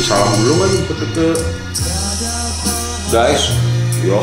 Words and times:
Kasih 0.00 0.16
salam 0.16 0.32
dulu 0.32 0.54
kan 0.64 0.70
ke, 0.80 0.94
ke 1.12 1.28
guys. 3.12 3.52
Yo. 4.00 4.16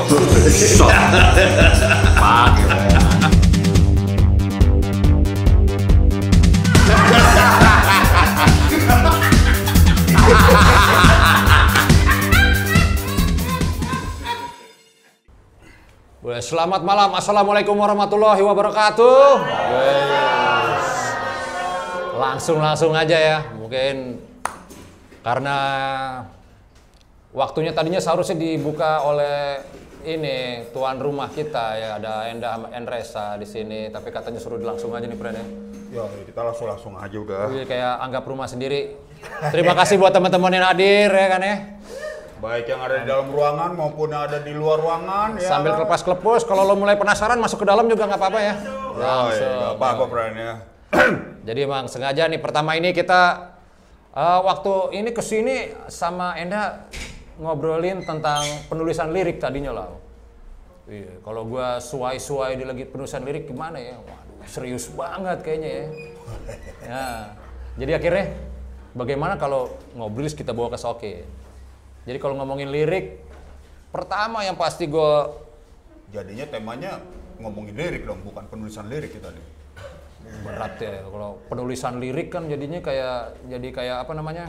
Selamat 16.41 16.81
malam, 16.81 17.13
Assalamualaikum 17.13 17.77
warahmatullahi 17.77 18.41
wabarakatuh. 18.41 19.45
Yes. 19.45 20.89
Langsung 22.17 22.65
langsung 22.65 22.97
aja 22.97 23.17
ya, 23.21 23.37
mungkin 23.53 24.25
karena 25.27 25.57
waktunya 27.35 27.75
tadinya 27.75 27.99
seharusnya 27.99 28.39
dibuka 28.39 29.03
oleh 29.03 29.59
ini 30.07 30.63
tuan 30.71 30.95
rumah 31.03 31.27
kita 31.27 31.75
ya 31.75 31.89
ada 31.99 32.31
Enda 32.31 32.55
sama 32.55 32.67
Enresa 32.71 33.35
di 33.35 33.43
sini, 33.43 33.91
tapi 33.91 34.07
katanya 34.07 34.39
suruh 34.39 34.55
langsung 34.63 34.95
aja 34.95 35.03
nih 35.03 35.19
Pren 35.19 35.35
ya. 35.35 35.47
Ya, 35.99 36.03
kita 36.23 36.47
langsung 36.47 36.71
langsung 36.71 36.93
aja 36.95 37.17
udah. 37.19 37.51
Jadi 37.51 37.67
kayak 37.67 37.93
anggap 38.07 38.23
rumah 38.23 38.47
sendiri. 38.47 38.95
Terima 39.51 39.75
kasih 39.75 39.99
buat 39.99 40.15
teman-teman 40.15 40.47
yang 40.55 40.63
hadir 40.63 41.11
ya 41.11 41.27
kan 41.27 41.41
ya. 41.43 41.55
Baik 42.39 42.65
yang 42.71 42.79
ada 42.87 42.95
di 43.03 43.05
dalam 43.11 43.27
ruangan 43.27 43.75
maupun 43.75 44.07
yang 44.15 44.23
ada 44.31 44.39
di 44.39 44.53
luar 44.55 44.79
ruangan 44.79 45.35
ya. 45.43 45.49
Sambil 45.51 45.75
kelepas-kelepus, 45.75 46.47
kalau 46.47 46.63
lo 46.63 46.79
mulai 46.79 46.95
penasaran 46.95 47.35
masuk 47.35 47.65
ke 47.65 47.67
dalam 47.67 47.83
juga 47.91 48.07
nggak 48.07 48.19
apa-apa 48.23 48.39
ya. 48.39 48.55
Oh, 48.95 49.27
iya, 49.35 49.51
nggak 49.59 49.75
apa-apa, 49.75 50.03
friend 50.07 50.35
ya. 50.39 50.53
Jadi 51.43 51.59
emang 51.67 51.91
sengaja 51.91 52.31
nih 52.31 52.39
pertama 52.39 52.79
ini 52.79 52.95
kita 52.95 53.55
eh, 54.17 54.39
waktu 54.41 54.73
ini 54.97 55.09
ke 55.13 55.21
sini 55.21 55.77
sama 55.85 56.33
Enda 56.41 56.89
ngobrolin 57.37 58.01
tentang 58.01 58.41
penulisan 58.65 59.13
lirik 59.13 59.37
tadinya 59.37 59.71
lah. 59.71 59.89
Iya, 60.87 61.19
kalau 61.21 61.45
gua 61.45 61.77
suai-suai 61.83 62.57
di 62.57 62.65
lagi 62.65 62.87
penulisan 62.87 63.21
lirik 63.21 63.45
gimana 63.45 63.77
ya? 63.77 63.99
Waduh, 63.99 64.47
serius 64.49 64.89
banget 64.89 65.43
kayaknya 65.45 65.69
ya. 65.69 65.85
Ya, 66.83 67.03
jadi 67.75 67.91
akhirnya 67.99 68.25
bagaimana 68.95 69.35
kalau 69.35 69.75
ngobris 69.93 70.33
kita 70.33 70.55
bawa 70.55 70.73
ke 70.73 70.79
Soke? 70.79 71.13
Jadi 72.07 72.17
kalau 72.23 72.39
ngomongin 72.39 72.71
lirik, 72.71 73.19
pertama 73.91 74.47
yang 74.47 74.55
pasti 74.55 74.87
gua 74.87 75.45
Jadinya 76.07 76.47
temanya 76.47 77.03
ngomongin 77.43 77.75
lirik 77.75 78.07
dong, 78.07 78.23
bukan 78.23 78.47
penulisan 78.47 78.87
lirik 78.87 79.11
kita 79.11 79.27
nih. 79.27 79.56
Berat 80.43 80.73
ya. 80.79 81.03
Kalau 81.05 81.29
penulisan 81.47 81.99
lirik 81.99 82.33
kan 82.33 82.45
jadinya 82.47 82.79
kayak 82.79 83.39
jadi 83.47 83.67
kayak 83.73 83.97
apa 84.07 84.13
namanya? 84.13 84.45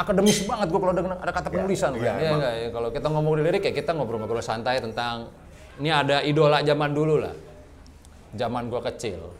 Akademis 0.00 0.48
banget 0.48 0.72
gue 0.72 0.80
kalau 0.80 0.92
ada, 0.96 1.02
ada 1.20 1.32
kata 1.32 1.48
penulisan. 1.52 1.92
Iya, 1.92 2.00
kan. 2.00 2.16
Iya 2.16 2.28
emang. 2.28 2.40
nggak? 2.40 2.54
Ya 2.56 2.68
kalau 2.72 2.88
kita 2.88 3.06
ngomong 3.12 3.32
di 3.36 3.42
lirik 3.44 3.62
ya 3.68 3.72
kita 3.76 3.90
ngobrol-ngobrol 3.92 4.40
santai 4.40 4.80
tentang 4.80 5.28
ini 5.76 5.88
ada 5.92 6.24
idola 6.24 6.64
zaman 6.64 6.90
dulu 6.96 7.20
lah. 7.20 7.34
Zaman 8.36 8.72
gue 8.72 8.80
kecil. 8.92 9.20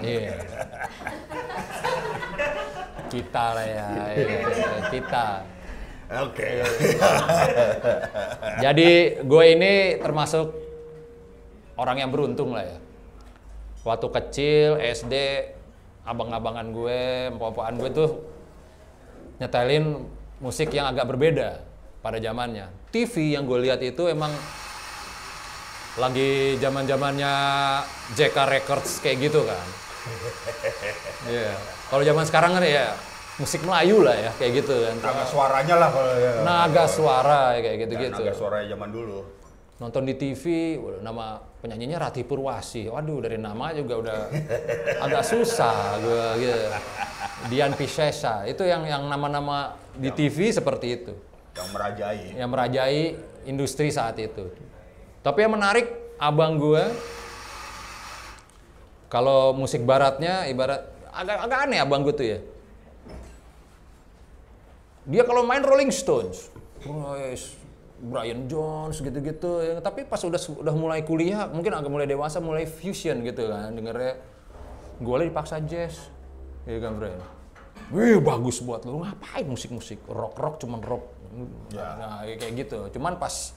Iya. 0.00 0.40
Kita 3.12 3.44
lah 3.52 3.66
ya, 3.66 3.88
iya, 4.16 4.40
kita. 4.88 5.44
Oke. 6.12 6.64
Jadi 8.64 9.20
gue 9.20 9.44
ini 9.52 10.00
termasuk 10.00 10.71
orang 11.76 11.96
yang 12.00 12.10
beruntung 12.12 12.52
lah 12.52 12.64
ya. 12.66 12.78
Waktu 13.82 14.06
kecil 14.14 14.68
SD, 14.78 15.14
abang-abangan 16.06 16.66
gue, 16.70 17.00
empok-empokan 17.34 17.74
gue 17.78 17.90
tuh 17.90 18.10
nyetelin 19.42 20.06
musik 20.38 20.70
yang 20.70 20.90
agak 20.90 21.06
berbeda 21.10 21.62
pada 22.02 22.18
zamannya. 22.22 22.70
TV 22.94 23.34
yang 23.34 23.46
gue 23.46 23.58
lihat 23.62 23.82
itu 23.82 24.06
emang 24.06 24.30
lagi 25.98 26.56
zaman-zamannya 26.56 27.32
JK 28.16 28.36
Records 28.48 29.02
kayak 29.02 29.30
gitu 29.30 29.42
kan. 29.44 29.66
Iya. 31.30 31.54
Kalau 31.86 32.02
zaman 32.02 32.26
sekarang 32.26 32.58
kan 32.58 32.66
ya 32.66 32.98
musik 33.38 33.62
Melayu 33.62 34.02
lah 34.02 34.18
ya 34.18 34.30
kayak 34.34 34.52
gitu 34.66 34.74
kan. 34.74 34.96
Naga 34.98 35.24
suaranya 35.30 35.74
lah 35.78 35.88
kalau 35.94 36.12
ya. 36.18 36.32
Naga 36.42 36.84
suara 36.90 37.40
ya 37.54 37.60
kayak 37.62 37.76
Ya, 37.78 37.82
gitu-gitu. 37.86 38.22
Naga 38.26 38.34
suaranya 38.34 38.66
zaman 38.74 38.90
dulu. 38.90 39.18
Nonton 39.78 40.02
di 40.02 40.14
TV, 40.18 40.42
nama 41.06 41.38
penyanyinya 41.62 42.10
Rati 42.10 42.26
Purwasi. 42.26 42.90
Waduh, 42.90 43.22
dari 43.22 43.38
nama 43.38 43.70
juga 43.70 44.02
udah 44.02 44.18
agak 44.98 45.22
susah 45.22 46.02
gue 46.02 46.26
gitu. 46.42 46.60
Dian 47.54 47.72
Piscesa. 47.78 48.42
Itu 48.50 48.66
yang 48.66 48.82
yang 48.82 49.06
nama-nama 49.06 49.78
di 49.94 50.10
TV 50.10 50.50
seperti 50.50 50.86
itu. 50.90 51.12
Yang 51.54 51.68
merajai. 51.70 52.26
Yang 52.34 52.50
merajai 52.50 53.02
industri 53.46 53.94
saat 53.94 54.18
itu. 54.18 54.50
Tapi 55.22 55.38
yang 55.46 55.54
menarik, 55.54 55.86
abang 56.18 56.58
gue 56.58 56.82
kalau 59.10 59.54
musik 59.54 59.82
baratnya 59.82 60.46
ibarat 60.46 60.86
agak 61.12 61.36
agak 61.44 61.58
aneh 61.68 61.78
abang 61.82 62.02
gue 62.02 62.14
tuh 62.14 62.26
ya. 62.26 62.38
Dia 65.02 65.26
kalau 65.26 65.42
main 65.42 65.66
Rolling 65.66 65.90
Stones, 65.90 66.46
Brian 68.02 68.50
Jones 68.50 68.98
gitu-gitu. 68.98 69.62
ya. 69.62 69.78
Tapi 69.78 70.02
pas 70.04 70.18
udah 70.18 70.40
udah 70.58 70.74
mulai 70.74 71.06
kuliah, 71.06 71.46
mungkin 71.46 71.70
agak 71.70 71.90
mulai 71.90 72.10
dewasa, 72.10 72.42
mulai 72.42 72.66
fusion 72.66 73.22
gitu 73.22 73.46
kan. 73.46 73.70
Dengernya 73.70 74.18
gue 74.98 75.14
lagi 75.14 75.28
dipaksa 75.30 75.62
jazz, 75.62 76.10
iya 76.66 76.82
kan 76.82 76.98
Brian? 76.98 77.22
Wih 77.94 78.18
bagus 78.22 78.62
buat 78.62 78.82
lu 78.86 79.02
ngapain 79.02 79.46
musik-musik 79.46 80.02
rock 80.06 80.38
rock 80.38 80.54
cuman 80.62 80.80
rock, 80.82 81.04
nah 81.74 82.22
kayak 82.26 82.52
gitu. 82.58 82.90
Cuman 82.98 83.18
pas 83.18 83.54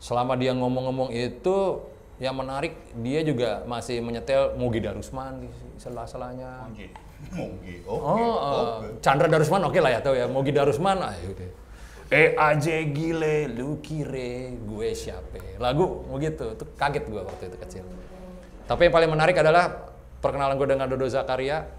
selama 0.00 0.36
dia 0.36 0.56
ngomong-ngomong 0.56 1.12
itu 1.12 1.84
yang 2.20 2.36
menarik 2.36 2.76
dia 3.00 3.24
juga 3.24 3.64
masih 3.64 4.04
menyetel 4.04 4.56
Mugi 4.60 4.80
Darusman 4.84 5.44
di 5.44 5.48
sela-selanya. 5.80 6.68
Mungkin. 6.68 6.90
Mungkin. 7.32 7.78
Oke. 7.84 8.04
Oh, 8.04 8.16
eh, 8.16 8.36
oke. 8.60 8.86
Chandra 9.04 9.28
Darusman 9.28 9.64
oke 9.64 9.80
lah 9.80 9.90
ya 9.96 10.00
tau 10.04 10.16
ya. 10.16 10.28
Mogi 10.28 10.52
Darusman 10.52 11.00
ah 11.00 11.12
gitu. 11.20 11.48
Eh 12.10 12.34
aja 12.34 12.74
gile, 12.90 13.46
lu 13.46 13.78
kire 13.78 14.58
gue 14.58 14.88
siapa? 14.98 15.62
Lagu 15.62 16.02
begitu, 16.10 16.58
tuh 16.58 16.66
kaget 16.74 17.06
gue 17.06 17.22
waktu 17.22 17.44
itu 17.46 17.58
kecil. 17.62 17.84
Tapi 18.66 18.90
yang 18.90 18.94
paling 18.98 19.10
menarik 19.14 19.38
adalah 19.38 19.94
perkenalan 20.18 20.58
gue 20.58 20.68
dengan 20.74 20.90
Dodo 20.90 21.06
Zakaria. 21.06 21.70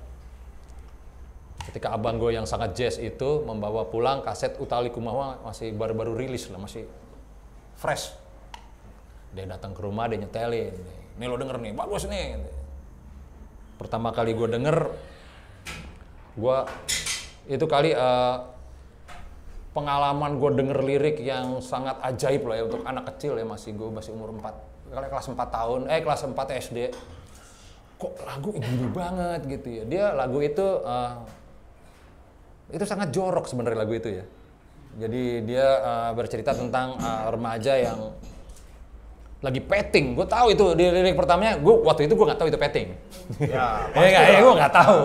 Ketika 1.68 1.92
abang 1.92 2.16
gue 2.16 2.31
yang 2.31 2.47
sangat 2.47 2.80
jazz 2.80 2.96
itu 2.96 3.44
membawa 3.44 3.92
pulang 3.92 4.24
kaset 4.24 4.56
Utali 4.56 4.88
Kumawa 4.88 5.44
masih 5.44 5.75
baru-baru 5.75 6.16
rilis 6.16 6.48
lah, 6.48 6.63
masih 6.63 6.88
fresh. 7.75 8.16
Dia 9.36 9.44
datang 9.52 9.75
ke 9.75 9.84
rumah, 9.84 10.08
dia 10.08 10.16
nyetelin. 10.16 10.72
Nih 11.19 11.28
lo 11.28 11.36
denger 11.36 11.59
nih, 11.59 11.75
bagus 11.75 12.08
nih. 12.08 12.40
Pertama 13.75 14.16
kali 14.16 14.31
gue 14.31 14.48
denger, 14.48 14.96
gua 16.40 16.72
itu 17.52 17.66
kali 17.68 17.92
eh, 17.92 18.36
pengalaman 19.71 20.35
gue 20.35 20.51
denger 20.51 20.79
lirik 20.83 21.17
yang 21.23 21.63
sangat 21.63 21.95
ajaib 22.03 22.43
lah 22.43 22.55
ya 22.59 22.63
untuk 22.67 22.83
anak 22.83 23.15
kecil 23.15 23.39
ya 23.39 23.45
masih 23.47 23.71
gue 23.71 23.87
masih 23.87 24.11
umur 24.11 24.35
4 24.35 24.91
kali 24.91 25.07
kelas 25.07 25.27
4 25.31 25.39
tahun 25.39 25.79
eh 25.87 25.99
kelas 26.03 26.21
4 26.27 26.35
SD 26.59 26.77
kok 28.01 28.13
lagu 28.25 28.49
gini 28.57 28.89
banget 28.89 29.41
gitu 29.45 29.67
ya. 29.69 29.83
Dia 29.85 30.05
lagu 30.17 30.41
itu 30.41 30.65
eh, 30.81 31.11
itu 32.73 32.83
sangat 32.89 33.13
jorok 33.13 33.45
sebenarnya 33.45 33.77
lagu 33.85 33.93
itu 33.93 34.09
ya. 34.09 34.25
Jadi 34.97 35.45
dia 35.45 35.67
eh, 35.77 36.11
bercerita 36.17 36.57
tentang 36.57 36.97
eh, 36.97 37.23
remaja 37.29 37.73
yang 37.77 37.99
lagi 39.45 39.61
petting. 39.61 40.17
Gue 40.17 40.25
tahu 40.25 40.57
itu 40.57 40.65
di 40.73 40.89
lirik 40.89 41.13
pertamanya 41.13 41.61
gue 41.61 41.75
waktu 41.85 42.09
itu 42.09 42.17
gue 42.17 42.25
nggak 42.25 42.39
tahu 42.41 42.49
itu 42.49 42.57
petting. 42.57 42.88
Ya, 43.38 43.85
ya 43.93 44.21
ya 44.33 44.39
gue 44.41 44.53
nggak 44.57 44.73
tahu. 44.73 45.01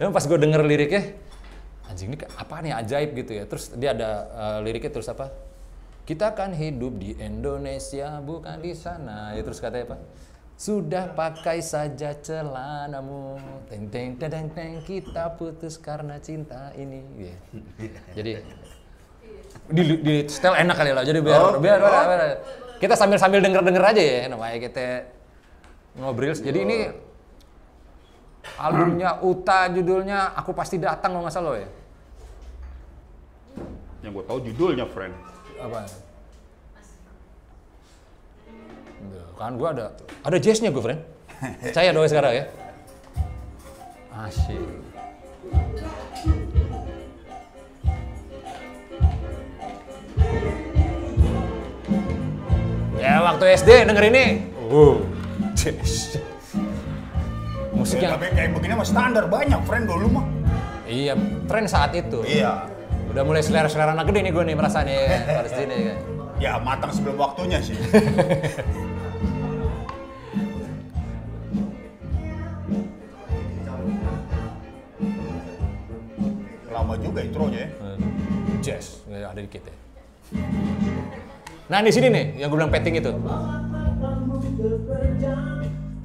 Ya 0.00 0.08
pas 0.08 0.24
gue 0.24 0.38
denger 0.40 0.64
liriknya 0.64 1.12
anjing 1.90 2.14
ini 2.14 2.16
apa 2.22 2.54
nih 2.62 2.72
ajaib 2.72 3.10
gitu 3.18 3.32
ya. 3.34 3.44
Terus 3.50 3.64
dia 3.74 3.90
ada 3.90 4.10
eh, 4.30 4.58
liriknya 4.62 4.94
terus 4.94 5.10
apa? 5.10 5.34
Kita 6.06 6.32
kan 6.34 6.54
hidup 6.54 6.98
di 6.98 7.14
Indonesia 7.18 8.22
bukan 8.22 8.62
di 8.62 8.72
sana. 8.74 9.34
Ya 9.34 9.42
terus 9.42 9.58
katanya 9.58 9.94
apa? 9.94 9.98
Sudah 10.60 11.10
pakai 11.16 11.64
saja 11.64 12.12
celanamu. 12.14 13.40
Teng 13.70 13.88
teng 13.88 14.14
teng 14.20 14.48
teng, 14.52 14.72
kita 14.84 15.32
putus 15.34 15.80
karena 15.80 16.20
cinta 16.20 16.70
ini. 16.76 17.00
Ya. 17.16 17.36
jadi 18.12 18.44
di, 19.70 19.82
di 20.02 20.14
setel 20.26 20.54
enak 20.58 20.76
kali 20.76 20.90
lah. 20.92 21.04
Jadi 21.06 21.18
biar 21.22 21.38
Oh. 21.40 21.52
biar, 21.58 21.78
biar- 21.80 22.06
biar- 22.06 22.40
kita 22.80 22.94
sambil 22.96 23.16
sambil 23.20 23.40
denger 23.44 23.60
denger 23.60 23.84
aja 23.92 24.02
ya 24.02 24.20
namanya 24.28 24.56
kita 24.56 25.04
ngobrol. 25.96 26.32
Jadi 26.32 26.58
ini 26.64 26.78
albumnya 28.56 29.20
Uta 29.20 29.68
judulnya 29.68 30.32
aku 30.36 30.52
pasti 30.56 30.80
datang 30.80 31.12
kalau 31.12 31.24
nggak 31.28 31.34
salah 31.34 31.52
lo 31.52 31.58
ya 31.60 31.68
yang 34.00 34.12
gue 34.16 34.24
tahu 34.24 34.38
judulnya 34.48 34.86
friend. 34.88 35.14
Apa? 35.60 35.84
Ya? 39.00 39.24
Kan 39.36 39.56
gue 39.60 39.68
ada 39.68 39.92
ada 40.24 40.36
jazznya 40.40 40.72
gue 40.72 40.80
friend. 40.80 41.00
Saya 41.76 41.92
doain 41.92 42.08
sekarang 42.08 42.32
ya. 42.32 42.44
Asyik. 44.24 44.68
Ya 53.00 53.20
waktu 53.24 53.44
SD 53.56 53.70
denger 53.88 54.04
ini. 54.12 54.24
Oh, 54.68 55.00
jazz. 55.56 56.20
Musiknya. 57.72 58.12
Ya, 58.12 58.16
tapi 58.16 58.28
kayak 58.36 58.50
begini 58.52 58.76
mah 58.76 58.84
standar 58.84 59.24
banyak 59.24 59.60
friend 59.64 59.88
dulu 59.88 60.20
mah. 60.20 60.26
Iya, 60.84 61.16
friend 61.48 61.66
saat 61.68 61.96
itu. 61.96 62.20
Iya. 62.28 62.79
Udah 63.10 63.26
mulai 63.26 63.42
selera-selera 63.42 63.90
anak 63.90 64.06
gede 64.14 64.30
nih 64.30 64.32
gue 64.32 64.44
nih 64.46 64.54
merasa 64.54 64.86
nih 64.86 65.02
harus 65.26 65.50
sini 65.50 65.76
kan. 65.82 65.98
Ya 66.38 66.56
matang 66.62 66.94
sebelum 66.94 67.18
waktunya 67.18 67.58
sih. 67.58 67.74
Lama 76.70 76.94
juga 77.02 77.20
intronya 77.26 77.66
ya. 77.66 77.70
Jazz, 78.62 79.02
nggak 79.10 79.26
ada 79.26 79.40
dikit 79.42 79.62
ya. 79.66 79.76
Nah 81.66 81.82
di 81.82 81.90
sini 81.90 82.08
nih 82.14 82.24
yang 82.38 82.48
gue 82.48 82.58
bilang 82.62 82.70
petting 82.70 82.94
itu. 82.94 83.10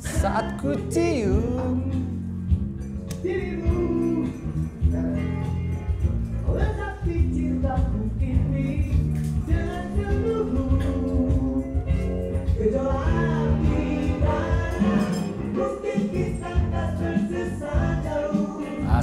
Saat 0.02 0.58
ku 0.58 0.74
cium 0.90 1.86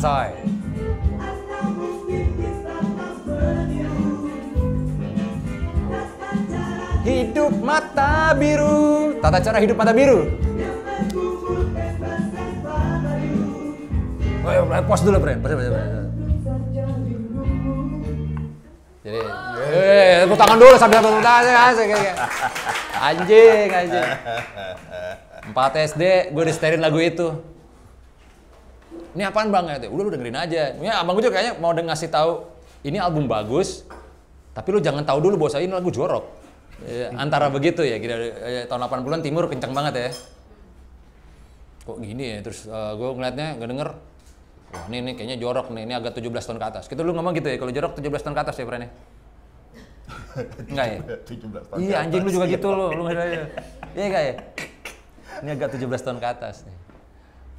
soy. 0.02 0.31
Hidup 7.06 7.54
mata 7.62 8.34
biru. 8.34 9.19
Tata 9.22 9.38
cara 9.38 9.58
hidup 9.62 9.78
mata 9.78 9.94
biru. 9.94 10.26
Oh, 14.43 14.50
ya, 14.50 14.82
pause 14.82 15.06
dulu. 15.06 15.22
Pause, 15.22 15.38
pause, 15.38 15.54
pause. 15.54 16.02
Jadi, 19.02 19.19
eh, 19.66 20.22
tepuk 20.22 20.38
tangan 20.38 20.58
dulu 20.62 20.75
sambil 20.78 21.02
tepuk 21.02 21.22
tangan. 21.22 21.43
asik, 21.43 21.55
asik, 21.58 21.88
asik. 21.90 22.14
Anjing, 23.02 23.66
anjing. 23.70 24.10
4 25.50 25.90
SD, 25.90 26.02
gue 26.31 26.44
disetelin 26.46 26.82
lagu 26.82 27.02
itu. 27.02 27.51
Ini 29.12 29.23
apaan 29.29 29.53
bang? 29.53 29.64
Ya, 29.69 29.76
Udah 29.93 30.05
lu 30.09 30.11
dengerin 30.11 30.37
aja. 30.37 30.62
Ini 30.76 30.88
abang 30.88 31.17
gue 31.17 31.29
juga 31.29 31.37
kayaknya 31.37 31.61
mau 31.61 31.76
ngasih 31.76 32.09
tahu 32.09 32.49
ini 32.82 32.99
album 32.99 33.29
bagus, 33.29 33.85
tapi 34.56 34.69
lu 34.75 34.81
jangan 34.81 35.05
tahu 35.05 35.19
dulu 35.23 35.47
bahwa 35.47 35.61
ini 35.61 35.73
lagu 35.73 35.91
jorok. 35.93 36.25
Ya, 36.82 37.14
antara 37.14 37.47
begitu 37.47 37.87
ya, 37.87 38.03
kira 38.03 38.19
eh, 38.43 38.64
tahun 38.67 38.91
80-an 38.91 39.23
timur 39.23 39.47
kencang 39.47 39.70
banget 39.70 39.94
ya. 39.94 40.11
Kok 41.87 41.99
gini 42.03 42.25
ya? 42.26 42.38
Terus 42.43 42.67
gue 42.70 43.09
ngeliatnya 43.14 43.61
nggak 43.61 43.70
denger. 43.70 43.88
Wah 44.73 44.88
ini, 44.88 44.97
ini 45.05 45.12
kayaknya 45.12 45.37
jorok 45.37 45.69
nih, 45.69 45.85
ini 45.85 45.93
agak 45.93 46.17
17 46.17 46.32
tahun 46.32 46.58
ke 46.58 46.67
atas. 46.73 46.85
Kita 46.88 47.05
lu 47.05 47.12
ngomong 47.12 47.37
gitu 47.37 47.44
ya, 47.53 47.61
kalau 47.61 47.73
jorok 47.76 47.93
17 48.00 48.25
tahun 48.25 48.35
ke 48.35 48.43
atas 48.43 48.56
ya 48.56 48.65
Bren 48.65 48.82
ya? 48.88 48.91
Enggak 50.73 50.87
ya? 50.88 50.99
17 51.29 51.69
tahun. 51.69 51.79
Iya 51.85 51.97
anjing 52.08 52.23
lu 52.25 52.31
juga 52.32 52.47
gitu 52.49 52.69
lu, 52.73 52.87
lu 52.99 53.03
ya. 53.12 53.44
Iya 53.93 54.05
enggak 54.08 54.23
ya? 54.25 54.35
Ini 55.44 55.50
agak 55.61 55.69
17 55.76 55.93
tahun 56.00 56.19
ke 56.19 56.26
atas 56.26 56.65
nih. 56.65 56.76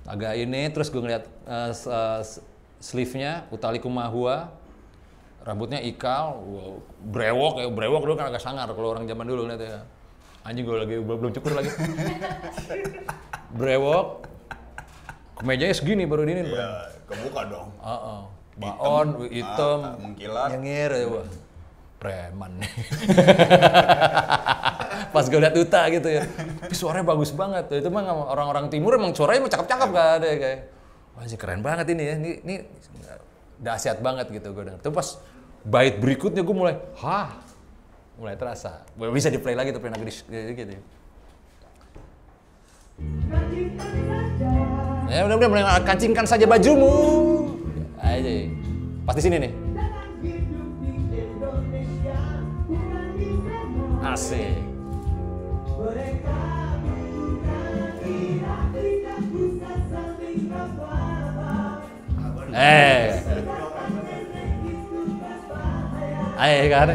Agak 0.03 0.35
ini 0.35 0.67
terus 0.69 0.91
gue 0.91 0.99
ngeliat 0.99 1.25
s- 1.71 2.43
sleeve-nya 2.83 3.47
Utali 3.49 3.79
Kumahua. 3.79 4.51
Rambutnya 5.43 5.83
ikal, 5.83 6.39
wow, 6.39 6.79
brewok 7.03 7.59
ya, 7.59 7.67
brewok 7.67 8.01
dulu 8.07 8.15
kan 8.15 8.31
agak 8.31 8.39
sangar 8.39 8.63
kalau 8.71 8.95
orang 8.95 9.03
zaman 9.03 9.27
dulu 9.27 9.43
ngeliatnya. 9.43 9.83
Anjing 10.43 10.63
gue 10.63 10.75
lagi 10.75 10.95
belum 11.03 11.31
cukur 11.35 11.51
lagi. 11.55 11.71
brewok. 13.59 14.27
Kemejanya 15.39 15.75
segini 15.75 16.07
baru 16.07 16.23
dinin, 16.23 16.47
Bro. 16.47 16.55
Ya, 16.55 16.71
kebuka 17.11 17.41
dong. 17.51 17.69
Heeh. 17.79 18.21
Baon, 18.53 19.07
hitam, 19.33 19.79
ah, 19.81 19.97
mengkilat. 19.97 20.49
nyengir, 20.55 20.91
ya, 20.93 21.07
preman. 21.97 22.53
Pas 25.11 25.25
gue 25.27 25.39
liat 25.41 25.55
Uta 25.57 25.81
gitu 25.89 26.07
ya, 26.07 26.23
tapi 26.61 26.75
suaranya 26.77 27.05
bagus 27.09 27.33
banget. 27.33 27.65
Itu 27.81 27.89
mah 27.89 28.01
nggak- 28.05 28.29
orang-orang 28.31 28.65
timur 28.69 28.95
emang 28.95 29.11
suaranya 29.11 29.43
emang 29.43 29.51
cakep-cakep 29.51 29.89
kan 29.89 30.07
ada 30.21 30.29
kayak. 30.29 30.59
Wah 31.13 31.23
sih 31.27 31.37
keren 31.37 31.61
banget 31.61 31.85
ini 31.93 32.03
ya, 32.05 32.15
ini, 32.17 32.31
ini 32.41 32.55
dahsyat 33.61 33.99
banget 33.99 34.31
gitu 34.31 34.53
gue 34.53 34.63
denger. 34.65 34.81
Tapi 34.81 34.93
pas 34.93 35.07
bait 35.63 35.95
berikutnya 35.97 36.41
gue 36.41 36.55
mulai, 36.55 36.75
hah, 37.01 37.37
mulai 38.17 38.35
terasa. 38.37 38.85
Bisa 38.95 39.29
di 39.29 39.37
play 39.37 39.53
lagi 39.53 39.73
tuh 39.73 39.81
pernah 39.81 39.97
gitu, 40.01 40.25
gitu. 40.29 40.73
Ya 45.09 45.25
udah 45.29 45.35
udah 45.37 45.49
mulai 45.49 45.63
kancingkan 45.85 46.25
saja 46.25 46.49
bajumu. 46.49 46.93
Aja. 48.01 48.31
Pas 49.05 49.15
di 49.17 49.23
sini 49.23 49.37
nih. 49.37 49.53
Asik. 54.03 54.72
Eh. 62.53 63.17
Ayo 66.37 66.69
kan. 66.69 66.89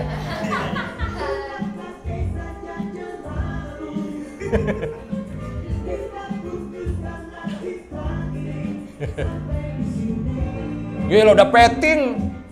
Gila 11.08 11.32
udah 11.32 11.48
petting, 11.48 12.00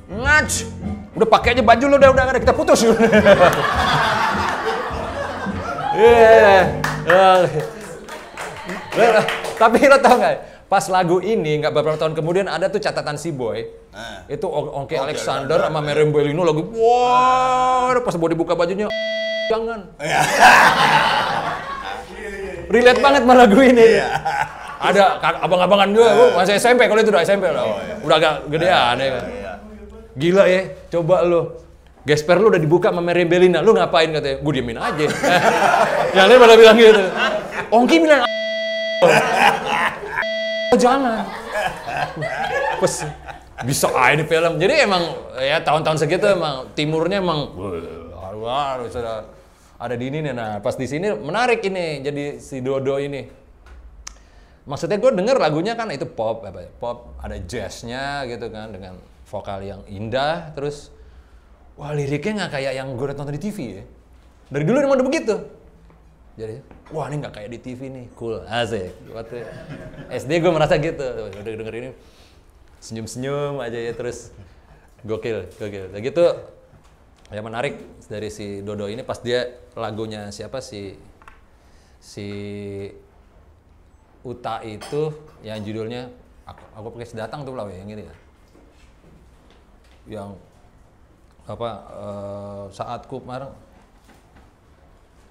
ngaj. 0.09 0.51
Udah 1.17 1.29
pakai 1.29 1.57
aja 1.57 1.63
baju 1.65 1.85
lu 1.89 1.97
udah 1.97 2.11
udah 2.13 2.25
kita 2.41 2.53
putus. 2.57 2.85
Iya. 5.97 6.57
Eh, 7.07 7.43
Tapi 9.57 9.77
lo 9.83 9.99
tau 9.99 10.15
nggak? 10.17 10.35
Pas 10.67 10.83
lagu 10.87 11.19
ini 11.19 11.57
nggak 11.57 11.71
beberapa 11.71 11.95
tahun 11.95 12.13
kemudian 12.13 12.47
ada 12.47 12.67
tuh 12.67 12.77
catatan 12.77 13.15
si 13.15 13.31
boy. 13.31 13.63
Nah. 13.91 14.27
Itu 14.27 14.47
Oke 14.51 14.95
Alexander 14.95 15.63
sama 15.63 15.79
Miriam 15.79 16.11
Bellino 16.11 16.43
lagi 16.43 16.63
wah 16.75 17.95
pas 17.97 18.15
mau 18.15 18.27
dibuka 18.27 18.53
bajunya 18.53 18.85
jangan. 19.47 19.81
Relate 22.67 22.99
banget 22.99 23.21
sama 23.23 23.35
lagu 23.39 23.59
ini. 23.63 23.87
Ada 24.77 25.23
kak- 25.23 25.41
abang-abangan 25.41 25.89
juga, 25.89 26.11
gua 26.13 26.27
masih 26.37 26.59
SMP 26.59 26.85
kalau 26.85 27.01
itu 27.01 27.09
udah 27.09 27.23
SMP 27.23 27.49
lah. 27.49 27.65
Udah 28.03 28.17
agak 28.19 28.35
gedean 28.51 28.95
ya 28.99 29.09
kan. 29.09 29.25
Iya. 29.25 29.53
Gila 30.17 30.45
ya, 30.45 30.61
coba 30.91 31.17
lu. 31.23 31.41
Gesper 32.07 32.39
lu 32.39 32.55
udah 32.55 32.63
dibuka 32.63 32.95
sama 32.95 33.03
Mary 33.03 33.27
Belina, 33.27 33.59
lu 33.59 33.75
ngapain 33.75 34.15
katanya? 34.15 34.39
Gue 34.39 34.53
diemin 34.55 34.79
aja. 34.79 35.07
Yang 36.15 36.27
lain 36.31 36.39
pada 36.39 36.55
bilang 36.55 36.77
gitu. 36.79 37.03
Ongki 37.75 37.97
bilang 37.99 38.23
Oh, 40.71 40.79
jangan. 40.87 41.27
Pas 42.79 42.95
bisa 43.67 43.87
aja 43.91 44.15
di 44.15 44.25
film. 44.25 44.53
Jadi 44.55 44.75
emang 44.87 45.03
ya 45.35 45.59
tahun-tahun 45.67 46.07
segitu 46.07 46.31
emang 46.31 46.71
timurnya 46.79 47.19
emang 47.19 47.51
harus 48.47 48.95
ada 48.95 49.27
ada 49.75 49.95
di 49.99 50.07
ini 50.07 50.23
nih. 50.23 50.31
Nah 50.31 50.63
pas 50.63 50.79
di 50.79 50.87
sini 50.87 51.11
menarik 51.11 51.59
ini 51.67 52.07
jadi 52.07 52.39
si 52.39 52.63
Dodo 52.63 53.03
ini. 53.03 53.27
Maksudnya 54.67 55.03
gue 55.03 55.11
denger 55.11 55.43
lagunya 55.43 55.75
kan 55.75 55.91
itu 55.91 56.07
pop, 56.07 56.43
apa 56.43 56.67
ya, 56.67 56.71
pop 56.71 57.19
ada 57.19 57.39
jazznya 57.39 58.27
gitu 58.31 58.51
kan 58.51 58.75
dengan 58.75 58.99
vokal 59.27 59.63
yang 59.63 59.83
indah, 59.87 60.55
terus 60.59 60.91
wah 61.77 61.93
liriknya 61.93 62.45
nggak 62.45 62.53
kayak 62.57 62.73
yang 62.77 62.89
gue 62.97 63.07
nonton 63.13 63.37
di 63.37 63.43
TV 63.43 63.59
ya. 63.81 63.85
Dari 64.51 64.65
dulu 64.65 64.77
emang 64.81 64.99
udah 65.01 65.09
begitu. 65.09 65.35
Jadi, 66.37 66.61
wah 66.93 67.09
ini 67.09 67.17
nggak 67.25 67.33
kayak 67.33 67.49
di 67.49 67.59
TV 67.65 67.81
nih, 67.89 68.07
cool, 68.13 68.45
asik. 68.45 68.93
Waktu 69.09 69.49
SD 70.13 70.45
gue 70.45 70.53
merasa 70.53 70.77
gitu, 70.77 71.01
udah 71.01 71.41
denger 71.41 71.75
ini 71.81 71.91
senyum-senyum 72.81 73.57
aja 73.65 73.81
ya 73.81 73.93
terus 73.97 74.37
gokil, 75.01 75.49
gokil. 75.57 75.89
Nah 75.91 76.01
gitu 76.05 76.25
yang 77.33 77.43
menarik 77.43 77.81
dari 78.07 78.31
si 78.31 78.63
Dodo 78.63 78.87
ini 78.87 79.03
pas 79.03 79.19
dia 79.19 79.59
lagunya 79.75 80.31
siapa 80.31 80.63
si 80.63 80.95
si 81.99 82.29
Uta 84.23 84.63
itu 84.63 85.11
yang 85.43 85.63
judulnya 85.63 86.11
aku, 86.47 86.63
aku 86.75 86.87
pakai 86.99 87.09
sedatang 87.09 87.43
tuh 87.47 87.55
lah 87.55 87.67
yang 87.71 87.91
ini 87.91 88.03
ya. 88.05 88.15
Yang 90.07 90.39
apa 91.47 91.71
eh, 91.95 92.63
saatku 92.75 93.23
kemarin? 93.23 93.55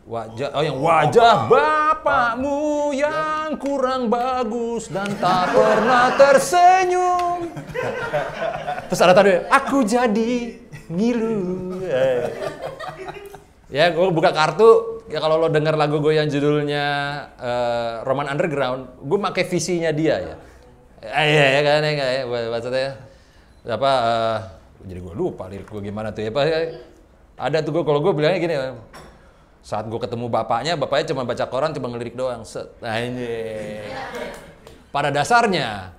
Wajah 0.06 0.54
oh 0.54 0.62
yang 0.62 0.78
wajah 0.86 1.50
bapakmu 1.50 2.94
yang 2.94 3.58
kurang 3.58 4.06
bagus 4.06 4.86
dan 4.94 5.10
tak 5.18 5.50
pernah 5.50 6.14
tersenyum. 6.14 7.50
Terus 8.86 9.02
ada 9.02 9.18
tadi 9.18 9.34
aku 9.50 9.82
jadi 9.82 10.62
ngilu. 10.94 11.82
Ya 13.74 13.90
gue 13.90 14.08
buka 14.14 14.30
kartu. 14.30 15.02
Ya 15.10 15.18
kalau 15.22 15.42
lo 15.42 15.50
denger 15.50 15.74
lagu 15.74 15.98
gue 15.98 16.14
yang 16.16 16.30
judulnya 16.30 16.86
eh, 17.42 17.94
Roman 18.06 18.30
Underground, 18.30 19.02
gue 19.02 19.20
pakai 19.20 19.44
visinya 19.50 19.90
dia 19.90 20.22
ya. 20.22 20.36
Eh, 21.02 21.26
iya 21.34 21.46
ya 21.50 21.62
kan 21.66 21.82
ya, 21.82 22.06
ya 22.22 22.50
maksudnya. 22.54 22.94
Apa? 23.66 23.92
eh, 24.06 24.38
jadi 24.86 25.00
gue 25.02 25.14
lupa 25.18 25.50
lirik 25.50 25.68
gue 25.68 25.82
gimana 25.82 26.14
tuh 26.14 26.22
ya. 26.24 26.30
Apa, 26.30 26.42
ada 27.36 27.58
tuh 27.66 27.72
gue 27.76 27.84
kalau 27.84 28.00
gue 28.00 28.14
bilangnya 28.14 28.40
gini. 28.40 28.56
Saat 29.66 29.90
gue 29.90 29.98
ketemu 29.98 30.30
bapaknya, 30.30 30.78
bapaknya 30.78 31.10
cuma 31.10 31.26
baca 31.26 31.46
koran, 31.50 31.74
cuma 31.74 31.90
ngelirik 31.90 32.14
doang. 32.14 32.46
Set. 32.46 32.70
Nah, 32.86 33.02
ini. 33.02 33.26
Pada 34.94 35.10
dasarnya, 35.10 35.90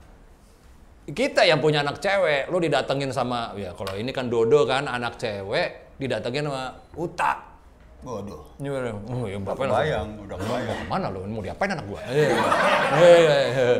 kita 1.10 1.42
yang 1.42 1.58
punya 1.58 1.82
anak 1.82 1.98
cewek, 1.98 2.46
lo 2.46 2.62
didatengin 2.62 3.10
sama, 3.10 3.52
ya 3.58 3.74
kalau 3.74 3.98
ini 3.98 4.14
kan 4.14 4.30
Dodo 4.30 4.62
kan, 4.64 4.86
anak 4.86 5.18
cewek, 5.18 5.98
didatengin 5.98 6.46
sama 6.46 6.78
Uta. 6.94 7.58
Waduh. 8.06 8.54
Ini 8.62 8.68
mana? 8.70 8.94
Oh, 9.10 9.26
ya 9.26 9.34
langsung, 9.42 9.66
kebayang, 9.66 10.08
udah 10.30 10.36
kebayang. 10.38 10.78
mana 10.86 11.06
lo 11.10 11.26
mau 11.26 11.42
diapain 11.42 11.74
anak 11.74 11.86
gua? 11.90 12.00
Eh, 12.06 12.14
eh, 12.22 13.02
eh, 13.02 13.46
eh. 13.50 13.78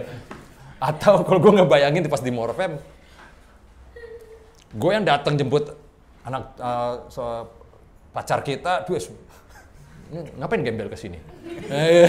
Atau 0.83 1.23
kalau 1.23 1.39
gue 1.39 1.63
ngebayangin 1.63 2.11
pas 2.11 2.21
di 2.21 2.35
Morfem, 2.35 2.75
gue 4.75 4.91
yang 4.91 5.07
datang 5.07 5.39
jemput 5.39 5.71
anak 6.27 6.59
eh, 6.59 6.95
so- 7.13 7.47
pacar 8.11 8.41
kita, 8.41 8.83
ini 10.07 10.19
ngapain 10.39 10.63
gembel 10.63 10.89
ke 10.89 10.97
sini? 10.97 11.19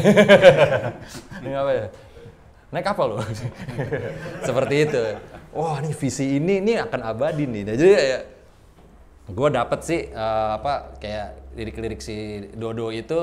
Ini 1.42 1.48
ngapain? 1.50 1.90
Naik 2.72 2.86
kapal 2.86 3.16
loh. 3.16 3.24
Seperti 4.48 4.76
itu. 4.88 5.02
Wah, 5.56 5.82
ini 5.82 5.96
visi 5.96 6.38
ini 6.38 6.62
ini 6.62 6.74
akan 6.78 7.02
abadi 7.02 7.50
nih. 7.50 7.64
Nah, 7.66 7.76
jadi 7.80 7.92
ya, 7.96 8.20
gue 9.32 9.50
dapet 9.50 9.80
sih 9.82 10.02
eh, 10.12 10.50
apa 10.60 11.00
kayak 11.02 11.56
lirik-lirik 11.58 12.00
si 12.04 12.48
Dodo 12.54 12.94
itu 12.94 13.18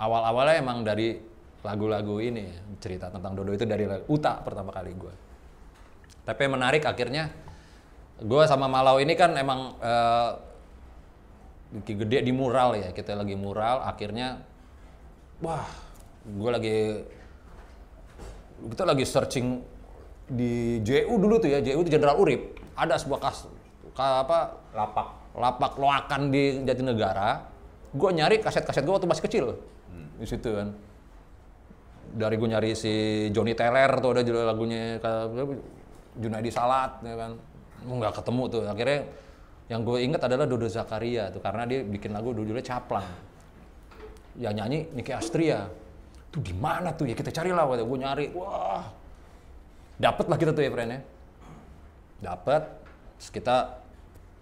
awal-awalnya 0.00 0.56
emang 0.58 0.82
dari 0.82 1.20
lagu-lagu 1.60 2.18
ini 2.18 2.50
cerita 2.80 3.12
tentang 3.12 3.36
Dodo 3.36 3.52
itu 3.54 3.68
dari 3.68 3.86
Uta 4.08 4.40
pertama 4.40 4.74
kali 4.74 4.96
gue. 4.96 5.14
Tapi 6.26 6.40
yang 6.48 6.58
menarik 6.58 6.82
akhirnya 6.82 7.30
gue 8.20 8.42
sama 8.44 8.68
Malau 8.68 9.00
ini 9.00 9.16
kan 9.16 9.32
emang 9.32 9.76
eh, 9.80 10.30
gede 11.86 12.20
di 12.20 12.32
mural 12.34 12.76
ya 12.76 12.90
kita 12.92 13.14
lagi 13.14 13.38
mural 13.38 13.80
akhirnya 13.80 14.42
wah 15.40 15.64
gue 16.26 16.50
lagi 16.50 16.76
kita 18.60 18.84
lagi 18.84 19.04
searching 19.08 19.64
di 20.30 20.78
JU 20.84 21.16
dulu 21.16 21.40
tuh 21.40 21.48
ya 21.48 21.58
JU 21.58 21.80
itu 21.82 21.90
Jenderal 21.90 22.20
Urip. 22.20 22.54
Ada 22.76 23.00
sebuah 23.00 23.18
kas 23.18 23.48
ka- 23.96 24.22
apa 24.22 24.38
Lapak. 24.76 25.08
lapak 25.34 25.72
loakan 25.80 26.30
di 26.30 26.60
Jatinegara. 26.62 27.50
Gue 27.90 28.10
nyari 28.14 28.38
kaset-kaset 28.38 28.84
gue 28.84 28.94
waktu 28.94 29.08
masih 29.08 29.24
kecil 29.26 29.44
di 30.20 30.26
situ 30.28 30.54
kan. 30.54 30.76
Dari 32.14 32.34
gue 32.36 32.48
nyari 32.50 32.70
si 32.76 32.92
Johnny 33.32 33.56
Teller 33.56 33.90
tuh 33.98 34.10
ada 34.12 34.22
lagunya 34.44 35.00
Junaidi 36.20 36.50
Salat 36.52 37.00
ya 37.00 37.14
kan 37.16 37.32
nggak 37.86 38.12
ketemu 38.20 38.42
tuh. 38.50 38.62
Akhirnya 38.66 39.00
yang 39.70 39.86
gue 39.86 39.98
inget 40.02 40.20
adalah 40.26 40.50
Dodo 40.50 40.66
Zakaria 40.66 41.30
tuh 41.30 41.38
karena 41.38 41.62
dia 41.62 41.80
bikin 41.86 42.10
lagu 42.10 42.34
judulnya 42.34 42.64
Caplang. 42.64 43.06
Yang 44.38 44.54
nyanyi 44.58 44.78
Niki 44.94 45.12
Astria. 45.14 45.70
Tuh 46.30 46.42
di 46.42 46.54
mana 46.54 46.90
tuh? 46.94 47.06
Ya 47.06 47.14
kita 47.14 47.30
cari 47.30 47.54
lah 47.54 47.66
gue 47.66 47.98
nyari. 47.98 48.34
Wah. 48.34 48.86
Dapet 50.00 50.26
lah 50.26 50.38
kita 50.40 50.50
tuh 50.56 50.64
ya 50.64 50.70
friend 50.72 50.90
ya. 50.90 51.00
Terus 53.20 53.30
kita 53.30 53.56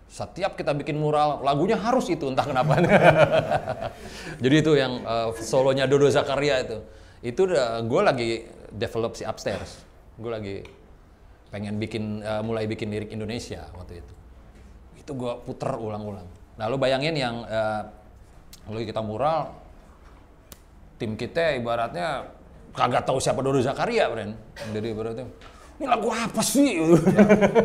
setiap 0.08 0.56
kita 0.56 0.72
bikin 0.72 0.96
mural 0.96 1.44
lagunya 1.44 1.76
harus 1.76 2.08
itu 2.08 2.24
entah 2.30 2.46
kenapa. 2.48 2.80
Jadi 4.42 4.56
itu 4.56 4.72
yang 4.78 5.04
eh, 5.04 5.28
solonya 5.44 5.84
Dodo 5.84 6.08
Zakaria 6.08 6.64
itu. 6.64 6.78
Itu 7.20 7.50
gue 7.84 8.00
lagi 8.00 8.46
develop 8.72 9.18
si 9.18 9.26
upstairs. 9.26 9.82
Gue 10.16 10.30
lagi 10.30 10.56
pengen 11.48 11.80
bikin 11.80 12.20
eh, 12.20 12.42
mulai 12.44 12.68
bikin 12.68 12.92
lirik 12.92 13.10
Indonesia 13.12 13.68
waktu 13.76 14.04
itu 14.04 14.14
itu 15.00 15.10
gue 15.16 15.32
puter 15.48 15.72
ulang-ulang 15.76 16.28
nah 16.60 16.68
bayangin 16.76 17.14
yang 17.16 17.44
eh, 17.48 17.82
lalu 18.68 18.88
kita 18.88 19.00
mural 19.00 19.54
tim 20.98 21.14
kita 21.14 21.56
ibaratnya 21.56 22.38
kagak 22.78 23.02
tahu 23.06 23.18
siapa 23.18 23.42
Dodo 23.42 23.58
Zakaria, 23.58 24.06
Bren. 24.10 24.34
Jadi 24.74 24.86
ibaratnya 24.94 25.26
ini 25.78 25.86
lagu 25.86 26.10
apa 26.10 26.42
sih? 26.42 26.78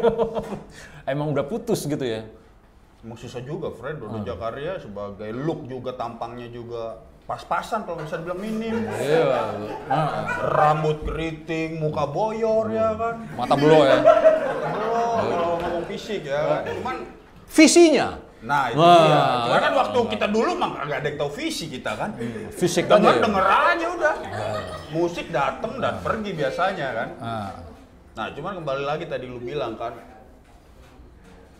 Emang 1.11 1.33
udah 1.33 1.45
putus 1.45 1.85
gitu 1.89 2.05
ya. 2.05 2.25
Emang 3.01 3.17
susah 3.17 3.41
juga, 3.41 3.73
Fred. 3.73 4.01
Dodo 4.01 4.21
Jakaria 4.21 4.77
sebagai 4.81 5.29
look 5.33 5.65
juga, 5.69 5.97
tampangnya 5.97 6.49
juga 6.49 7.01
pas-pasan 7.23 7.87
kalau 7.87 8.03
bisa 8.03 8.19
dibilang 8.19 8.39
minim. 8.39 8.83
Iya. 8.89 9.55
Nah, 9.87 10.07
Rambut 10.51 11.07
keriting, 11.07 11.79
muka 11.79 12.03
boyor 12.05 12.67
ya 12.67 12.91
kan. 12.93 13.15
mata 13.33 13.55
belo 13.55 13.79
ya. 13.81 14.03
Belum, 14.03 15.17
kalau 15.23 15.51
ngomong 15.59 15.85
fisik 15.87 16.27
ya 16.27 16.39
kan. 16.59 16.61
Cuman, 16.67 16.95
Visinya. 17.47 18.07
nah 18.43 18.67
itu 18.67 18.81
Wah. 18.81 18.97
dia. 18.99 19.21
Cuman 19.47 19.59
kan 19.61 19.73
waktu 19.77 19.99
kita 20.09 20.27
dulu 20.27 20.51
mah 20.57 20.83
nggak 20.83 20.99
ada 20.99 21.07
yang 21.07 21.17
tahu 21.17 21.31
visi 21.31 21.65
kita 21.69 21.91
kan. 21.95 22.09
Fisik 22.51 22.89
aja. 22.89 22.97
Denger 22.99 23.15
ya. 23.15 23.21
denger 23.23 23.45
aja 23.45 23.85
udah. 23.93 24.15
Musik 24.91 25.25
dateng 25.29 25.73
dan 25.79 25.95
pergi 26.03 26.31
biasanya 26.33 26.87
kan. 26.91 27.09
Ah. 27.23 27.51
Nah, 28.13 28.27
cuman 28.29 28.61
kembali 28.61 28.83
lagi 28.83 29.05
tadi 29.07 29.25
lu 29.25 29.39
bilang 29.39 29.73
kan, 29.73 29.95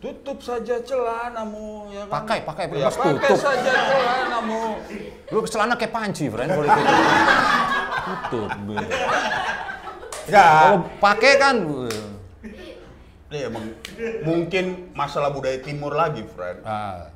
tutup 0.03 0.43
saja 0.43 0.75
celanamu 0.83 1.87
ya 1.87 2.03
kan. 2.11 2.27
Pakai, 2.27 2.39
pakai, 2.43 2.63
ya, 2.75 2.91
pakai 2.91 3.15
tutup. 3.15 3.39
saja 3.39 3.71
celanamu. 3.71 4.63
Lu 5.31 5.39
celana 5.47 5.79
kayak 5.79 5.93
panci, 5.95 6.27
friend. 6.27 6.51
Kalau 6.51 6.67
itu. 6.67 6.81
Tutup. 8.03 8.49
gue. 8.67 8.83
Ya, 10.27 10.43
Kalau 10.43 10.79
pakai 10.99 11.31
kan 11.35 11.55
ini 13.33 13.39
emang 13.43 13.65
mungkin 14.21 14.65
masalah 14.93 15.33
budaya 15.33 15.57
timur 15.57 15.89
lagi, 15.89 16.21
friend. 16.27 16.61
ah, 16.63 17.09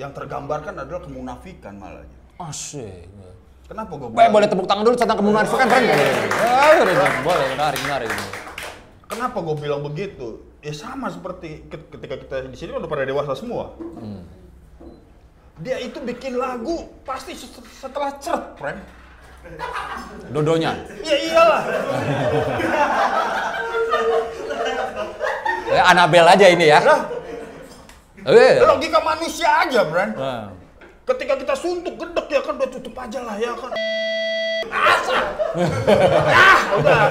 Yang 0.00 0.16
tergambarkan 0.16 0.72
adalah 0.72 1.04
kemunafikan 1.04 1.76
malah. 1.76 2.06
asik. 2.48 3.04
Kenapa 3.68 3.92
gue 3.92 4.08
Boleh, 4.08 4.30
boleh 4.32 4.46
tepuk 4.48 4.66
tangan 4.66 4.82
dulu 4.82 4.96
tentang 4.96 5.18
kemunafikan, 5.20 5.66
friend. 5.68 5.86
Ah, 6.40 6.80
udah. 6.80 7.10
boleh, 7.20 7.46
menarik, 7.52 7.80
menarik. 7.84 8.08
Kenapa 9.04 9.36
gue 9.36 9.56
bilang 9.58 9.82
begitu? 9.84 10.49
Ya 10.60 10.76
sama 10.76 11.08
seperti 11.08 11.64
ke- 11.66 11.88
ketika 11.88 12.14
kita 12.20 12.36
di 12.44 12.56
sini 12.56 12.76
udah 12.76 12.84
pada 12.84 13.08
dewasa 13.08 13.32
semua. 13.32 13.72
Dia 15.56 15.80
itu 15.80 15.96
bikin 15.98 16.36
lagu 16.36 16.84
pasti 17.00 17.32
set- 17.32 17.64
setelah 17.70 18.12
cert, 18.20 18.60
friend. 18.60 18.80
Dodonya. 20.28 20.76
Ya 21.00 21.16
iyalah. 21.16 21.62
Ya, 25.70 25.82
Anabel 25.86 26.26
aja 26.28 26.46
ini 26.50 26.68
ya. 26.68 26.80
Eh. 28.20 28.60
logika 28.60 29.00
manusia 29.00 29.64
aja, 29.64 29.80
friend. 29.86 30.12
Nah. 30.12 30.52
Ketika 31.08 31.40
kita 31.40 31.54
suntuk 31.56 31.96
gedek 31.96 32.26
ya 32.28 32.40
kan 32.44 32.54
udah 32.54 32.68
tutup 32.68 32.92
aja 32.94 33.20
lah 33.24 33.36
ya 33.40 33.52
kan. 33.56 33.72
Asa. 34.92 35.18
ah, 36.28 36.60
udah. 36.76 37.02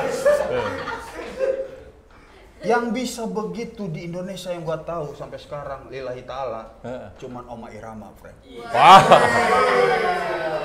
Yang 2.59 2.83
bisa 2.91 3.23
begitu 3.23 3.87
di 3.87 4.11
Indonesia 4.11 4.51
yang 4.51 4.67
gua 4.67 4.83
tahu 4.83 5.15
sampai 5.15 5.39
sekarang 5.39 5.87
lillahi 5.87 6.27
taala 6.27 6.75
cuman 7.15 7.47
Oma 7.47 7.71
Irama, 7.71 8.11
friend. 8.19 8.35
Wah. 8.75 8.99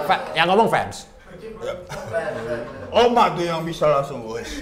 Fa- 0.02 0.26
yang 0.34 0.50
ngomong 0.50 0.66
fans. 0.66 1.06
Oma 2.90 3.30
tuh 3.38 3.46
yang 3.46 3.62
bisa 3.62 3.86
langsung 3.86 4.26
wes. 4.26 4.58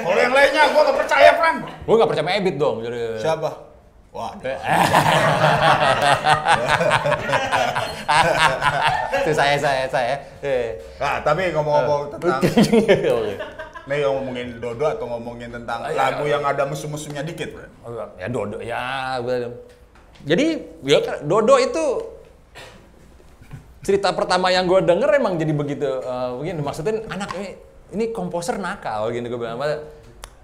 Kalau 0.00 0.16
yang 0.16 0.32
lainnya 0.32 0.72
gua 0.76 0.82
gak 0.92 0.98
percaya, 1.08 1.30
friend. 1.36 1.60
Gue 1.84 1.94
gak 1.96 2.08
percaya 2.08 2.36
Ebit 2.36 2.56
dong. 2.56 2.80
Jadi... 2.84 3.20
Siapa? 3.20 3.50
Wah, 4.10 4.34
Itu 9.22 9.30
saya, 9.30 9.54
saya, 9.54 9.86
saya. 9.86 10.18
Eh. 10.42 10.82
nah, 10.98 11.22
tapi 11.22 11.54
ngomong-ngomong 11.54 12.18
tentang. 12.18 12.42
nih 13.90 14.06
ngomongin 14.06 14.48
Dodo 14.56 14.86
atau 14.86 15.06
ngomongin 15.08 15.50
tentang 15.50 15.82
Ah, 15.82 15.90
iya. 15.90 15.98
lagu 16.08 16.24
yang 16.24 16.40
ada 16.40 16.62
musuh-musuhnya 16.62 17.20
dikit, 17.20 17.50
friend. 17.50 17.72
Ya 18.16 18.28
Dodo, 18.28 18.62
ya. 18.62 18.78
gua- 19.18 19.58
Jadi, 20.22 20.46
ya 20.82 20.98
Dodo 21.20 21.54
itu 21.56 21.84
cerita 23.80 24.12
pertama 24.12 24.48
yang 24.48 24.64
gue 24.64 24.78
denger 24.80 25.10
emang 25.10 25.34
jadi 25.34 25.50
begitu 25.50 25.88
begini 26.36 26.60
maksudnya 26.60 27.00
anak 27.08 27.32
ini 27.32 27.50
ini 27.90 28.04
komposer 28.10 28.54
nakal 28.56 29.08
gini 29.08 29.24
gue 29.24 29.34
bilang 29.34 29.56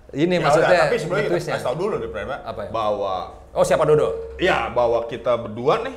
ini 0.09 0.35
Ya 0.35 0.41
maksudnya 0.41 0.73
udah, 0.73 0.83
tapi 0.83 0.97
sebelumnya 0.97 1.25
kita 1.29 1.37
kasih 1.53 1.61
tahu 1.61 1.77
dulu 1.77 1.95
deh, 1.99 2.09
Pak, 2.09 2.41
Apa 2.43 2.61
ya? 2.63 2.71
bahwa 2.73 3.15
oh 3.53 3.61
siapa 3.61 3.85
Dodo 3.85 4.09
ya 4.37 4.73
bahwa 4.73 5.05
kita 5.05 5.37
berdua 5.37 5.85
nih 5.85 5.97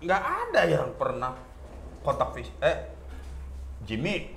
nggak 0.00 0.22
ada 0.22 0.60
yang 0.64 0.86
pernah 0.94 1.34
kontak 2.00 2.32
fisik. 2.32 2.54
Eh, 2.60 2.76
Jimmy, 3.82 4.30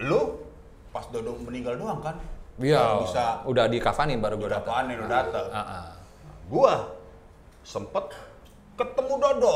lu 0.00 0.47
pas 0.98 1.06
Dodo 1.08 1.38
meninggal 1.38 1.78
doang 1.78 2.02
kan? 2.02 2.18
Iya, 2.58 2.98
bisa 2.98 3.46
udah 3.46 3.70
dikafanin 3.70 4.18
baru 4.18 4.34
gue 4.34 4.50
datang. 4.50 4.90
nih 4.90 4.98
lu 4.98 5.06
datang. 5.06 5.46
Ah, 5.48 5.62
ah. 5.62 5.86
Gua 6.44 6.90
sempet 7.62 8.10
ketemu 8.74 9.14
Dodo 9.16 9.54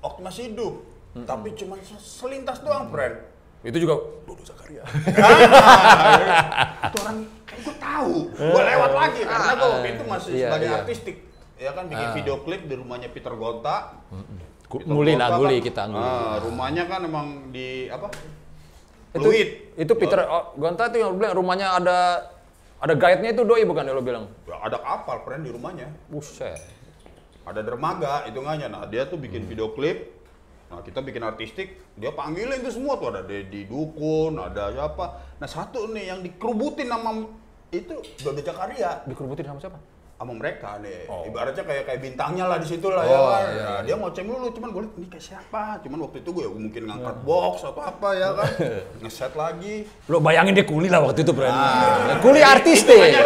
waktu 0.00 0.20
masih 0.20 0.42
hidup. 0.50 0.74
Tapi 1.22 1.54
cuma 1.54 1.78
selintas 1.96 2.58
doang, 2.58 2.90
friend. 2.90 3.22
Itu 3.62 3.78
juga 3.78 3.94
Dodo 4.26 4.42
Zakaria. 4.42 4.82
itu 6.82 6.96
orang 6.98 7.18
kayak 7.44 7.60
gue 7.62 7.76
tahu. 7.78 8.14
Gue 8.32 8.62
lewat 8.64 8.92
lagi 8.92 9.20
karena 9.22 9.52
gue 9.52 9.68
waktu 9.70 9.88
itu 9.92 10.04
masih 10.04 10.30
Iya, 10.32 10.46
sebagai 10.48 10.66
iya. 10.66 10.76
artistik. 10.76 11.16
Ya 11.54 11.70
kan 11.70 11.84
bikin 11.86 12.06
Ah. 12.08 12.14
video 12.16 12.34
klip 12.40 12.62
di 12.64 12.74
rumahnya 12.74 13.08
Peter 13.08 13.30
Gonta. 13.32 13.94
Gu- 14.66 14.80
Peter 14.80 14.86
Nguli 14.88 15.12
lah, 15.12 15.28
Gonta 15.28 15.38
nguli 15.38 15.56
kan, 15.56 15.66
kita 15.66 15.82
nguli. 15.84 16.02
ah, 16.08 16.34
rumahnya 16.40 16.84
kan 16.84 17.00
emang 17.04 17.26
di 17.50 17.68
apa? 17.86 18.06
Itu 19.10 19.26
Fluid. 19.26 19.48
itu 19.74 19.92
Peter 19.98 20.22
oh, 20.22 20.54
Gonta 20.54 20.86
itu 20.86 21.02
yang 21.02 21.10
lu 21.10 21.18
bilang 21.18 21.34
rumahnya 21.34 21.74
ada 21.74 21.98
ada 22.80 22.94
guide-nya 22.96 23.36
itu 23.36 23.42
doi 23.44 23.66
bukan 23.68 23.84
ya 23.84 23.92
lo 23.92 24.00
bilang? 24.00 24.24
Ada 24.48 24.80
kapal 24.80 25.20
friend 25.26 25.44
di 25.44 25.52
rumahnya. 25.52 25.90
Buset. 26.08 26.56
Ada 27.44 27.60
dermaga 27.60 28.24
hitungannya. 28.24 28.72
Nah, 28.72 28.86
dia 28.88 29.04
tuh 29.04 29.20
bikin 29.20 29.44
Hmm. 29.44 29.50
video 29.52 29.74
klip. 29.76 30.16
Nah, 30.70 30.80
kita 30.86 31.02
bikin 31.02 31.26
artistik, 31.26 31.82
dia 31.98 32.14
panggilin 32.14 32.62
itu 32.62 32.70
semua 32.70 32.94
tuh 32.94 33.10
ada 33.10 33.26
Dedi 33.26 33.66
Dukun, 33.66 34.38
ada 34.38 34.70
siapa. 34.70 35.18
Nah, 35.42 35.48
satu 35.50 35.90
nih 35.90 36.14
yang 36.14 36.22
dikerubutin 36.22 36.86
sama 36.86 37.26
itu 37.74 37.94
Dodo 38.22 38.38
Jakaria 38.38 39.02
Dikerubutin 39.02 39.50
sama 39.50 39.58
siapa? 39.58 39.78
Sama 40.20 40.36
mereka 40.36 40.76
nih. 40.84 41.08
Oh. 41.08 41.24
Ibaratnya 41.24 41.64
kayak 41.64 41.84
kayak 41.88 42.00
bintangnya 42.04 42.44
lah 42.44 42.60
di 42.60 42.68
situ 42.68 42.92
lah 42.92 43.08
ya 43.08 43.16
Oh, 43.16 43.24
kan. 43.24 43.40
iya, 43.40 43.40
Nah, 43.40 43.56
iya. 43.56 43.76
dia 43.88 43.94
ngoceng 43.96 44.26
dulu 44.28 44.46
cuman 44.52 44.68
gue 44.68 44.82
liat 44.84 44.94
ini 45.00 45.06
kayak 45.08 45.24
siapa. 45.24 45.62
Cuman 45.80 45.98
waktu 46.04 46.16
itu 46.20 46.30
gue 46.36 46.44
mungkin 46.44 46.82
ngangkat 46.92 47.16
box 47.24 47.54
atau 47.64 47.80
apa 47.80 48.08
ya 48.12 48.28
kan. 48.36 48.52
Ngeset 49.00 49.32
lagi. 49.32 49.88
Lo 50.12 50.20
bayangin 50.20 50.52
dia 50.52 50.68
kuli 50.68 50.92
lah 50.92 51.00
waktu 51.00 51.24
itu, 51.24 51.32
Bro. 51.32 51.48
Ah. 51.48 52.20
Kuli 52.20 52.44
artis 52.44 52.84
deh. 52.84 53.16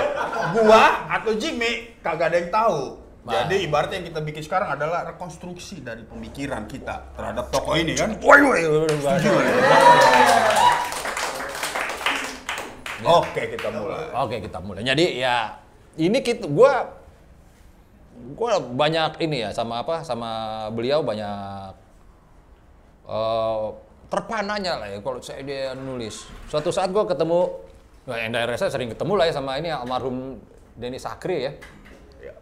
gua 0.54 1.10
atau 1.10 1.34
Jimmy 1.34 1.98
kagak 1.98 2.30
ada 2.30 2.36
yang 2.38 2.50
tahu. 2.54 2.80
Nah. 3.26 3.42
Jadi 3.42 3.66
ibaratnya 3.66 3.98
yang 3.98 4.06
kita 4.14 4.20
bikin 4.22 4.42
sekarang 4.46 4.78
adalah 4.78 5.02
rekonstruksi 5.02 5.82
dari 5.82 6.06
pemikiran 6.06 6.70
kita 6.70 7.10
terhadap 7.18 7.50
tokoh 7.50 7.74
ini 7.74 7.98
kan. 7.98 8.14
Woi, 8.22 8.38
woi. 8.38 8.60
Oke 13.02 13.42
kita 13.50 13.68
mulai. 13.68 14.04
Oke, 14.14 14.36
kita 14.46 14.58
mulai. 14.62 14.86
Jadi 14.86 15.18
ya 15.18 15.63
ini 15.96 16.18
kita 16.22 16.46
gua 16.46 16.90
gua 18.38 18.58
banyak 18.58 19.18
ini 19.22 19.46
ya 19.46 19.50
sama 19.50 19.82
apa? 19.82 20.06
Sama 20.06 20.30
beliau 20.74 21.02
banyak 21.02 21.74
eh 23.04 23.64
terpananya 24.08 24.78
lah 24.78 24.88
ya 24.92 24.98
kalau 25.02 25.18
saya 25.18 25.42
dia 25.42 25.72
nulis. 25.74 26.26
Suatu 26.46 26.70
saat 26.70 26.94
gua 26.94 27.08
ketemu 27.08 27.64
Nah, 28.04 28.20
yang 28.20 28.36
daerah 28.36 28.56
saya 28.60 28.68
sering 28.68 28.92
ketemu 28.92 29.12
lah 29.16 29.24
ya 29.24 29.32
sama 29.32 29.56
ini 29.56 29.72
almarhum 29.72 30.36
Denny 30.76 31.00
Sakri 31.00 31.48
ya. 31.48 31.52
Ya. 32.20 32.34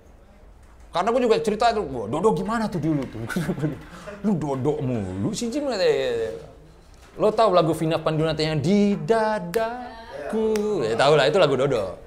Karena 0.91 1.15
gue 1.15 1.23
juga 1.23 1.39
cerita 1.39 1.71
tuh, 1.71 1.87
wah 1.87 2.07
Dodo 2.11 2.35
gimana 2.35 2.67
tuh 2.67 2.83
dulu 2.83 3.03
tuh? 3.07 3.23
lu 4.27 4.33
Dodo 4.35 4.83
mulu 4.83 5.31
sih 5.31 5.47
Jim. 5.55 5.71
Lo 7.15 7.31
tau 7.31 7.55
lagu 7.55 7.71
Vina 7.79 8.03
Pandunata 8.03 8.43
yang 8.43 8.59
di 8.59 8.99
dadaku? 8.99 10.83
Ya 10.83 10.99
tau 10.99 11.15
lah 11.15 11.31
itu 11.31 11.39
lagu 11.39 11.55
Dodo. 11.55 12.02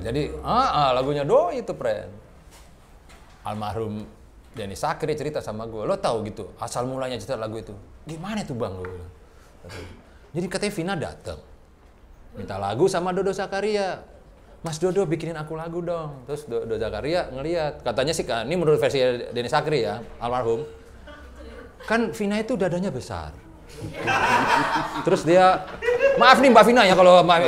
Jadi, 0.00 0.32
ah, 0.40 0.68
ah, 0.72 0.90
lagunya 0.96 1.28
Do 1.28 1.52
itu 1.52 1.72
friend. 1.76 2.10
Almarhum 3.44 4.04
Denny 4.50 4.74
Sakri 4.74 5.14
cerita 5.14 5.38
sama 5.38 5.64
gue, 5.64 5.86
lo 5.86 5.94
tahu 5.96 6.26
gitu 6.26 6.52
asal 6.58 6.84
mulanya 6.84 7.16
cerita 7.16 7.38
lagu 7.38 7.56
itu. 7.56 7.72
Gimana 8.04 8.42
tuh 8.42 8.58
bang? 8.58 8.74
Gue. 8.74 9.06
Jadi 10.34 10.46
katanya 10.50 10.72
Vina 10.74 10.94
datang, 10.98 11.38
minta 12.34 12.58
lagu 12.58 12.90
sama 12.90 13.14
Dodo 13.14 13.30
Zakaria. 13.30 14.02
Mas 14.60 14.76
Dodo 14.76 15.08
bikinin 15.08 15.40
aku 15.40 15.56
lagu 15.56 15.80
dong. 15.80 16.28
Terus 16.28 16.44
Dodo 16.44 16.76
Zakaria 16.76 17.32
ngeliat, 17.32 17.80
katanya 17.80 18.12
sih 18.12 18.26
ini 18.28 18.54
menurut 18.58 18.76
versi 18.76 19.00
Denny 19.32 19.48
Sakri 19.48 19.86
ya, 19.86 20.04
almarhum. 20.20 20.66
Kan 21.88 22.12
Vina 22.12 22.36
itu 22.36 22.60
dadanya 22.60 22.92
besar. 22.92 23.32
Terus 25.06 25.22
dia, 25.24 25.64
maaf 26.20 26.38
nih 26.38 26.50
Mbak 26.52 26.64
Vina 26.68 26.82
ya 26.84 26.94
kalau 26.94 27.24
Mbak, 27.24 27.38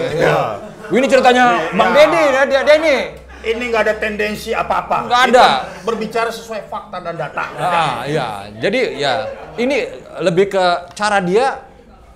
ini 0.93 1.07
ceritanya 1.09 1.45
Bang 1.73 1.91
Ya. 1.93 2.05
Dedi, 2.05 2.23
dia, 2.29 2.43
dia, 2.49 2.61
dia 2.65 2.77
ini. 2.81 2.97
Ini 3.43 3.65
nggak 3.75 3.83
ada 3.91 3.95
tendensi 3.99 4.55
apa-apa. 4.55 5.11
Nggak 5.11 5.23
Kita 5.35 5.43
ada. 5.43 5.47
Berbicara 5.83 6.31
sesuai 6.31 6.71
fakta 6.71 7.03
dan 7.03 7.19
data. 7.19 7.45
Ah, 7.59 8.07
ya. 8.07 8.47
Jadi 8.55 9.03
ya 9.03 9.27
ini 9.59 9.83
lebih 10.23 10.47
ke 10.47 10.65
cara 10.95 11.19
dia 11.19 11.59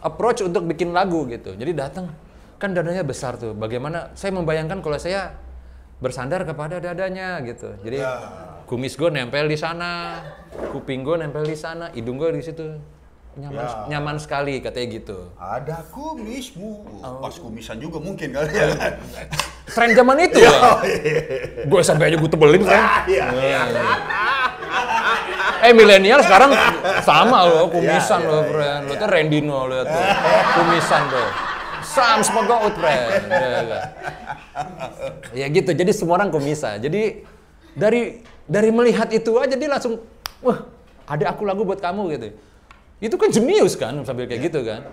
approach 0.07 0.47
untuk 0.47 0.63
bikin 0.71 0.95
lagu 0.95 1.27
gitu. 1.27 1.59
Jadi 1.59 1.75
datang 1.75 2.15
kan 2.63 2.71
dadanya 2.71 3.03
besar 3.03 3.35
tuh. 3.35 3.59
Bagaimana 3.59 4.15
saya 4.15 4.31
membayangkan 4.39 4.79
kalau 4.79 5.03
saya 5.03 5.35
bersandar 5.99 6.47
kepada 6.47 6.79
dadanya 6.79 7.43
gitu. 7.43 7.75
Jadi 7.83 8.07
kumis 8.71 8.95
gue 8.95 9.11
nempel 9.11 9.51
di 9.51 9.59
sana, 9.59 10.23
kuping 10.71 11.03
gue 11.03 11.19
nempel 11.19 11.43
di 11.43 11.59
sana, 11.59 11.91
hidung 11.91 12.23
gue 12.23 12.39
di 12.39 12.43
situ. 12.45 12.71
Nyaman, 13.37 13.61
Ya. 13.61 13.69
nyaman 13.93 14.17
sekali 14.17 14.65
katanya 14.65 14.89
gitu. 14.97 15.19
Ada 15.37 15.85
kumismu. 15.93 16.89
Oh. 17.05 17.21
Pas 17.21 17.37
kumisan 17.37 17.77
juga 17.77 18.01
mungkin 18.01 18.33
kali 18.33 18.49
ya. 18.49 18.97
Tren 19.69 19.93
zaman 19.93 20.17
itu 20.25 20.41
ya. 20.41 20.81
Gue 21.71 21.85
sampai 21.85 22.09
aja 22.09 22.17
gue 22.17 22.31
tebelin 22.33 22.65
kan. 22.65 23.05
Iya, 23.05 23.25
iya. 23.37 23.61
Eh 25.63 25.73
milenial 25.77 26.25
sekarang 26.25 26.49
sama 27.05 27.45
loh 27.45 27.69
kumisan 27.69 28.25
Iya, 28.25 28.29
loh 28.31 28.41
iya, 28.41 28.49
friend. 28.49 28.83
Lo 28.89 28.95
tuh 28.97 29.09
Rendino 29.09 29.59
lo 29.69 29.79
tuh 29.85 30.05
kumisan 30.57 31.03
tuh. 31.13 31.29
Sam 31.85 32.19
semoga 32.25 32.57
out 32.57 32.73
friend. 32.73 33.21
Ya, 33.29 33.49
ya. 33.61 33.81
Ya 35.37 35.47
gitu. 35.53 35.77
Jadi 35.77 35.93
semua 35.93 36.17
orang 36.17 36.33
kumisan. 36.33 36.81
Jadi 36.81 37.21
dari 37.77 38.25
dari 38.49 38.73
melihat 38.73 39.13
itu 39.13 39.37
aja 39.37 39.53
dia 39.53 39.69
langsung 39.69 40.01
wah 40.41 40.65
ada 41.05 41.37
aku 41.37 41.45
lagu 41.45 41.69
buat 41.69 41.85
kamu 41.85 42.17
gitu. 42.17 42.29
Itu 43.03 43.21
kan 43.21 43.29
jenius 43.29 43.77
kan 43.77 44.01
sambil 44.05 44.25
kayak 44.25 44.53
gitu 44.53 44.65
kan. 44.65 44.85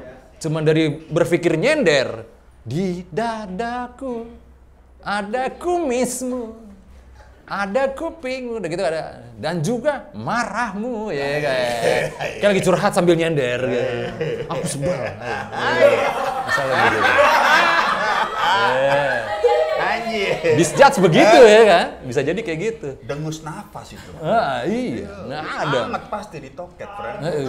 Cuman 0.43 0.67
dari 0.67 0.91
berpikir 0.91 1.55
nyender 1.55 2.27
di 2.63 3.03
dadaku 3.11 4.27
ada 5.03 5.51
kumismu 5.51 6.63
ada 7.43 7.91
kupingmu, 7.91 8.63
udah 8.63 8.69
gitu 8.71 8.83
ada 8.87 9.19
dan 9.35 9.59
juga 9.59 10.07
marahmu 10.15 11.11
ya 11.11 11.43
kayak 11.43 11.75
kayak 12.39 12.49
lagi 12.55 12.61
curhat 12.63 12.95
sambil 12.95 13.19
nyender 13.19 13.59
gitu. 13.67 13.91
Aku 14.47 14.63
sebel. 14.63 14.95
Masalah 16.47 16.75
gitu. 16.87 16.99
Eh, 18.43 19.19
Anjir. 19.73 20.56
Disjudge 20.60 20.97
begitu 20.99 21.38
ya 21.39 21.62
kan? 21.65 21.86
Bisa 22.03 22.21
jadi 22.21 22.39
kayak 22.39 22.60
gitu. 22.60 22.89
Dengus 23.03 23.41
nafas 23.41 23.95
itu. 23.95 24.10
Ah, 24.19 24.62
iya, 24.67 25.08
nggak 25.08 25.43
ada. 25.43 25.77
Anget 25.89 26.03
pasti 26.12 26.38
di 26.39 26.51
toket, 26.51 26.89
friend. 26.91 27.19
Eh, 27.23 27.43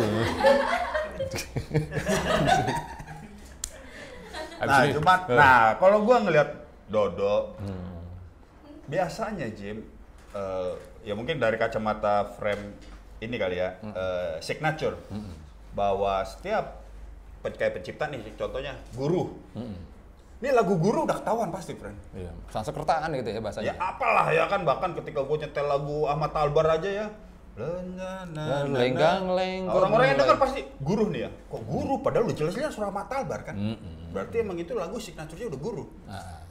Habis 4.54 4.70
Nah, 4.70 4.86
cuma 4.96 5.14
eh, 5.28 5.36
nah 5.36 5.60
kalau 5.76 5.98
gua 6.06 6.24
ngelihat 6.24 6.48
Dodo 6.88 7.58
biasanya 8.86 9.48
Jim 9.52 9.84
eh, 10.32 10.72
ya 11.04 11.12
mungkin 11.12 11.36
dari 11.36 11.56
kacamata 11.56 12.28
frame 12.38 12.76
ini 13.20 13.36
kali 13.36 13.60
ya 13.60 13.76
eh, 13.82 14.34
signature. 14.40 14.96
Bahwa 15.74 16.22
setiap 16.22 16.80
kayak 17.44 17.76
pencipta 17.76 18.08
nih 18.08 18.24
contohnya 18.40 18.72
guru 18.96 19.36
ini 20.36 20.50
lagu 20.50 20.74
guru 20.74 21.04
udah 21.04 21.16
ketahuan 21.16 21.48
pasti 21.48 21.72
friend 21.72 21.96
Iya, 22.12 22.30
Sanskertaan 22.48 23.10
gitu 23.14 23.28
ya 23.28 23.40
bahasanya. 23.40 23.66
ya 23.66 23.74
apalah 23.76 24.26
ya 24.28 24.44
kan 24.46 24.62
bahkan 24.62 24.90
ketika 24.94 25.20
gue 25.20 25.36
nyetel 25.38 25.64
lagu 25.64 26.04
Ahmad 26.04 26.32
Albar 26.32 26.74
aja 26.74 26.90
ya 26.90 27.06
lenggang, 27.54 29.30
lengkong, 29.30 29.70
Orang-orang 29.70 30.06
yang 30.08 30.18
denger 30.18 30.34
leng- 30.34 30.42
pasti 30.42 30.60
guru 30.76 31.06
nih 31.08 31.20
ya. 31.20 31.30
Kok 31.46 31.62
guru? 31.62 31.94
Padahal 31.98 32.26
udah 32.26 32.36
jelas-jelas 32.36 32.74
surah 32.74 32.90
Ahmad 32.90 33.06
Albar 33.06 33.40
kan. 33.44 33.54
Berarti 34.10 34.36
emang 34.36 34.58
itu 34.58 34.74
lagu 34.74 34.98
signaturnya 34.98 35.46
udah 35.46 35.60
guru. 35.60 35.84
Ah, 36.04 36.42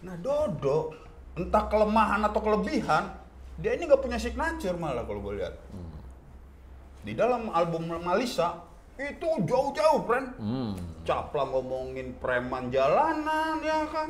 Nah 0.00 0.16
Dodo, 0.16 0.96
entah 1.34 1.68
kelemahan 1.68 2.24
atau 2.24 2.40
kelebihan, 2.40 3.12
dia 3.54 3.76
ini 3.76 3.84
nggak 3.84 4.00
punya 4.00 4.16
signature 4.16 4.72
malah 4.74 5.04
kalau 5.04 5.20
gue 5.20 5.34
lihat. 5.36 5.54
Di 7.00 7.12
dalam 7.12 7.48
album 7.50 7.92
Malisa 7.94 8.64
itu 8.96 9.28
jauh-jauh, 9.44 10.00
friend. 10.02 10.28
hmm. 10.36 10.99
Capla 11.10 11.42
ngomongin 11.50 12.14
preman 12.22 12.70
jalanan, 12.70 13.58
ya 13.66 13.82
kan? 13.90 14.08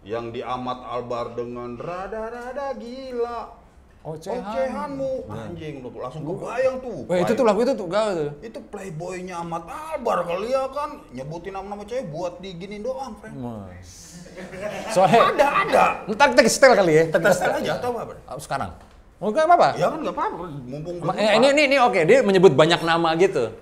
Yang 0.00 0.26
di 0.32 0.40
Ahmad 0.40 0.80
Albar 0.80 1.36
dengan 1.36 1.76
rada-rada 1.76 2.72
gila. 2.80 3.52
Ocehan. 4.00 4.40
Ocehanmu, 4.40 5.28
anjing, 5.28 5.84
lu 5.84 5.92
tuh 5.92 6.00
langsung 6.00 6.24
kebayang 6.24 6.80
tuh. 6.80 7.04
Wah 7.04 7.20
itu 7.20 7.32
tuh 7.36 7.44
lagu 7.44 7.60
itu 7.60 7.76
tuh 7.76 7.84
gaul 7.84 8.12
tuh. 8.16 8.30
Itu 8.40 8.64
playboynya 8.72 9.44
Ahmad 9.44 9.68
Albar 9.68 10.24
kali 10.24 10.56
ya 10.56 10.64
kan, 10.72 11.04
nyebutin 11.12 11.52
nama-nama 11.52 11.84
cewek 11.84 12.08
buat 12.08 12.40
diginin 12.40 12.80
doang, 12.80 13.12
friend. 13.20 13.36
Soalnya 14.96 15.36
Ada, 15.36 15.46
ada. 15.68 15.84
entar 16.08 16.32
kita 16.32 16.48
setel 16.48 16.72
kali 16.72 16.92
ya. 16.96 17.04
Testel 17.12 17.60
aja 17.60 17.72
atau 17.76 17.92
apa? 17.92 18.16
Oh, 18.24 18.40
sekarang. 18.40 18.72
Oh, 19.20 19.28
enggak 19.28 19.44
apa-apa. 19.44 19.68
Ya 19.76 19.92
kan 19.92 20.00
nggak 20.00 20.16
apa-apa, 20.16 20.44
mumpung 20.64 20.96
eh, 21.12 21.36
ini 21.36 21.46
ini 21.52 21.62
ini 21.68 21.76
oke, 21.76 22.00
dia 22.08 22.24
menyebut 22.24 22.56
banyak 22.56 22.80
nama 22.80 23.12
gitu. 23.20 23.52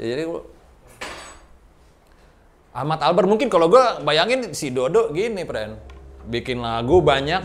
Ya, 0.00 0.16
jadi 0.16 0.24
Ahmad 2.74 2.98
Albar 3.06 3.30
mungkin 3.30 3.46
kalau 3.46 3.70
gua 3.70 4.02
bayangin 4.02 4.50
si 4.50 4.74
Dodo 4.74 5.14
gini, 5.14 5.46
friend. 5.46 5.78
Bikin 6.26 6.58
lagu 6.58 6.98
banyak 6.98 7.42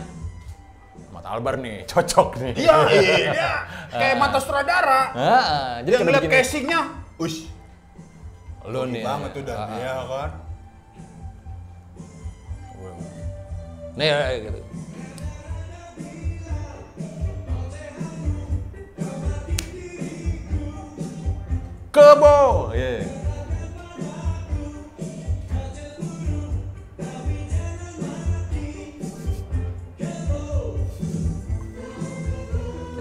Ahmad 1.13 1.25
Albar 1.29 1.61
nih, 1.61 1.85
cocok 1.89 2.41
nih. 2.41 2.53
Iya, 2.65 2.75
iya. 2.89 3.51
Kayak 4.01 4.15
mata 4.17 4.41
sutradara. 4.41 5.01
Ah, 5.13 5.73
jadi 5.85 6.01
Yang 6.01 6.09
lihat 6.09 6.25
casingnya, 6.33 6.81
ush, 7.21 7.45
lu 8.65 8.89
nih. 8.89 9.05
banget 9.05 9.31
udah, 9.45 9.55
Ah, 9.55 9.65
ah. 9.69 9.77
ya 9.77 9.95
kan. 10.09 10.29
Nih 13.93 14.07
ya, 14.07 14.17
gitu. 14.41 14.59
Kebo. 21.91 22.69
Iya. 22.73 23.18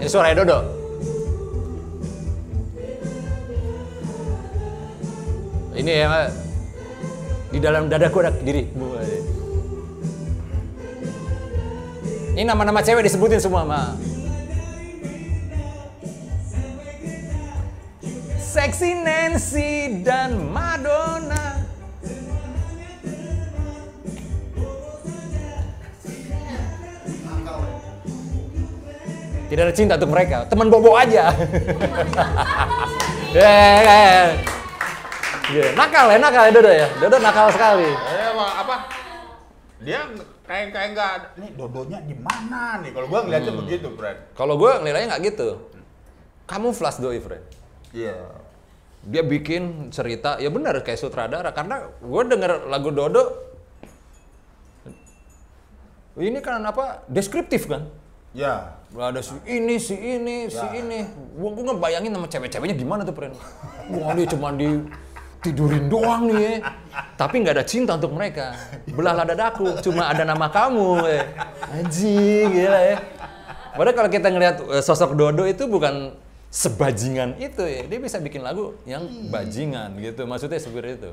Ini 0.09 0.17
suara 0.17 0.33
Dodo. 0.33 0.57
Ini 5.77 5.91
ya 6.01 6.25
di 7.53 7.61
dalam 7.61 7.93
dadaku 7.93 8.25
ada 8.25 8.33
diri. 8.41 8.65
Ini 12.33 12.41
nama-nama 12.41 12.81
cewek 12.81 13.05
disebutin 13.05 13.37
semua, 13.37 13.61
Ma. 13.61 13.93
Sexy 18.41 18.97
Nancy 18.97 20.01
dan 20.01 20.41
Madonna. 20.49 21.48
Tidak 29.49 29.63
ada 29.65 29.73
cinta 29.73 29.97
untuk 29.97 30.13
mereka, 30.13 30.45
teman 30.45 30.69
bobo 30.69 30.93
aja. 30.93 31.33
Ya, 33.33 33.45
ya, 33.81 33.81
ya. 33.81 34.25
Gitu. 35.49 35.69
Nakal 35.73 36.05
ya, 36.13 36.17
nakal 36.21 36.43
ya 36.45 36.51
Dodo 36.53 36.71
ya. 36.71 36.87
Dodo 37.01 37.17
nakal 37.17 37.49
sekali. 37.49 37.89
Eh, 37.89 38.29
apa? 38.37 38.75
Dia 39.81 40.05
kayak 40.45 40.65
kayak 40.73 40.89
nggak, 40.97 41.13
nih 41.39 41.49
dodonya 41.53 41.99
di 42.05 42.15
mana 42.17 42.81
nih? 42.81 42.91
Kalau 42.93 43.07
gua 43.09 43.19
ngeliatnya 43.25 43.53
Hmm. 43.53 43.61
begitu, 43.65 43.87
Fred. 43.93 44.17
Kalau 44.33 44.55
gue 44.57 44.71
nilainya 44.81 45.07
nggak 45.13 45.23
gitu. 45.33 45.49
Kamu 46.49 46.73
flash 46.73 46.97
doi, 46.97 47.21
friend. 47.21 47.45
Iya. 47.93 48.17
Dia 49.05 49.23
bikin 49.23 49.93
cerita, 49.93 50.41
ya 50.41 50.49
benar 50.49 50.81
kayak 50.81 50.99
sutradara. 50.99 51.53
Karena 51.53 51.85
gue 52.01 52.21
denger 52.25 52.65
lagu 52.65 52.89
Dodo, 52.89 53.23
ini 56.17 56.41
kan 56.41 56.65
apa? 56.65 57.05
Deskriptif 57.07 57.69
kan? 57.69 57.87
Ya. 58.33 58.78
Ada 58.89 59.21
si 59.21 59.37
ini, 59.45 59.75
si 59.77 59.93
ini, 59.93 60.49
si 60.49 60.65
ini. 60.73 61.05
Gue 61.37 61.49
gue 61.53 61.63
ngebayangin 61.69 62.09
sama 62.09 62.25
cewek-ceweknya 62.25 62.75
gimana 62.75 63.01
tuh, 63.05 63.13
friend. 63.13 63.37
Wah 63.93 64.17
dia 64.17 64.25
cuma 64.25 64.49
di 64.49 64.81
tidurin 65.45 65.85
doang 65.85 66.25
nih 66.25 66.37
ya. 66.41 66.53
Tapi 67.13 67.45
nggak 67.45 67.53
ada 67.61 67.65
cinta 67.69 67.93
untuk 67.95 68.17
mereka. 68.17 68.57
Belahlah 68.89 69.29
dadaku, 69.29 69.77
cuma 69.85 70.09
ada 70.09 70.25
nama 70.25 70.49
kamu. 70.49 71.05
Ya. 71.05 71.21
Anjing, 71.69 72.47
gila 72.49 72.81
ya. 72.81 72.97
Padahal 73.77 73.95
kalau 73.95 74.09
kita 74.09 74.27
ngelihat 74.33 74.55
eh, 74.65 74.83
sosok 74.83 75.13
Dodo 75.13 75.45
itu 75.45 75.69
bukan 75.69 76.17
sebajingan 76.49 77.37
itu 77.37 77.61
ya. 77.61 77.85
Dia 77.85 77.99
bisa 78.01 78.17
bikin 78.17 78.41
lagu 78.41 78.73
yang 78.89 79.05
bajingan 79.29 80.01
gitu. 80.01 80.25
Maksudnya 80.25 80.57
seperti 80.57 80.97
itu. 80.97 81.11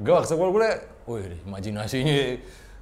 Gue 0.00 0.14
waktu 0.16 0.32
gue, 0.32 0.70
wih 1.10 1.28
imajinasinya 1.44 2.38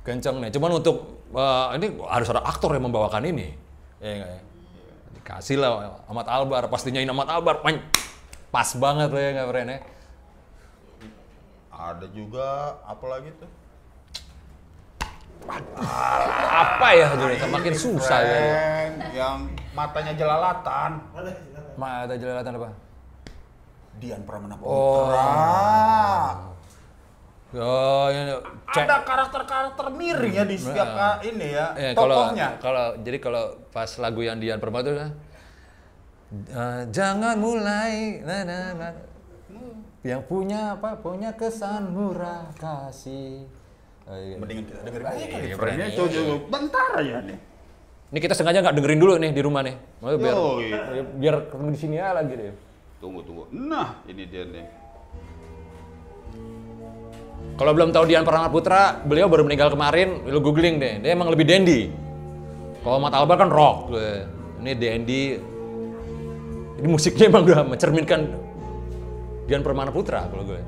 kenceng 0.07 0.38
nih. 0.38 0.55
Cuman 0.55 0.79
untuk 0.79 1.27
eh, 1.35 1.66
ini 1.75 1.99
harus 2.07 2.31
ada 2.31 2.47
aktor 2.47 2.71
yang 2.79 2.87
membawakan 2.87 3.27
ini. 3.27 3.51
Ya 3.99 4.23
nggak 4.23 4.31
ya? 4.31 4.40
Dikasih 5.19 5.59
lah 5.59 5.99
Ahmad 6.07 6.31
Albar, 6.31 6.71
pastinya 6.71 7.03
ini 7.03 7.11
Ahmad 7.11 7.27
Albar, 7.27 7.66
main 7.66 7.83
pas 8.55 8.71
banget 8.79 9.11
lah 9.11 9.21
ya 9.21 9.31
nggak 9.35 9.49
Fren 9.51 9.66
ya. 9.66 9.79
Ada 11.77 12.07
juga 12.14 12.79
apa 12.87 13.05
lagi 13.11 13.35
tuh? 13.37 13.51
Apa 16.57 16.88
ya 16.97 17.07
judulnya? 17.14 17.47
Makin 17.53 17.75
susah 17.77 18.19
ya. 18.23 18.38
Yang 19.12 19.37
matanya 19.77 20.16
jelalatan. 20.16 20.90
Ma 21.77 22.09
ada 22.09 22.16
jelalatan 22.16 22.57
apa? 22.57 22.71
Dian 24.01 24.25
Pramana. 24.25 24.57
Putra. 24.57 24.73
Oh, 24.73 26.56
ini 27.57 28.33
cek. 28.69 28.85
Ada 28.85 28.97
karakter-karakter 29.03 29.87
miring 29.90 30.35
ya 30.35 30.45
di 30.45 30.57
setiap 30.57 30.88
ka- 30.88 31.19
ini 31.23 31.47
ya, 31.49 31.66
Ya, 31.75 31.90
kalau 31.92 32.16
tokohnya. 32.27 32.49
kalau 32.59 32.87
jadi 32.99 33.19
kalau 33.19 33.42
pas 33.69 33.90
lagu 33.97 34.21
yang 34.21 34.37
Dian 34.37 34.57
Permata 34.57 34.87
itu 34.87 34.99
kan 34.99 35.11
eh, 36.49 36.83
jangan 36.90 37.37
mulai 37.37 37.92
na, 38.21 38.37
na, 38.42 38.59
na. 38.73 38.88
yang 40.03 40.23
punya 40.23 40.75
apa 40.75 40.95
punya 40.97 41.33
kesan 41.33 41.90
murah 41.90 42.51
kasih 42.55 43.47
Oh, 44.05 44.14
iya. 44.14 44.38
Mendingan 44.38 44.64
kita 44.64 44.81
dengerin 44.81 45.03
aja 45.05 45.25
kali. 45.27 45.47
Iya. 45.51 45.87
Coba. 45.90 46.35
Bentar 46.49 46.88
aja 46.95 47.16
nih. 47.21 47.38
ini 48.07 48.19
kita 48.21 48.35
sengaja 48.35 48.62
nggak 48.62 48.77
dengerin 48.77 49.01
dulu 49.01 49.19
nih 49.19 49.35
di 49.35 49.42
rumah 49.42 49.66
nih 49.66 49.75
Maksudnya 49.99 50.23
biar 50.23 50.37
Yoi. 50.38 51.03
biar 51.19 51.35
ketemu 51.45 51.69
di 51.69 51.79
sini 51.79 51.97
aja 51.99 52.14
lagi 52.14 52.33
deh 52.33 52.55
Tunggu, 52.97 53.21
tunggu. 53.21 53.45
Nah, 53.51 53.99
ini 54.07 54.25
dia 54.25 54.47
nih. 54.47 54.62
Kalau 57.57 57.73
belum 57.73 57.88
tahu 57.88 58.05
Dian 58.05 58.21
Permata 58.21 58.53
Putra 58.53 59.01
beliau 59.01 59.33
baru 59.33 59.40
meninggal 59.49 59.73
kemarin 59.73 60.29
lu 60.29 60.45
googling 60.45 60.77
deh. 60.77 61.01
Dia 61.01 61.16
emang 61.16 61.33
lebih 61.33 61.49
dandy. 61.49 61.88
Kalau 62.85 63.01
Mat 63.01 63.16
Albar 63.16 63.40
kan 63.40 63.49
rock 63.49 63.97
ini 64.61 64.73
dandy. 64.77 65.23
Ini 66.77 66.85
musiknya 66.92 67.33
emang 67.33 67.49
udah 67.49 67.64
mencerminkan 67.64 68.21
Dian 69.49 69.64
Permana 69.64 69.88
Putra 69.88 70.29
kalau 70.29 70.45
gue. 70.45 70.61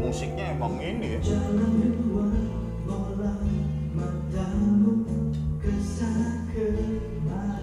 Musiknya 0.00 0.56
emang 0.56 0.80
ini 0.80 1.20
ya. 1.20 1.20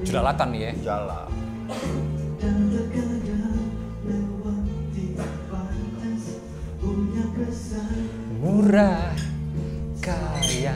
Jelalatan 0.04 0.48
nih 0.54 0.62
ya. 0.62 0.72
Jala. 0.94 1.22
murah 8.40 9.12
kaya 10.00 10.76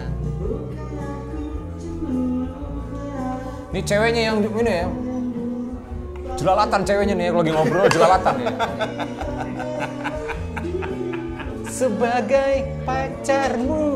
ini 3.74 3.82
ceweknya 3.82 4.30
yang 4.30 4.38
ini 4.38 4.70
ya. 4.70 4.86
Jelalatan 6.38 6.86
ceweknya 6.86 7.18
nih 7.18 7.34
kalau 7.34 7.42
lagi 7.42 7.52
ngobrol 7.58 7.90
jelalatan 7.90 8.36
ya. 8.46 8.54
Sebagai 11.82 12.54
pacarmu 12.86 13.90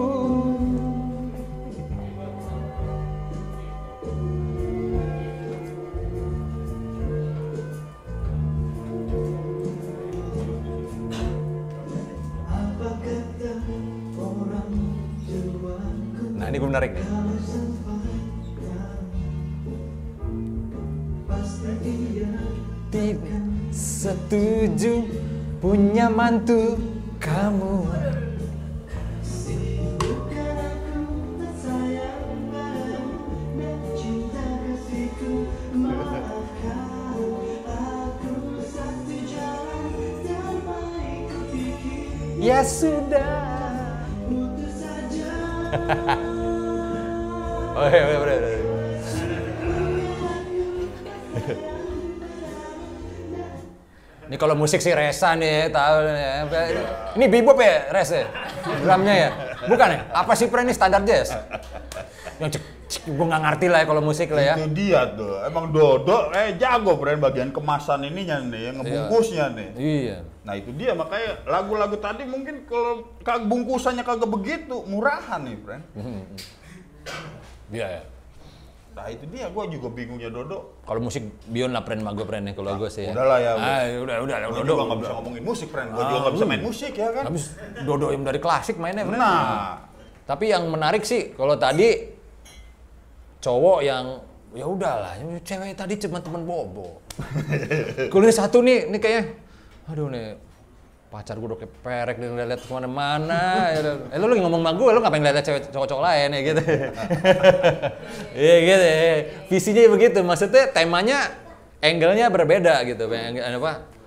ini 16.58 16.66
gue 16.66 16.72
menarik 16.74 16.92
nih. 16.98 17.06
Tidak 22.90 23.46
setuju 23.70 25.06
punya 25.62 26.10
mantu 26.10 26.82
kamu. 27.22 27.86
Ya 42.38 42.64
sudah 42.64 43.58
oh 47.78 47.88
iya, 47.88 48.04
iya. 48.10 48.18
Ini 54.28 54.36
kalau 54.36 54.60
musik 54.60 54.84
sih 54.84 54.92
Resa 54.92 55.40
nih, 55.40 55.72
tahu 55.72 56.04
ya. 56.04 56.44
Ini 57.16 57.26
bebop 57.32 57.64
ya, 57.64 57.88
Res 57.96 58.12
ya? 58.12 58.28
Drumnya 58.84 59.16
ya? 59.16 59.30
Bukan 59.72 59.88
ya? 59.88 60.00
Apa 60.12 60.36
sih 60.36 60.52
Pre 60.52 60.68
ini 60.68 60.76
standar 60.76 61.08
jazz? 61.08 61.32
Yang 62.36 62.60
cek, 62.60 63.08
gue 63.08 63.24
nggak 63.24 63.40
ngerti 63.48 63.66
lah 63.72 63.80
ya 63.82 63.86
kalau 63.88 64.04
musik 64.04 64.28
lah 64.36 64.44
ya. 64.44 64.56
Itu 64.60 64.68
dia 64.76 65.08
tuh. 65.16 65.48
Emang 65.48 65.72
Dodo 65.72 66.36
eh 66.36 66.60
jago 66.60 67.00
brand 67.00 67.24
bagian 67.24 67.56
kemasan 67.56 68.04
ininya 68.04 68.44
nih, 68.44 68.62
yang 68.68 68.76
ngebungkusnya 68.84 69.46
nih. 69.56 69.70
Iya. 69.80 70.18
Nah 70.44 70.54
itu 70.60 70.76
dia 70.76 70.92
makanya 70.92 71.48
lagu-lagu 71.48 71.96
tadi 71.96 72.28
mungkin 72.28 72.68
kalau 72.68 73.08
bungkusannya 73.48 74.04
kagak 74.04 74.28
begitu 74.28 74.84
murahan 74.92 75.40
nih, 75.40 75.56
friend. 75.64 75.84
Iya 77.68 77.88
ya. 77.90 78.04
Nah 78.98 79.06
itu 79.14 79.30
dia, 79.30 79.46
gue 79.46 79.64
juga 79.70 79.88
bingungnya 79.94 80.34
Dodo. 80.34 80.82
Kalau 80.82 80.98
musik 80.98 81.22
Bion 81.46 81.70
lah 81.70 81.86
friend 81.86 82.02
sama 82.02 82.18
gue 82.18 82.26
friend 82.26 82.50
ya 82.50 82.54
kalau 82.58 82.72
gue 82.82 82.90
sih 82.90 83.06
ya. 83.06 83.14
udahlah 83.14 83.38
ya, 83.38 83.52
Ah, 83.54 83.82
udah 84.02 84.16
udah 84.26 84.36
udah 84.42 84.48
Gue 84.50 84.58
Dodo. 84.58 84.72
juga 84.74 84.84
nggak 84.90 85.00
bisa 85.00 85.12
ngomongin 85.14 85.44
musik, 85.46 85.68
friend. 85.70 85.90
Gue 85.94 86.04
juga 86.04 86.20
nggak 86.26 86.34
bisa 86.34 86.46
main 86.50 86.62
musik 86.66 86.94
ya 86.94 87.10
kan. 87.14 87.24
Habis 87.30 87.44
Dodo 87.86 88.08
yang 88.10 88.24
dari 88.26 88.40
klasik 88.42 88.76
mainnya 88.76 89.06
friend. 89.06 89.22
Nah, 89.22 89.86
Tapi 90.26 90.46
yang 90.50 90.66
menarik 90.68 91.06
sih 91.06 91.32
kalau 91.32 91.56
tadi 91.56 92.10
cowok 93.40 93.80
yang 93.80 94.06
ya 94.52 94.66
udahlah, 94.66 95.14
cewek 95.46 95.78
tadi 95.78 95.94
cuma 96.02 96.18
teman 96.18 96.42
bobo. 96.44 97.00
ini 98.18 98.34
satu 98.34 98.60
nih, 98.60 98.90
ini 98.90 98.98
kayaknya, 98.98 99.24
aduh 99.86 100.10
nih 100.10 100.47
pacar 101.08 101.40
gue 101.40 101.48
udah 101.48 101.60
kayak 101.60 101.74
perek 101.80 102.16
nih 102.20 102.28
lihat 102.36 102.62
ke 102.62 102.72
mana-mana. 102.72 103.72
ya 103.72 103.80
eh 104.12 104.18
lu 104.20 104.28
lagi 104.28 104.42
ngomong 104.44 104.62
sama 104.62 104.72
gue, 104.76 104.90
lu 104.92 105.00
ngapain 105.00 105.24
lihat 105.24 105.40
cewek 105.40 105.62
cowok-cowok 105.72 106.04
lain 106.04 106.30
ya 106.36 106.42
gitu. 106.44 106.62
Iya 108.48 108.56
gitu. 108.60 108.84
ya. 108.84 109.16
Visinya 109.48 109.84
begitu. 109.88 110.20
Maksudnya 110.20 110.64
temanya, 110.76 111.32
angle-nya 111.80 112.28
berbeda 112.28 112.84
gitu. 112.84 113.08
Apa? 113.08 113.98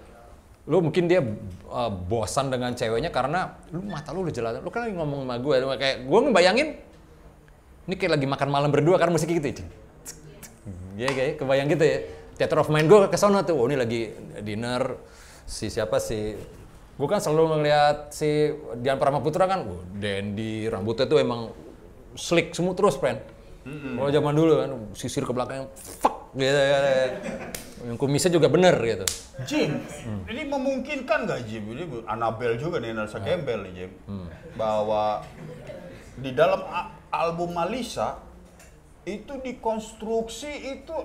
lu 0.68 0.78
mungkin 0.84 1.10
dia 1.10 1.18
uh, 1.66 1.90
bosan 1.90 2.52
dengan 2.52 2.76
ceweknya 2.76 3.10
karena 3.10 3.58
lu 3.74 3.82
mata 3.82 4.14
lu 4.14 4.22
udah 4.22 4.34
jelas 4.34 4.52
lu 4.62 4.70
kan 4.70 4.86
lagi 4.86 4.94
ngomong 4.94 5.26
sama 5.26 5.36
gue 5.42 5.56
kayak 5.80 5.96
gue 6.06 6.18
ngebayangin 6.30 6.68
ini 7.90 7.94
kayak 7.98 8.12
lagi 8.14 8.26
makan 8.30 8.48
malam 8.54 8.70
berdua 8.70 9.00
karena 9.00 9.16
musik 9.16 9.34
gitu 9.34 9.64
ya 10.94 11.10
kayak 11.10 11.42
kebayang 11.42 11.68
gitu 11.74 11.82
ya 11.82 11.98
theater 12.38 12.60
of 12.60 12.68
mind 12.68 12.86
gue 12.86 13.08
ke 13.08 13.18
sono 13.18 13.40
tuh 13.40 13.56
oh 13.56 13.66
ini 13.66 13.76
lagi 13.80 14.14
dinner 14.44 15.00
si 15.48 15.72
siapa 15.72 15.96
sih 15.96 16.38
gue 17.00 17.08
kan 17.08 17.16
selalu 17.16 17.56
ngeliat 17.56 18.12
si 18.12 18.52
Dian 18.84 19.00
Paramaputra 19.00 19.48
kan 19.48 19.64
oh, 19.64 19.80
dandy 19.96 20.68
rambutnya 20.68 21.08
tuh 21.08 21.16
emang 21.16 21.48
slick 22.12 22.52
semua 22.52 22.76
terus 22.76 23.00
friend 23.00 23.24
kalau 23.96 24.10
zaman 24.12 24.36
dulu 24.36 24.52
kan 24.60 24.70
sisir 24.92 25.24
ke 25.24 25.32
belakang 25.32 25.68
fuck 25.76 26.20
gitu 26.36 26.60
ya. 26.60 26.78
Yang 27.80 27.96
kumisnya 27.96 28.30
juga 28.30 28.52
bener 28.52 28.76
gitu. 28.84 29.06
Jim, 29.48 29.80
ini 30.28 30.42
memungkinkan 30.44 31.24
nggak 31.24 31.40
Jim? 31.48 31.64
Ini 31.64 32.04
Anabel 32.04 32.60
juga 32.60 32.76
nih, 32.76 32.92
Nelsa 32.92 33.24
Gembel 33.24 33.64
nih 33.68 33.72
Jim. 33.72 33.90
Bahwa 34.54 35.24
di 36.20 36.30
dalam 36.36 36.60
album 37.08 37.56
Malisa, 37.56 38.20
itu 39.08 39.40
dikonstruksi 39.40 40.76
itu 40.76 40.96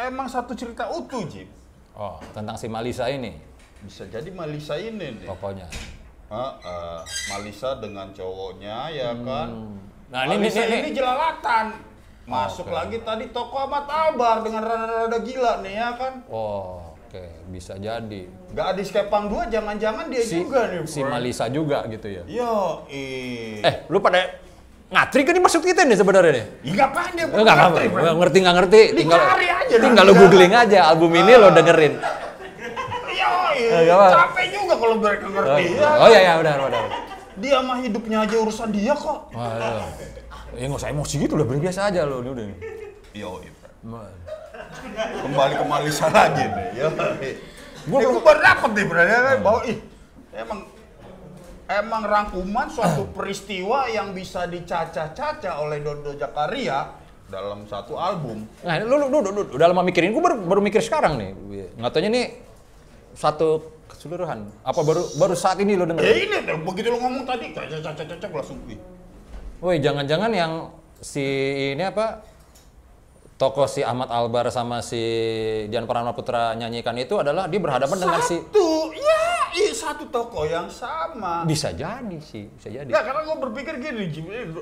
emang 0.00 0.32
satu 0.32 0.56
cerita 0.56 0.88
utuh 0.96 1.28
Jim. 1.28 1.48
Oh, 1.94 2.18
tentang 2.32 2.58
si 2.58 2.66
Malisa 2.66 3.06
ini 3.06 3.53
Bisa 3.84 4.08
jadi 4.08 4.30
Malisa 4.30 4.74
ini 4.74 5.20
nih. 5.20 5.28
pokoknya. 5.28 5.68
Ah, 6.26 6.56
ah, 6.58 6.98
Malisa 7.30 7.76
dengan 7.78 8.10
cowoknya 8.10 8.88
ya 8.90 9.12
kan. 9.14 9.48
Nah, 10.08 10.20
ini- 10.24 10.40
Malisa 10.40 10.64
ini- 10.64 10.72
ini, 10.72 10.88
ini- 10.88 10.96
jelalatan. 10.96 11.66
Masuk 12.24 12.64
Oke. 12.64 12.72
lagi 12.72 12.98
tadi 12.98 13.28
toko 13.28 13.60
Ahmad 13.60 13.84
Albar 13.84 14.40
dengan 14.40 14.64
rada-rada 14.64 15.20
gila 15.20 15.60
nih 15.60 15.76
ya 15.76 15.92
kan. 15.92 16.24
Oh, 16.26 16.96
oke, 16.98 17.20
bisa 17.52 17.76
jadi. 17.76 18.24
Gadis 18.48 18.88
Kepang 18.88 19.28
2 19.28 19.52
jangan-jangan 19.52 20.08
dia 20.08 20.24
Si, 20.24 20.40
juga 20.40 20.72
nih. 20.72 20.88
si 20.88 21.04
bro. 21.04 21.12
Malisa 21.12 21.44
juga 21.52 21.84
gitu 21.84 22.08
ya. 22.08 22.24
Yo, 22.24 22.88
eh. 22.88 23.60
Eh, 23.60 23.74
lu 23.92 24.00
pada 24.00 24.40
ngatri 24.88 25.20
kan 25.20 25.36
ini 25.36 25.42
maksud 25.44 25.60
kita 25.60 25.84
nih 25.84 26.00
sebenarnya 26.00 26.32
nih. 26.32 26.44
Ih, 26.64 26.72
ngapain 26.72 27.12
dia? 27.12 27.26
Enggak 27.28 27.56
ngerti 28.16 28.36
nggak 28.40 28.54
ngerti. 28.56 28.80
Tinggal 28.96 29.20
aja 29.20 29.76
tinggal 29.76 30.04
lu 30.08 30.14
googling 30.16 30.52
aja 30.56 30.78
album 30.88 31.12
ini 31.12 31.32
lo 31.36 31.52
dengerin. 31.52 32.00
Yo, 33.56 33.96
Eh, 33.96 34.10
capek 34.10 34.46
juga 34.50 34.74
kalau 34.74 34.96
mereka 34.96 35.24
Oh, 35.24 35.32
ngerti. 35.32 35.62
ya. 35.72 35.90
oh 35.94 36.08
iya 36.08 36.20
ya 36.20 36.32
benar 36.38 36.56
benar. 36.60 36.84
Dia 37.34 37.58
mah 37.60 37.78
hidupnya 37.78 38.18
aja 38.20 38.36
urusan 38.36 38.68
dia 38.70 38.94
kok. 38.94 39.18
Wah, 39.30 39.54
iya. 39.54 39.84
Ya 40.54 40.64
nggak 40.64 40.78
usah 40.78 40.90
emosi 40.90 41.14
gitu 41.18 41.34
udah 41.34 41.46
biasa 41.48 41.80
aja 41.88 42.00
lo 42.02 42.20
ini 42.20 42.30
udah. 42.30 42.44
Yo, 43.12 43.30
kembali 45.20 45.54
ke 45.54 45.64
Malisa 45.64 46.06
lagi 46.08 46.44
nih. 46.44 46.66
Yo. 46.76 46.88
Gua 46.90 47.10
Gua 47.84 47.98
belum- 48.00 48.12
gue 48.12 48.22
baru 48.24 48.40
dapet 48.40 48.70
nih 48.72 48.84
berarti 48.86 49.12
kan 49.12 49.38
bahwa 49.40 49.60
ih 49.64 49.78
emang 50.32 50.60
emang 51.66 52.02
rangkuman 52.02 52.66
suatu 52.66 53.02
peristiwa 53.16 53.78
yang 53.88 54.10
bisa 54.10 54.46
dicacah-cacah 54.46 55.54
oleh 55.58 55.78
Dodo 55.78 56.14
Jakaria 56.14 56.96
dalam 57.26 57.64
satu 57.64 57.94
album. 57.94 58.44
Nah, 58.60 58.78
lu, 58.78 58.94
lu, 58.94 59.06
lu, 59.06 59.18
lu, 59.20 59.30
lu 59.32 59.42
udah 59.50 59.66
lama 59.66 59.82
mikirin, 59.82 60.12
gue 60.12 60.22
baru, 60.22 60.36
baru 60.38 60.60
mikir 60.60 60.80
sekarang 60.80 61.16
nih. 61.16 61.30
Nggak 61.74 61.90
taunya 61.90 62.10
nih 62.10 62.26
satu 63.14 63.62
keseluruhan. 63.88 64.46
Apa 64.62 64.80
baru 64.82 65.02
baru 65.16 65.34
saat 65.34 65.58
ini 65.58 65.74
lo 65.74 65.86
Ya 65.86 65.94
denger? 65.94 66.04
ini 66.04 66.36
begitu 66.62 66.90
lu 66.90 66.98
ngomong 67.00 67.24
tadi 67.24 67.54
cacah-cacah 67.54 68.28
langsung 68.30 68.58
ih. 68.68 68.78
Woi, 69.62 69.80
jangan-jangan 69.80 70.30
yang 70.34 70.52
si 71.00 71.24
ini 71.72 71.80
apa 71.80 72.20
tokoh 73.34 73.66
si 73.66 73.82
Ahmad 73.82 74.12
Albar 74.12 74.46
sama 74.48 74.78
si 74.84 75.00
Dian 75.66 75.88
Paranaputra 75.88 76.54
nyanyikan 76.54 76.94
itu 76.96 77.18
adalah 77.18 77.50
dia 77.50 77.58
berhadapan 77.58 77.98
dengan 77.98 78.20
si 78.22 78.38
Satu, 78.38 78.94
ya, 78.94 79.22
iya 79.58 79.72
satu 79.74 80.04
toko 80.06 80.46
yang 80.46 80.70
sama. 80.70 81.42
bisa 81.42 81.74
jadi 81.74 82.18
sih, 82.22 82.46
bisa 82.46 82.70
jadi. 82.70 82.86
Nggak, 82.88 83.04
karena 83.04 83.20
gue 83.26 83.36
berpikir 83.50 83.74
gini, 83.82 84.02
Jim, 84.12 84.26
ini, 84.30 84.54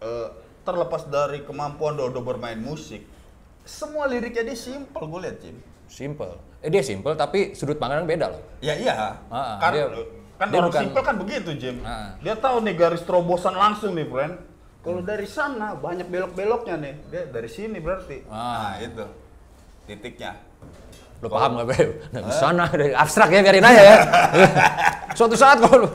eh, 0.00 0.28
terlepas 0.64 1.06
dari 1.06 1.44
kemampuan 1.44 1.96
Dodo 1.96 2.24
bermain 2.24 2.56
musik, 2.56 3.04
semua 3.68 4.08
liriknya 4.08 4.48
dia 4.48 4.56
simple 4.56 5.04
gue 5.04 5.20
lihat, 5.20 5.38
Jim. 5.44 5.56
Simple. 5.90 6.32
Eh 6.60 6.70
dia 6.70 6.80
simple 6.80 7.12
tapi 7.12 7.52
sudut 7.52 7.74
pandang 7.74 8.06
beda 8.06 8.30
loh. 8.30 8.40
Ya 8.60 8.72
iya, 8.72 9.18
Ah, 9.26 9.58
kan, 9.58 9.74
dia- 9.74 9.90
kan 10.36 10.46
dia 10.48 10.56
orang 10.56 10.70
bukan- 10.70 10.82
simple 10.86 11.02
kan 11.02 11.16
begitu, 11.18 11.50
Jim. 11.58 11.76
Ah. 11.82 12.14
Dia 12.18 12.32
tahu 12.34 12.62
nih 12.62 12.74
garis 12.74 13.02
terobosan 13.02 13.52
langsung 13.52 13.92
nih, 13.92 14.06
friend. 14.06 14.38
Kalau 14.80 15.02
dari 15.02 15.26
sana 15.26 15.74
banyak 15.74 16.06
belok-beloknya 16.06 16.76
nih, 16.78 16.94
dia 17.10 17.22
dari 17.26 17.48
sini 17.48 17.76
berarti. 17.76 18.22
Ah. 18.26 18.72
Nah 18.72 18.76
itu 18.78 19.04
titiknya. 19.84 20.38
Lo 21.20 21.28
paham 21.28 21.58
nggak 21.58 21.68
Beb? 21.68 21.88
Nah, 22.10 22.20
di 22.22 22.32
sana 22.32 22.64
dari 22.64 22.94
abstrak 22.94 23.28
ya 23.28 23.42
biarin 23.42 23.60
aja 23.62 23.82
ya. 23.82 23.96
Suatu 25.18 25.36
saat 25.36 25.58
kalau 25.58 25.84
lo- 25.84 25.94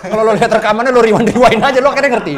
kalau 0.00 0.22
lo 0.24 0.32
lihat 0.34 0.50
rekamannya 0.50 0.90
lo 0.90 0.98
rewind 0.98 1.28
rewind 1.28 1.62
aja 1.62 1.78
lo 1.78 1.92
akhirnya 1.92 2.10
ngerti. 2.16 2.34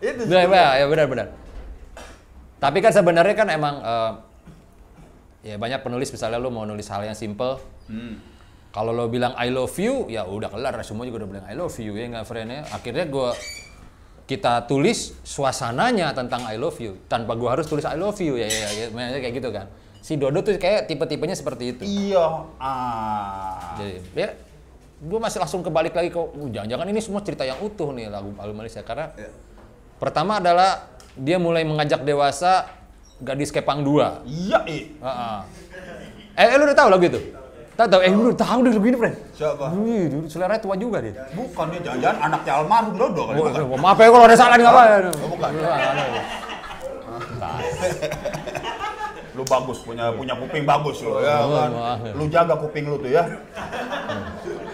Itu 0.00 0.20
Ya, 0.26 0.46
ya, 0.46 0.64
ya 0.78 0.86
benar 0.86 1.06
benar. 1.06 1.26
Tapi 2.56 2.78
kan 2.78 2.92
sebenarnya 2.92 3.34
kan 3.34 3.48
emang 3.48 3.74
eh, 3.80 4.10
ya 5.40 5.56
banyak 5.56 5.80
penulis 5.80 6.12
misalnya 6.12 6.36
lo 6.36 6.52
mau 6.52 6.64
nulis 6.64 6.86
hal 6.88 7.04
yang 7.04 7.16
simple. 7.16 7.58
Hmm. 7.88 8.20
Kalau 8.70 8.94
lo 8.94 9.10
bilang 9.10 9.34
I 9.34 9.50
love 9.50 9.74
you, 9.82 10.06
ya 10.06 10.22
udah 10.22 10.46
kelar. 10.46 10.78
Semua 10.86 11.02
juga 11.02 11.26
udah 11.26 11.28
bilang 11.28 11.46
I 11.50 11.58
love 11.58 11.74
you 11.82 11.92
ya 11.98 12.06
nggak 12.06 12.24
friendnya. 12.24 12.62
Akhirnya 12.70 13.04
gua 13.10 13.34
kita 14.30 14.62
tulis 14.70 15.10
suasananya 15.26 16.14
tentang 16.14 16.46
I 16.46 16.54
love 16.54 16.78
you 16.78 16.94
tanpa 17.10 17.34
gua 17.34 17.58
harus 17.58 17.66
tulis 17.66 17.82
I 17.82 17.98
love 17.98 18.14
you 18.22 18.38
ya 18.38 18.46
ya, 18.46 18.68
ya, 18.70 18.84
ya 18.94 19.18
kayak 19.18 19.34
gitu 19.42 19.50
kan. 19.50 19.66
Si 20.00 20.16
Dodo 20.16 20.40
tuh 20.40 20.54
kayak 20.56 20.86
tipe-tipenya 20.86 21.34
seperti 21.34 21.76
itu. 21.76 21.82
Iya. 21.82 22.46
Ah. 22.56 23.74
Jadi 23.76 24.06
ya 24.14 24.30
gue 25.00 25.16
masih 25.16 25.40
langsung 25.40 25.64
kebalik 25.64 25.96
lagi 25.96 26.12
kok 26.12 26.28
"Uh, 26.36 26.52
jangan-jangan 26.52 26.86
ini 26.92 27.00
semua 27.00 27.24
cerita 27.24 27.40
yang 27.40 27.56
utuh 27.64 27.88
nih 27.96 28.12
lagu 28.12 28.36
lagu 28.36 28.52
Malaysia 28.52 28.84
karena 28.84 29.08
Iya. 29.16 29.32
pertama 29.96 30.36
adalah 30.36 30.92
dia 31.16 31.40
mulai 31.40 31.64
mengajak 31.64 32.04
dewasa 32.04 32.68
gadis 33.20 33.50
kepang 33.50 33.84
2 33.84 34.24
Iya, 34.24 34.58
eh. 34.64 34.82
eh, 36.34 36.46
eh 36.46 36.56
lu 36.56 36.64
udah 36.64 36.76
tahu 36.76 36.88
lagu 36.88 37.04
itu 37.04 37.20
tahu 37.76 37.88
tahu 37.88 38.00
eh 38.00 38.10
lu 38.10 38.28
udah 38.28 38.38
tahu 38.38 38.58
deh 38.60 38.72
lagu 38.72 38.86
ini 38.86 38.96
friend 38.96 39.16
Siapa? 39.32 39.64
Wih, 39.72 40.04
dulu 40.08 40.26
selera 40.28 40.56
tua 40.56 40.76
juga 40.76 41.00
dia. 41.00 41.16
Bukan 41.32 41.72
dia 41.72 41.80
jangan-jangan 41.80 42.16
anaknya 42.22 42.52
almarhum 42.54 42.92
Dodo 42.92 43.22
kali 43.24 43.36
Oh, 43.36 43.44
bukan? 43.48 43.62
oh, 43.64 43.78
maaf 43.80 43.96
ya 43.96 44.08
kalau 44.08 44.26
ada 44.28 44.36
salah 44.36 44.54
nih 44.54 44.64
nggak 44.64 44.74
apa-apa. 44.76 45.16
Oh, 45.16 45.28
bukan. 45.32 45.50
Lu 49.30 49.42
bagus 49.46 49.78
punya 49.80 50.12
punya 50.12 50.34
kuping 50.36 50.68
bagus 50.68 51.00
lu 51.00 51.22
ya 51.22 51.40
Oh, 51.40 51.56
kan. 51.56 51.70
Lu 52.12 52.28
jaga 52.28 52.52
kuping 52.58 52.84
lu 52.84 53.00
tuh 53.00 53.08
ya. 53.08 53.24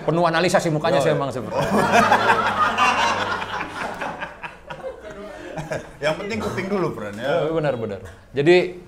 Penuh 0.03 0.27
analisa 0.27 0.59
sih 0.59 0.73
mukanya 0.73 0.99
sih 0.99 1.15
emang 1.15 1.31
sebenarnya. 1.31 1.63
Yang 6.05 6.15
penting 6.23 6.39
kuping 6.39 6.67
dulu, 6.69 6.93
friend 6.93 7.17
ya. 7.19 7.47
Oh, 7.47 7.55
benar 7.57 7.75
benar. 7.77 8.01
Jadi 8.33 8.79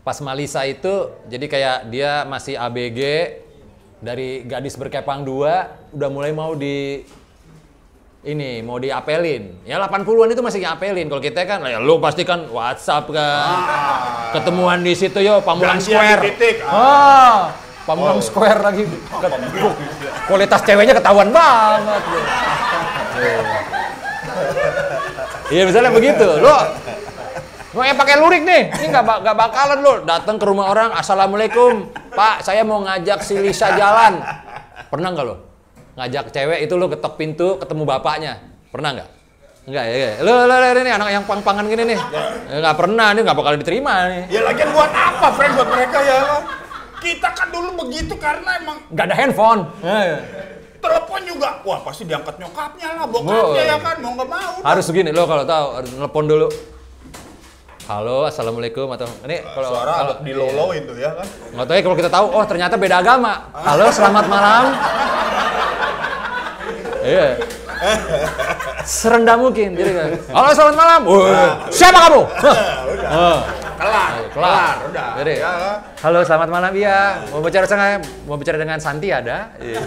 pas 0.00 0.16
Malisa 0.24 0.64
itu 0.64 1.12
jadi 1.28 1.46
kayak 1.46 1.78
dia 1.92 2.24
masih 2.24 2.56
ABG 2.56 3.00
dari 4.00 4.40
gadis 4.48 4.72
berkepang 4.72 5.20
dua 5.20 5.68
udah 5.92 6.08
mulai 6.08 6.32
mau 6.32 6.56
di 6.56 7.04
ini 8.20 8.64
mau 8.64 8.80
diapelin. 8.80 9.62
Ya 9.62 9.78
80-an 9.78 10.32
itu 10.32 10.42
masih 10.42 10.60
diapelin. 10.64 11.06
Kalau 11.06 11.22
kita 11.22 11.44
kan 11.44 11.60
ya 11.62 11.78
lu 11.78 12.00
pasti 12.00 12.24
kan 12.24 12.48
WhatsApp 12.48 13.06
kan. 13.12 13.56
Ketemuan 14.32 14.80
di 14.80 14.92
situ 14.92 15.20
yo 15.20 15.38
Pamulang 15.40 15.76
Ah. 15.76 15.84
Square. 15.84 16.20
titik. 16.24 16.56
Ah, 16.64 17.52
Pamulang 17.86 18.18
Oh. 18.18 18.24
Square 18.24 18.60
lagi. 18.60 18.84
Kualitas 20.28 20.60
ceweknya 20.64 20.96
ketahuan 20.96 21.30
banget. 21.30 22.02
Iya 25.48 25.62
misalnya 25.64 25.92
begitu. 25.92 26.28
Lo 26.40 26.56
mau 27.76 27.84
yang 27.84 28.00
pakai 28.00 28.16
lurik 28.16 28.42
nih, 28.48 28.72
ini 28.80 28.86
nggak 28.90 29.04
nggak 29.22 29.36
bakalan 29.36 29.78
lo 29.84 29.94
datang 30.02 30.40
ke 30.40 30.44
rumah 30.48 30.72
orang, 30.72 30.88
assalamualaikum, 30.96 31.92
Pak, 32.16 32.40
saya 32.42 32.64
mau 32.64 32.80
ngajak 32.80 33.20
si 33.22 33.36
Lisa 33.38 33.76
jalan. 33.76 34.18
Pernah 34.88 35.08
nggak 35.12 35.26
lo? 35.28 35.36
Ngajak 35.94 36.32
cewek 36.32 36.64
itu 36.64 36.74
lo 36.74 36.88
ketok 36.88 37.14
pintu, 37.20 37.60
ketemu 37.60 37.82
bapaknya. 37.84 38.40
Pernah 38.72 38.98
nggak? 38.98 39.08
Enggak 39.68 39.84
ya, 39.84 39.96
ya. 40.00 40.10
Lo, 40.24 40.48
lo, 40.48 40.54
lo, 40.58 40.66
ini 40.80 40.90
anak 40.90 41.08
yang 41.12 41.24
pang-pangan 41.28 41.68
gini 41.68 41.92
nih. 41.92 41.98
Ya, 42.48 42.56
nggak 42.64 42.76
pernah, 42.76 43.06
ini 43.12 43.20
nggak 43.20 43.36
bakal 43.36 43.52
diterima 43.60 43.92
nih. 44.08 44.22
Ya 44.32 44.40
lagian 44.48 44.70
buat 44.72 44.92
apa, 44.92 45.26
friend 45.36 45.52
buat 45.60 45.68
mereka 45.68 45.98
ya? 46.00 46.18
Kita 46.98 47.28
kan 47.36 47.48
dulu 47.52 47.86
begitu 47.86 48.16
karena 48.16 48.58
emang 48.58 48.80
Nggak 48.90 49.04
ada 49.12 49.16
handphone. 49.16 49.60
Ya, 49.84 49.98
ya. 50.02 50.18
Telepon 50.78 51.20
juga, 51.22 51.48
wah 51.62 51.80
pasti 51.82 52.02
diangkat 52.02 52.38
nyokapnya 52.38 52.88
lah, 52.94 53.04
Oh. 53.04 53.10
bokapnya 53.10 53.62
ya 53.64 53.76
kan, 53.78 53.96
mau 53.98 54.12
nggak 54.14 54.28
mau. 54.28 54.52
Harus 54.62 54.84
begini, 54.86 55.10
lo 55.10 55.24
kalau 55.24 55.44
tahu 55.44 55.66
harus 55.74 55.90
telepon 55.92 56.24
dulu. 56.26 56.48
Halo, 57.84 58.28
assalamualaikum 58.28 58.84
atau 58.92 59.08
ini 59.24 59.40
kalau 59.48 59.68
Suara 59.72 59.88
kalau 59.88 60.12
agak 60.12 60.18
diloloin 60.20 60.82
tuh 60.84 60.92
ya 60.94 61.10
kan. 61.16 61.24
nggak 61.24 61.64
tahu 61.64 61.72
ya 61.72 61.82
kalau 61.82 61.96
kita 61.96 62.10
tahu, 62.12 62.26
oh 62.28 62.44
ternyata 62.44 62.74
beda 62.76 62.96
agama. 62.98 63.32
Halo, 63.54 63.86
selamat 63.90 64.24
malam. 64.28 64.64
Iya. 66.98 67.40
Serendah 68.88 69.36
mungkin. 69.36 69.76
Jadi 69.76 69.90
kan, 69.92 70.08
halo 70.32 70.48
selamat 70.56 70.76
malam. 70.80 71.00
Siapa 71.68 71.98
kamu? 72.08 72.20
Kelar, 73.78 74.10
kelar. 74.34 74.74
udah. 74.90 75.08
Jadi, 75.22 75.34
Ya, 75.38 75.78
halo 76.02 76.18
selamat 76.26 76.48
malam 76.50 76.72
iya. 76.74 77.22
Mau 77.30 77.38
bicara 77.38 77.62
sama 77.62 78.02
mau 78.26 78.34
bicara 78.34 78.58
dengan 78.58 78.82
Santi 78.82 79.14
ada? 79.14 79.54
Iya. 79.62 79.78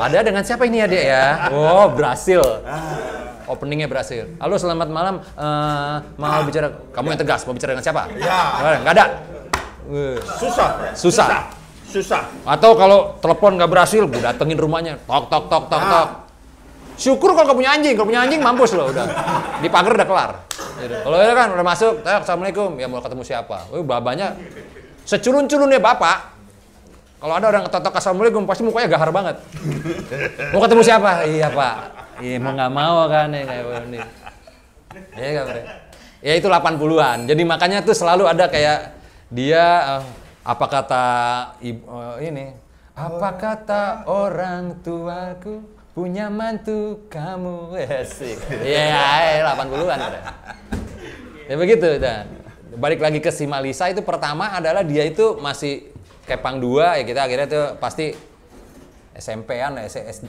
Ada 0.00 0.24
dengan 0.24 0.40
siapa 0.40 0.64
ini 0.64 0.80
ya 0.80 0.86
dek 0.88 1.04
ya? 1.04 1.52
Oh 1.52 1.92
berhasil. 1.92 2.40
Openingnya 3.44 3.92
berhasil. 3.92 4.32
Halo 4.40 4.56
selamat 4.56 4.88
malam. 4.88 5.20
Eh, 5.20 5.96
mau 6.16 6.40
bicara 6.48 6.72
kamu 6.96 7.12
yang 7.12 7.20
tegas. 7.20 7.44
Mau 7.44 7.52
bicara 7.52 7.76
dengan 7.76 7.84
siapa? 7.84 8.08
Ya. 8.16 8.80
Nggak 8.80 8.94
ada. 8.96 9.06
Susah, 10.40 10.68
friend. 10.80 10.94
Susah. 10.96 11.26
Susah. 11.92 12.22
Atau 12.48 12.72
kalau 12.72 13.20
telepon 13.20 13.60
nggak 13.60 13.68
berhasil, 13.68 14.00
gue 14.08 14.20
datengin 14.22 14.56
rumahnya. 14.56 14.96
Tok 15.04 15.28
tok 15.28 15.44
tok 15.52 15.64
tok 15.68 15.82
tok. 15.82 16.08
Syukur 16.98 17.30
kalau 17.38 17.54
punya 17.54 17.78
anjing. 17.78 17.94
Kalau 17.94 18.10
punya 18.10 18.26
anjing 18.26 18.42
mampus 18.42 18.74
loh 18.74 18.90
udah. 18.90 19.06
Di 19.62 19.70
pagar 19.70 19.94
udah 19.94 20.08
kelar. 20.10 20.30
Kalau 20.78 21.16
ya 21.18 21.34
kan 21.34 21.48
udah 21.54 21.66
masuk, 21.66 22.02
"Eh, 22.02 22.16
assalamualaikum. 22.18 22.74
Ya 22.74 22.90
mau 22.90 22.98
ketemu 22.98 23.22
siapa? 23.22 23.70
Wih, 23.70 23.86
babanya 23.86 24.34
seculun-culunnya 25.06 25.78
bapak. 25.78 26.36
Kalau 27.18 27.34
ada 27.34 27.46
orang 27.50 27.62
ketotok 27.66 27.94
assalamualaikum, 27.98 28.46
pasti 28.46 28.62
mukanya 28.62 28.94
gahar 28.94 29.10
banget. 29.10 29.36
Mau 30.54 30.62
ketemu 30.62 30.82
siapa? 30.86 31.26
Iya 31.26 31.50
pak. 31.50 31.74
Iya 32.22 32.36
mau 32.38 32.54
nggak 32.54 32.72
mau 32.74 33.06
kan 33.10 33.26
ya 33.34 33.42
kayak 33.42 33.64
ini. 33.90 33.98
Iya 35.18 35.30
kan? 35.34 35.46
Ya 36.18 36.32
itu 36.38 36.46
80-an. 36.46 37.18
Jadi 37.26 37.42
makanya 37.42 37.82
tuh 37.82 37.94
selalu 37.94 38.26
ada 38.26 38.46
kayak 38.46 38.94
dia 39.34 39.64
eh, 39.98 40.02
apa 40.46 40.66
kata 40.70 41.04
eh, 41.58 42.16
ini? 42.22 42.46
Apa 42.94 43.30
kata 43.34 44.06
orang 44.06 44.78
tuaku 44.82 45.77
punya 45.98 46.30
mantu 46.30 47.10
kamu? 47.10 47.74
Asik. 48.06 48.38
Iya, 48.62 49.42
yeah, 49.42 49.50
80-an. 49.50 49.98
Bre. 49.98 50.20
Ya 51.50 51.54
begitu 51.58 51.88
dan 51.98 52.30
balik 52.78 53.02
lagi 53.02 53.18
ke 53.18 53.34
si 53.34 53.50
Malisa 53.50 53.90
itu 53.90 54.06
pertama 54.06 54.54
adalah 54.54 54.86
dia 54.86 55.02
itu 55.02 55.34
masih 55.42 55.90
Kepang 56.22 56.60
2 56.60 57.02
ya 57.02 57.04
kita 57.08 57.20
akhirnya 57.24 57.48
tuh 57.48 57.66
pasti 57.80 58.12
SMP-an 59.16 59.80
ya, 59.82 59.88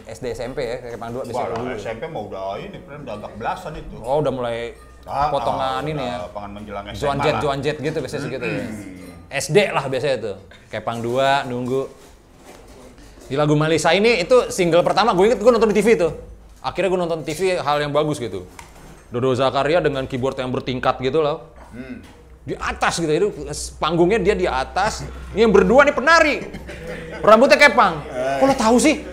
SD 0.09 0.25
SMP 0.33 0.57
ya, 0.65 0.95
Kepang 0.95 1.13
2 1.13 1.27
bisa 1.29 1.43
dulu. 1.53 1.75
SMP 1.77 2.09
mau 2.09 2.25
udah 2.25 2.57
ini, 2.57 2.79
udah 2.81 3.13
agak 3.19 3.33
belasan 3.37 3.77
itu. 3.77 3.99
Oh 4.01 4.23
udah 4.23 4.33
mulai 4.33 4.73
Ah, 5.09 5.29
potongan 5.33 5.81
ah, 5.81 5.89
ini 5.89 6.05
ya. 6.05 6.17
Pangan 6.29 6.51
menjelang 6.53 6.85
SMA 6.93 7.01
Joan 7.01 7.17
jet, 7.21 7.33
lah. 7.33 7.41
Joan 7.41 7.59
jet 7.65 7.77
gitu 7.81 7.97
biasanya 7.97 8.23
segitu 8.29 8.45
ya. 8.45 8.65
SD 9.29 9.57
lah 9.69 9.85
biasanya 9.89 10.17
tuh. 10.17 10.35
Kepang 10.71 10.97
2 11.01 11.49
nunggu. 11.49 11.81
Di 13.29 13.37
lagu 13.37 13.53
Malisa 13.53 13.93
ini 13.93 14.25
itu 14.25 14.49
single 14.49 14.81
pertama 14.81 15.13
gue 15.13 15.29
inget 15.29 15.39
gue 15.39 15.51
nonton 15.53 15.69
di 15.69 15.77
TV 15.77 15.93
tuh. 15.93 16.17
Akhirnya 16.65 16.89
gue 16.89 16.99
nonton 16.99 17.19
TV 17.21 17.61
hal 17.61 17.77
yang 17.77 17.93
bagus 17.93 18.17
gitu. 18.17 18.49
Dodo 19.13 19.37
Zakaria 19.37 19.79
dengan 19.79 20.09
keyboard 20.09 20.41
yang 20.41 20.49
bertingkat 20.49 20.97
gitu 20.99 21.21
loh. 21.21 21.53
Di 22.41 22.57
atas 22.57 22.97
gitu, 22.97 23.13
itu 23.13 23.29
panggungnya 23.77 24.17
dia 24.17 24.33
di 24.33 24.49
atas. 24.49 25.05
Ini 25.37 25.45
yang 25.45 25.53
berdua 25.53 25.85
nih 25.85 25.93
penari. 25.93 26.35
Rambutnya 27.21 27.61
kepang. 27.61 28.01
Kok 28.41 28.45
lo 28.49 28.53
tahu 28.57 28.77
sih? 28.81 29.05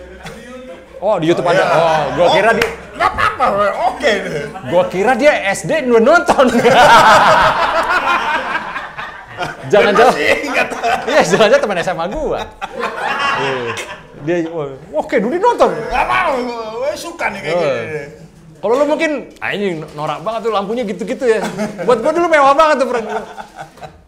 Oh 0.97 1.21
di 1.21 1.29
YouTube 1.29 1.45
ada. 1.45 1.63
Oh, 1.77 2.01
gue 2.17 2.27
kira 2.33 2.57
di, 2.57 2.65
Nggak 2.97 3.09
apa-apa, 3.13 3.45
oke 3.93 4.09
deh. 4.09 4.49
Gua 4.73 4.83
kira 4.89 5.13
dia 5.13 5.53
SD 5.53 5.85
udah 5.85 6.01
nonton. 6.01 6.45
jangan 9.71 9.93
ingat. 9.93 10.67
iya 11.05 11.21
jangan 11.21 11.47
jangan 11.53 11.61
teman 11.61 11.77
SMA 11.85 12.05
gua. 12.09 12.41
Iya. 14.27 14.51
Dia 14.51 14.51
oke 14.91 15.15
dulu 15.23 15.31
dia 15.31 15.41
nonton. 15.41 15.71
Nggak 15.71 16.05
mau, 16.11 16.31
gue 16.83 16.91
suka 16.99 17.25
nih 17.31 17.39
kayak 17.39 17.55
Oh. 17.55 17.63
gini. 17.63 18.01
Kalau 18.57 18.73
lu 18.73 18.89
mungkin, 18.89 19.11
ah 19.37 19.53
ini 19.53 19.85
norak 19.93 20.25
banget 20.25 20.49
tuh 20.49 20.51
lampunya 20.51 20.81
gitu-gitu 20.81 21.29
ya. 21.29 21.45
Buat 21.85 22.01
gua 22.01 22.09
dulu 22.09 22.25
mewah 22.25 22.57
banget 22.57 22.81
tuh, 22.81 22.87
friend. 22.89 23.05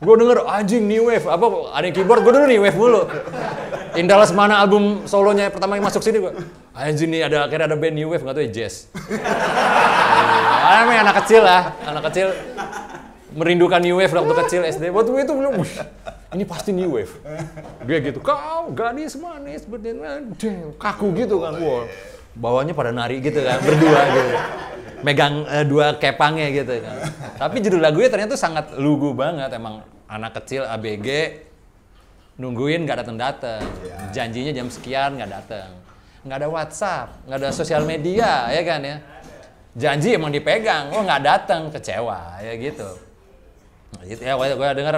Gua 0.02 0.16
denger 0.18 0.42
anjing 0.42 0.90
new 0.90 1.06
wave, 1.06 1.22
apa 1.30 1.46
ada 1.70 1.86
yang 1.86 1.94
keyboard, 1.94 2.26
gua 2.26 2.34
dulu 2.34 2.46
new 2.50 2.62
wave 2.66 2.74
mulu. 2.74 3.06
Indah 3.94 4.18
mana 4.34 4.58
album 4.58 5.06
solonya 5.06 5.54
pertama 5.54 5.78
yang 5.78 5.86
masuk 5.86 6.02
sini 6.02 6.18
gua. 6.18 6.34
Anjing 6.74 7.14
nih 7.14 7.30
ada 7.30 7.46
akhirnya 7.46 7.70
ada 7.70 7.78
band 7.78 7.94
new 7.94 8.10
wave 8.10 8.26
nggak 8.26 8.36
tahu 8.42 8.44
ya 8.50 8.52
jazz. 8.52 8.90
Ah, 10.66 10.82
namanya 10.82 11.00
anak 11.06 11.16
kecil 11.24 11.42
lah, 11.46 11.62
anak 11.86 12.04
kecil 12.10 12.28
merindukan 13.34 13.80
new 13.82 13.98
wave 14.00 14.14
waktu 14.14 14.34
kecil 14.46 14.62
SD. 14.66 14.90
Waktu 14.90 15.12
itu 15.26 15.34
belum, 15.34 15.62
"Wih, 15.62 15.74
ini 16.34 16.44
pasti 16.46 16.70
new 16.74 16.94
wave. 16.98 17.14
Dia 17.86 17.98
gitu, 18.02 18.20
kau 18.22 18.70
gadis 18.74 19.18
manis 19.18 19.66
deng, 19.66 20.02
kaku 20.78 21.14
gitu 21.14 21.42
kan. 21.42 21.54
Wah, 21.58 21.86
bawahnya 22.38 22.74
pada 22.74 22.94
nari 22.94 23.22
gitu 23.22 23.42
kan, 23.42 23.58
berdua 23.62 24.02
gitu. 24.14 24.30
Megang 25.00 25.48
eh, 25.48 25.66
dua 25.66 25.96
kepangnya 25.96 26.48
gitu 26.52 26.74
kan. 26.84 26.96
Tapi 27.40 27.56
judul 27.64 27.80
lagunya 27.80 28.10
ternyata 28.12 28.36
sangat 28.36 28.76
lugu 28.76 29.16
banget, 29.16 29.54
emang 29.56 29.86
anak 30.10 30.42
kecil 30.42 30.66
ABG 30.66 31.08
nungguin 32.40 32.88
nggak 32.88 33.04
datang 33.04 33.20
datang 33.20 33.62
janjinya 34.16 34.56
jam 34.56 34.72
sekian 34.72 35.20
nggak 35.20 35.28
datang 35.28 35.76
nggak 36.24 36.38
ada 36.40 36.48
WhatsApp 36.48 37.08
nggak 37.28 37.38
ada 37.44 37.50
sosial 37.52 37.84
media 37.84 38.48
ya 38.48 38.64
kan 38.64 38.80
ya 38.80 38.98
janji 39.76 40.16
emang 40.16 40.32
dipegang 40.32 40.88
oh 40.96 41.04
nggak 41.04 41.20
datang 41.20 41.68
kecewa 41.68 42.40
ya 42.40 42.56
gitu 42.56 43.09
Nah, 43.90 44.04
gitu 44.06 44.22
ya 44.22 44.34
gue 44.38 44.68
dengar 44.78 44.96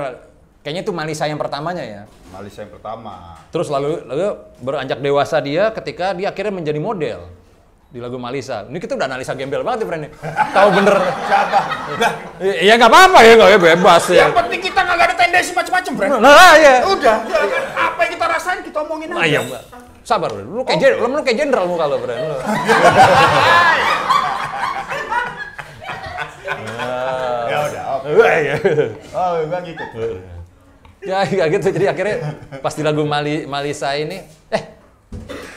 kayaknya 0.62 0.82
itu 0.84 0.92
Malisa 0.92 1.24
yang 1.26 1.40
pertamanya 1.40 1.80
ya 1.82 2.02
Malisa 2.30 2.62
yang 2.62 2.72
pertama. 2.72 3.40
terus 3.50 3.68
lalu 3.68 4.04
lalu 4.04 4.26
beranjak 4.60 5.00
dewasa 5.00 5.40
dia 5.40 5.72
ketika 5.72 6.12
dia 6.12 6.30
akhirnya 6.30 6.54
menjadi 6.54 6.78
model 6.78 7.20
di 7.88 8.00
lagu 8.00 8.16
Malisa 8.16 8.68
ini 8.68 8.78
kita 8.78 8.96
udah 8.96 9.08
analisa 9.08 9.32
gembel 9.34 9.64
banget 9.64 9.84
ya 9.84 9.88
friend 9.88 10.04
tahu 10.52 10.70
bener 10.72 10.96
Siapa? 11.26 11.60
Nah, 11.98 12.12
ya 12.40 12.74
nggak 12.76 12.92
apa-apa 12.92 13.20
ya 13.22 13.34
nggak 13.36 13.50
ya 13.50 13.60
bebas 13.60 14.04
ya 14.08 14.18
yang 14.28 14.36
penting 14.36 14.62
kita 14.62 14.80
nggak 14.80 14.96
ada 15.02 15.16
tendensi 15.16 15.52
macam-macam, 15.52 15.92
friend. 15.96 16.12
nah 16.20 16.54
ya 16.56 16.74
Udah, 16.86 17.18
ya 17.26 17.40
kan? 17.42 17.64
apa 17.92 18.00
yang 18.04 18.12
kita 18.16 18.26
rasain 18.28 18.60
kita 18.62 18.78
omongin 18.80 19.08
aja. 19.12 19.20
Ah, 19.20 19.26
iya. 19.26 19.40
Sabar, 20.02 20.34
lu 20.34 20.66
kayak 20.66 20.82
jenderal, 20.82 21.08
lu 21.08 21.22
kayak 21.22 21.38
jenderal 21.38 21.66
muka 21.70 21.86
lu, 21.86 21.98
Bro. 22.02 22.10
Lu. 22.18 22.38
Ya 27.52 27.58
udah, 27.68 27.84
oke. 27.94 28.01
Wah, 28.01 28.01
iya. 28.01 28.01
Oh, 29.16 29.32
gue 29.46 29.60
ngikut. 29.66 29.90
ya, 31.02 31.18
ya 31.26 31.46
gitu. 31.50 31.68
Jadi 31.72 31.86
akhirnya 31.88 32.16
pas 32.60 32.74
di 32.76 32.84
lagu 32.86 33.02
Mali, 33.08 33.46
Malisa 33.50 33.96
ini, 33.98 34.22
eh, 34.52 34.64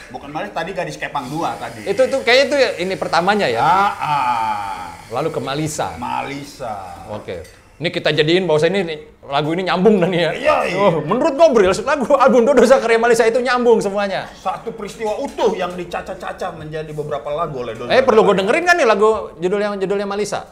Bukan 0.09 0.31
Malis 0.31 0.51
tadi 0.55 0.71
gadis 0.71 0.95
kepang 0.95 1.27
dua 1.27 1.59
tadi. 1.59 1.83
itu 1.85 2.01
tuh 2.07 2.23
kayaknya 2.23 2.43
itu 2.47 2.55
ya, 2.55 2.69
ini 2.87 2.95
pertamanya 2.95 3.47
ya. 3.51 3.59
Ah, 3.59 3.91
ah. 3.99 4.87
Lalu 5.11 5.29
ke 5.29 5.39
Malisa. 5.43 5.99
Malisa. 5.99 7.05
Oke. 7.11 7.43
Ini 7.75 7.91
kita 7.91 8.15
jadiin 8.15 8.47
bahwa 8.47 8.63
ini 8.71 9.03
lagu 9.27 9.51
ini 9.51 9.67
nyambung 9.67 9.99
nih 10.07 10.15
ya. 10.15 10.31
Iya, 10.31 10.55
iya. 10.71 10.77
Oh, 10.79 11.03
menurut 11.03 11.35
Gobril, 11.35 11.75
lagu 11.83 12.07
album 12.15 12.47
Dodo 12.47 12.63
Zakaria 12.63 12.95
Malisa 12.95 13.27
itu 13.27 13.43
nyambung 13.43 13.83
semuanya. 13.83 14.31
Satu 14.31 14.71
peristiwa 14.71 15.19
utuh 15.19 15.51
yang 15.59 15.75
dicaca-caca 15.75 16.55
menjadi 16.55 16.87
beberapa 16.95 17.27
lagu 17.35 17.67
oleh 17.67 17.75
Dodo. 17.75 17.91
Eh, 17.91 17.99
perlu 17.99 18.23
gue 18.23 18.39
dengerin 18.39 18.63
kan 18.63 18.79
nih 18.79 18.87
lagu 18.87 19.35
judul 19.43 19.59
yang 19.59 19.75
judulnya 19.75 20.07
Malisa? 20.07 20.47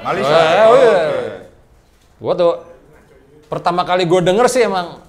Malisa. 0.00 0.32
Eh, 0.32 0.64
oh 0.64 0.76
iya. 0.76 0.92
oke. 0.92 0.96
Gua 2.20 2.32
tuh 2.36 2.52
pertama 3.50 3.82
kali 3.82 4.06
gue 4.06 4.20
denger 4.22 4.46
sih 4.46 4.62
emang 4.62 5.02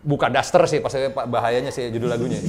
buka 0.00 0.32
daster 0.32 0.64
sih 0.64 0.80
pas 0.80 0.88
Pak 0.90 1.26
bahayanya 1.28 1.68
sih 1.68 1.92
judul 1.92 2.08
lagunya. 2.08 2.40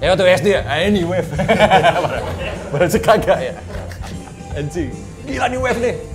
Ya 0.00 0.16
waktu 0.16 0.32
SD 0.32 0.48
ya, 0.56 0.64
ini 0.80 1.04
wave. 1.04 1.28
Baru 2.72 2.88
kagak 2.88 3.52
ya. 3.52 3.54
Anjing. 4.56 4.96
Gila 5.28 5.46
nih 5.52 5.60
wave 5.60 5.80
nih. 5.80 6.09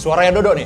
Suaranya 0.00 0.40
Dodo 0.40 0.56
nih. 0.56 0.64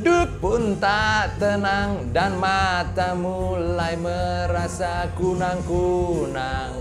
Duk 0.00 0.28
pun 0.40 0.80
tak 0.80 1.36
tenang 1.36 2.08
dan 2.08 2.40
mata 2.40 3.12
mulai 3.12 4.00
merasa 4.00 5.12
kunang-kunang. 5.12 6.72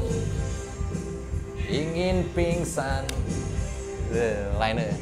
Ingin 1.68 2.24
pingsan. 2.32 3.04
Eh, 4.16 4.48
Lainnya 4.56 4.99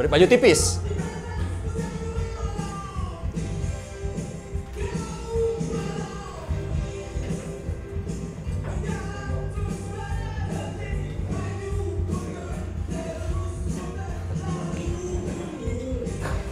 Beri 0.00 0.08
baju 0.08 0.26
tipis 0.32 0.80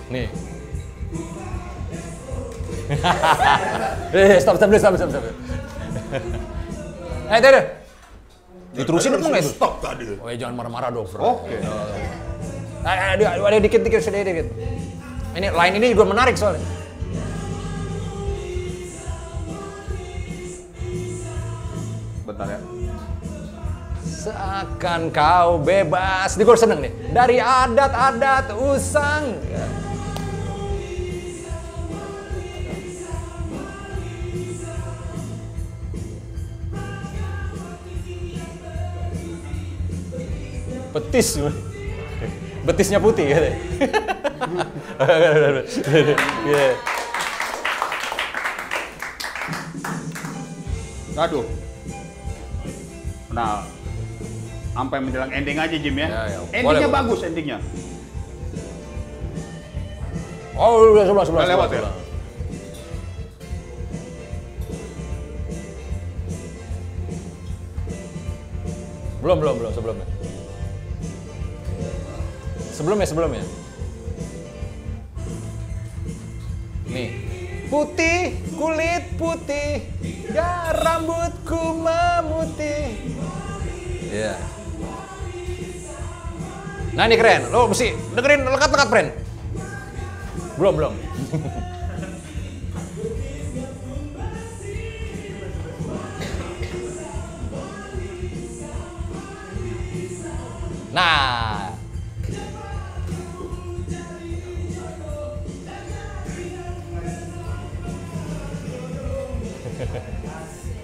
Nih. 0.08 0.24
eh, 4.16 4.40
stop, 4.40 4.56
stop, 4.56 4.72
stop, 4.72 4.96
stop, 4.96 5.08
stop. 5.12 5.24
Eh, 7.28 7.38
deh, 7.44 7.64
Diterusin 8.72 9.20
apa 9.20 9.28
nggak 9.28 9.44
itu? 9.44 9.52
Stop 9.52 9.84
tadi. 9.84 10.16
Oh, 10.16 10.32
ya 10.32 10.36
jangan 10.40 10.64
marah-marah 10.64 10.88
dong, 10.96 11.04
bro. 11.12 11.44
Oke. 11.44 11.60
Eh, 11.60 11.60
eh, 11.60 12.27
ada, 12.84 13.24
ada 13.38 13.58
dikit, 13.58 13.80
dikit, 13.82 14.00
sedikit, 14.02 14.26
dikit. 14.28 14.46
Ini 15.38 15.54
line 15.54 15.74
ini 15.78 15.86
juga 15.94 16.10
menarik 16.10 16.34
soalnya. 16.34 16.62
Bentar 22.26 22.46
ya. 22.48 22.60
Seakan 24.02 25.14
kau 25.14 25.62
bebas. 25.62 26.34
Ini 26.34 26.42
gue 26.42 26.56
seneng 26.58 26.78
nih. 26.82 26.92
Dari 27.14 27.38
adat-adat 27.38 28.52
usang. 28.58 29.38
Betis. 40.92 41.38
Betisnya 42.68 43.00
putih 43.00 43.32
ya. 43.32 43.40
Iya. 46.44 46.68
Aduh. 51.16 51.48
Nah, 53.32 53.64
sampai 54.76 55.00
menjelang 55.00 55.32
ending 55.32 55.56
aja 55.56 55.76
Jim 55.80 55.96
ya. 55.96 56.08
Ya, 56.12 56.22
ya. 56.28 56.38
Endingnya 56.52 56.68
Boleh, 56.68 56.80
boleh. 56.84 56.92
bagus 56.92 57.20
endingnya. 57.24 57.58
Oh, 60.58 60.92
udah 60.92 61.06
sebelah, 61.08 61.24
sebelah, 61.24 61.46
lewat 61.48 61.68
sebelah, 61.72 61.88
ya? 61.88 62.06
Belum, 69.24 69.36
belum, 69.40 69.54
belum, 69.56 69.72
sebelumnya. 69.72 70.06
Sebelumnya, 72.78 73.10
sebelumnya. 73.10 73.42
Nih. 76.86 77.10
Putih, 77.66 78.38
kulit 78.54 79.18
putih, 79.18 79.82
ya 80.30 80.70
rambutku 80.72 81.74
memutih. 81.74 82.96
Iya. 84.08 84.38
Nah 86.94 87.04
ini 87.10 87.18
keren, 87.18 87.50
lo 87.50 87.66
mesti 87.66 87.92
dengerin 88.14 88.46
lekat-lekat, 88.46 88.88
friend. 88.88 89.10
Belum, 90.54 90.74
belum. 90.78 90.94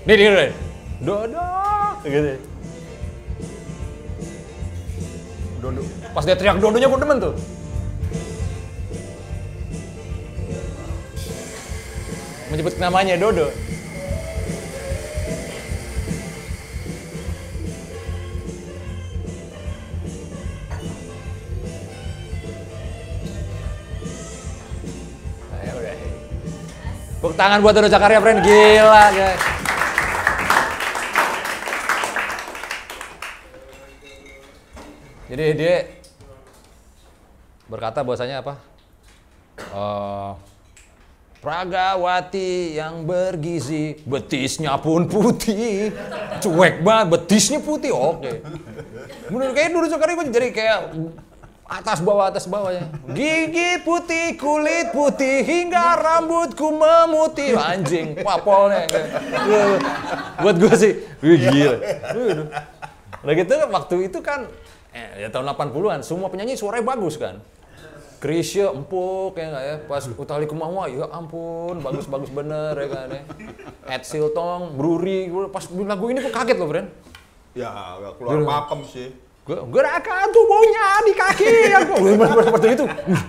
Nih, 0.04 0.16
nih, 0.20 0.28
nih. 0.28 0.50
Dodo. 1.00 1.48
Gitu. 2.04 2.36
Dodo. 5.64 5.82
Pas 6.12 6.24
dia 6.28 6.36
teriak 6.36 6.60
dodonya 6.60 6.88
gue 6.92 7.00
demen 7.00 7.18
tuh. 7.20 7.34
menyebut 12.54 12.78
namanya 12.78 13.18
Dodo. 13.18 13.50
Tepuk 27.24 27.40
tangan 27.40 27.64
buat 27.64 27.72
Dodo 27.72 27.88
Cakarya, 27.88 28.20
friend. 28.20 28.44
Gila, 28.44 29.04
guys. 29.16 29.53
Dia 35.56 35.74
berkata 37.70 38.04
bahwasanya 38.04 38.44
apa? 38.44 38.54
Eh, 39.58 40.32
Pragawati 41.44 42.72
yang 42.80 43.04
bergizi, 43.04 44.00
betisnya 44.08 44.80
pun 44.80 45.04
putih. 45.04 45.92
Cuek 46.40 46.80
banget, 46.80 47.06
betisnya 47.12 47.60
putih, 47.60 47.92
oke. 47.92 48.40
Menurut 49.28 49.52
kayak 49.52 49.76
dulu 49.76 49.84
gue 49.84 50.26
jadi 50.32 50.48
kayak 50.56 50.96
atas 51.68 52.00
bawah 52.00 52.32
atas 52.32 52.48
bawahnya. 52.48 52.88
Gigi 53.12 53.76
putih, 53.84 54.40
kulit 54.40 54.88
putih, 54.96 55.44
hingga 55.44 56.00
rambutku 56.00 56.72
memutih. 56.80 57.60
Anjing, 57.60 58.24
papolnya. 58.24 58.88
Buat 60.40 60.56
gue 60.56 60.74
sih, 60.80 60.92
gila. 61.20 61.76
Udah 63.20 63.34
gitu 63.36 63.52
waktu 63.68 63.94
itu 64.08 64.18
kan, 64.24 64.48
ya 64.94 65.28
tahun 65.28 65.50
80-an, 65.52 66.00
semua 66.06 66.30
penyanyi 66.30 66.54
suaranya 66.54 66.86
bagus 66.94 67.18
kan. 67.18 67.42
Krisya 68.24 68.72
empuk 68.72 69.36
ya 69.36 69.52
nggak 69.52 69.64
ya? 69.68 69.76
Pas 69.84 70.00
Utali 70.08 70.48
Kumawa 70.48 70.88
ya 70.88 71.04
ampun 71.12 71.76
bagus-bagus 71.84 72.32
bener 72.32 72.72
ya 72.72 72.88
kan 72.88 73.06
ya. 73.12 73.22
Ed 73.84 74.02
Siltong, 74.08 74.80
Bruri 74.80 75.28
pas 75.52 75.68
lagu 75.68 76.08
ini 76.08 76.24
gue 76.24 76.32
kaget 76.32 76.56
loh 76.56 76.72
friend 76.72 76.88
Ya, 77.52 77.70
agak 77.70 78.18
keluar 78.18 78.40
Dulu. 78.40 78.46
pakem 78.48 78.80
sih. 78.88 79.08
gerakan 79.44 80.26
tubuhnya 80.32 80.86
di 81.04 81.12
kaki. 81.12 81.52
Aku 81.84 81.94
seperti 82.48 82.68
itu 82.80 82.84
Wih, 82.88 83.22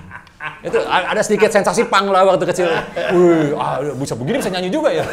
itu 0.63 0.79
ada 0.87 1.21
sedikit 1.21 1.51
sensasi 1.51 1.91
pang 1.91 2.07
lah 2.07 2.23
waktu 2.23 2.47
kecil. 2.47 2.71
Wih 3.11 3.51
ah 3.59 3.83
bisa 3.99 4.15
begini 4.15 4.39
bisa 4.39 4.47
nyanyi 4.47 4.71
juga 4.71 4.95
ya? 4.95 5.03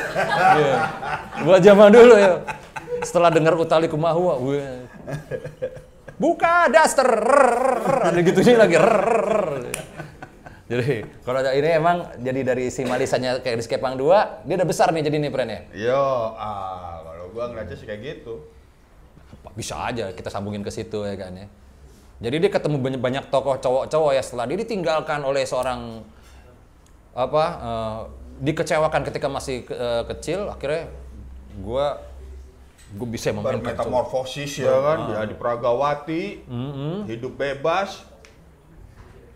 Iya. 0.63 0.75
buat 1.43 1.59
zaman 1.59 1.91
dulu 1.91 2.15
ya. 2.15 2.39
Setelah 3.03 3.35
dengar 3.35 3.59
Utali 3.59 3.91
Kumawa 3.91 4.39
wih 4.39 4.63
buka 6.23 6.71
daster 6.71 7.11
ada 8.07 8.19
gitunya 8.23 8.55
lagi 8.55 8.79
jadi 10.71 11.05
kalau 11.27 11.39
ada 11.43 11.53
ini 11.53 11.69
emang 11.75 12.07
jadi 12.23 12.41
dari 12.47 12.71
si 12.71 12.87
Malisanya 12.87 13.43
kayak 13.43 13.61
di 13.61 13.65
Skepang 13.67 13.99
2 13.99 14.47
dia 14.47 14.55
udah 14.57 14.69
besar 14.69 14.89
nih 14.95 15.03
jadi 15.05 15.17
nih 15.19 15.31
friend 15.35 15.51
ya 15.51 15.61
Yo, 15.91 16.03
ah, 16.39 17.03
kalau 17.05 17.29
gua 17.35 17.51
ngeliatnya 17.53 17.77
sih 17.77 17.85
kayak 17.85 18.01
gitu. 18.01 18.47
bisa 19.53 19.77
aja 19.85 20.17
kita 20.17 20.33
sambungin 20.33 20.65
ke 20.65 20.73
situ 20.73 21.05
ya 21.05 21.13
kan 21.13 21.37
ya. 21.37 21.45
Jadi 22.25 22.47
dia 22.47 22.51
ketemu 22.55 22.81
banyak, 22.81 23.01
banyak 23.05 23.25
tokoh 23.29 23.61
cowok-cowok 23.61 24.17
ya 24.17 24.23
setelah 24.25 24.49
dia 24.49 24.57
ditinggalkan 24.65 25.21
oleh 25.21 25.45
seorang 25.45 26.01
apa 27.13 27.45
eh, 27.61 28.01
dikecewakan 28.49 29.03
ketika 29.13 29.29
masih 29.29 29.69
eh, 29.69 30.03
kecil 30.09 30.49
akhirnya 30.49 30.89
gua 31.61 32.01
gue 32.93 33.09
bisa 33.09 33.33
memainkan 33.33 33.73
cowok. 33.73 33.89
Bermetamorfosis 33.89 34.53
ya 34.61 34.77
kan, 34.85 34.99
jadi 35.17 35.35
Pragawati, 35.37 36.25
hidup 37.09 37.33
bebas. 37.41 38.05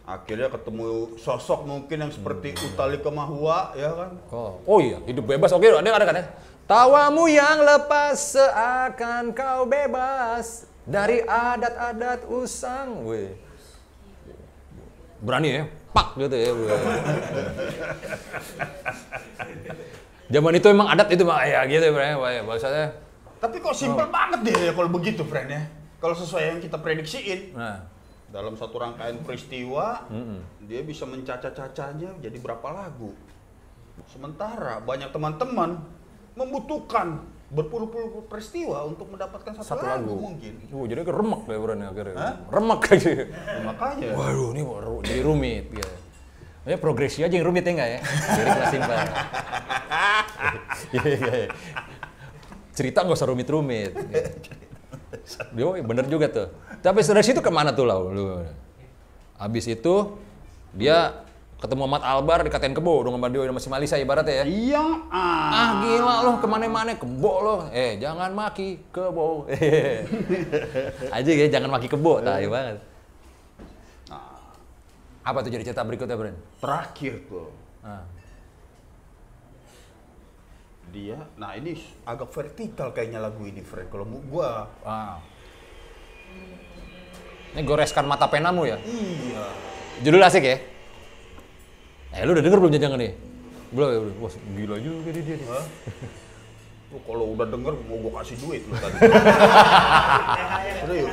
Akhirnya 0.06 0.46
ketemu 0.46 1.18
sosok 1.18 1.66
mungkin 1.66 2.06
yang 2.06 2.12
seperti 2.14 2.54
Utali 2.62 3.02
Kemahua, 3.02 3.74
ya 3.74 3.90
kan? 3.90 4.14
Oh, 4.30 4.62
oh 4.62 4.78
iya, 4.78 5.02
hidup 5.02 5.26
bebas. 5.26 5.50
Oke, 5.50 5.66
ada 5.66 5.82
ada 5.82 6.06
kan 6.06 6.14
ya? 6.14 6.26
Tawamu 6.66 7.26
yang 7.26 7.62
lepas 7.62 8.38
seakan 8.38 9.34
kau 9.34 9.66
bebas 9.66 10.70
dari 10.86 11.22
adat-adat 11.26 12.26
usang. 12.30 13.02
Wih. 13.06 13.34
berani 15.16 15.48
ya, 15.48 15.64
pak 15.96 16.12
gitu 16.20 16.36
ya. 16.38 16.52
Zaman 20.38 20.52
itu 20.54 20.66
emang 20.70 20.92
adat 20.92 21.08
itu 21.08 21.24
mah 21.24 21.40
ya 21.42 21.64
gitu 21.66 21.82
ya, 21.88 22.14
ya 22.14 22.42
bahasanya. 22.44 23.05
Tapi 23.36 23.56
kok 23.60 23.76
simpel 23.76 24.08
banget 24.08 24.40
deh 24.48 24.56
ya 24.56 24.72
kalau 24.72 24.90
begitu, 24.90 25.22
friend 25.22 25.48
ya. 25.52 25.62
Kalau 25.96 26.12
sesuai 26.12 26.42
yang 26.56 26.58
kita 26.60 26.76
prediksiin, 26.80 27.56
Nah, 27.56 27.84
dalam 28.28 28.56
satu 28.56 28.76
rangkaian 28.76 29.16
peristiwa, 29.22 30.04
dia 30.64 30.80
bisa 30.82 31.04
mencaca-cacanya 31.04 32.16
jadi 32.20 32.36
berapa 32.40 32.68
lagu. 32.68 33.12
Sementara 34.12 34.80
banyak 34.84 35.08
teman-teman 35.08 35.80
membutuhkan 36.36 37.24
berpuluh-puluh 37.46 38.26
peristiwa 38.26 38.82
untuk 38.84 39.06
mendapatkan 39.08 39.54
satu, 39.56 39.78
satu 39.78 39.86
lagu, 39.86 40.10
lagu. 40.10 40.14
mungkin. 40.18 40.52
Uh, 40.68 40.84
jadi 40.84 41.00
remek 41.06 41.42
deh 41.46 41.58
berani 41.62 41.84
akhirnya. 41.86 42.16
Hah? 42.18 42.34
Remek 42.50 42.80
aja. 42.90 43.10
Makanya. 43.62 44.08
Waduh, 44.18 44.50
ini 44.52 44.62
baru 44.66 44.94
jadi 45.06 45.20
rumit 45.22 45.64
gitu. 45.70 45.94
Ya 46.66 46.74
progresi 46.82 47.22
aja 47.22 47.30
yang 47.30 47.46
rumit 47.46 47.62
ya 47.62 47.72
enggak 47.78 47.90
ya? 47.94 48.00
Jadi 48.34 48.48
kelas 48.50 48.70
simpel. 48.74 48.98
Iya, 50.92 51.02
iya, 51.08 51.18
iya. 51.18 51.48
Cerita 52.76 53.02
nggak 53.02 53.16
usah 53.16 53.28
rumit-rumit. 53.32 53.96
Yo, 55.58 55.72
bener 55.80 56.04
juga 56.06 56.28
tuh. 56.28 56.48
Tapi 56.84 57.00
dari 57.00 57.24
situ 57.24 57.40
ke 57.40 57.48
mana 57.48 57.72
tuh 57.72 57.88
lau? 57.88 58.12
Lu? 58.12 58.44
Abis 59.40 59.64
itu 59.66 59.94
dia 60.76 61.24
ketemu 61.56 61.88
Ahmad 61.88 62.04
Albar 62.04 62.44
dikatain 62.44 62.76
kebo 62.76 63.00
dong 63.00 63.16
sama 63.16 63.32
dia 63.32 63.48
sama 63.48 63.60
si 63.64 63.68
Malisa 63.72 63.96
ibaratnya 63.96 64.44
ya. 64.44 64.44
Iya, 64.44 64.84
ah. 65.08 65.48
Ah 65.48 65.70
gila 65.80 66.14
lo 66.20 66.32
ke 66.36 66.46
mana-mana 66.46 66.92
kebo 66.92 67.32
lo. 67.40 67.56
Eh 67.72 67.96
jangan 67.96 68.30
maki 68.36 68.84
kebo. 68.92 69.48
Aja 71.16 71.30
ya 71.32 71.46
jangan 71.48 71.72
maki 71.72 71.88
kebo. 71.88 72.20
Tai 72.20 72.44
banget. 72.44 72.76
Apa 75.26 75.42
tuh 75.42 75.50
jadi 75.50 75.66
cerita 75.66 75.82
berikutnya, 75.82 76.14
Bren? 76.14 76.38
Terakhir 76.62 77.26
tuh, 77.26 77.50
Ah. 77.82 78.06
Dia, 80.96 81.20
nah 81.36 81.52
ini 81.52 81.76
agak 82.02 82.32
vertikal 82.32 82.88
kayaknya 82.90 83.20
lagu 83.20 83.44
ini, 83.44 83.60
friend. 83.60 83.92
Kalau 83.92 84.08
mu- 84.08 84.24
gua, 84.24 84.64
Wow. 84.80 85.20
Ini 87.52 87.60
goreskan 87.62 88.04
mata 88.04 88.24
penamu 88.26 88.64
ya? 88.64 88.80
iya. 88.80 89.44
Judul 90.00 90.20
asik 90.20 90.44
ya? 90.44 90.56
Eh 92.12 92.24
lu 92.24 92.32
udah 92.32 92.44
denger 92.44 92.60
belum 92.60 92.72
jangan 92.72 92.96
nih? 92.96 93.12
Belum 93.72 93.88
ya? 93.88 93.98
belum. 93.98 94.14
Wah 94.20 94.32
gila 94.32 94.76
juga 94.76 95.08
dia 95.10 95.24
dia. 95.24 95.36
Hah? 95.48 95.64
Lu 96.92 96.98
kalau 97.02 97.32
udah 97.32 97.46
denger 97.46 97.72
mau 97.82 97.96
gua 97.98 98.20
kasih 98.20 98.36
duit 98.40 98.60
lu 98.62 98.76
tadi. 98.76 98.96
Serius. 100.80 101.12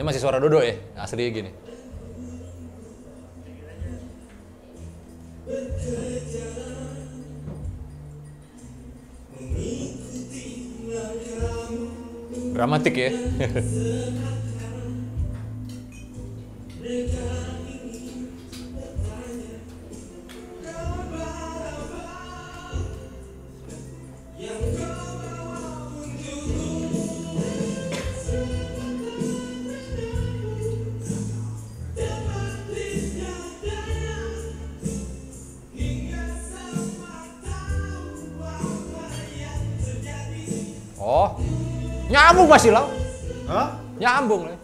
Ini 0.00 0.08
masih 0.08 0.24
suara 0.24 0.40
Dodo 0.40 0.64
ya? 0.64 0.80
Asli 0.96 1.28
gini. 1.28 1.52
Dramatik 12.56 12.96
ya. 12.96 13.12
masih 42.50 42.70
lah. 42.74 42.84
Hah? 43.46 43.68
Nyambung 43.96 44.42
lah. 44.50 44.58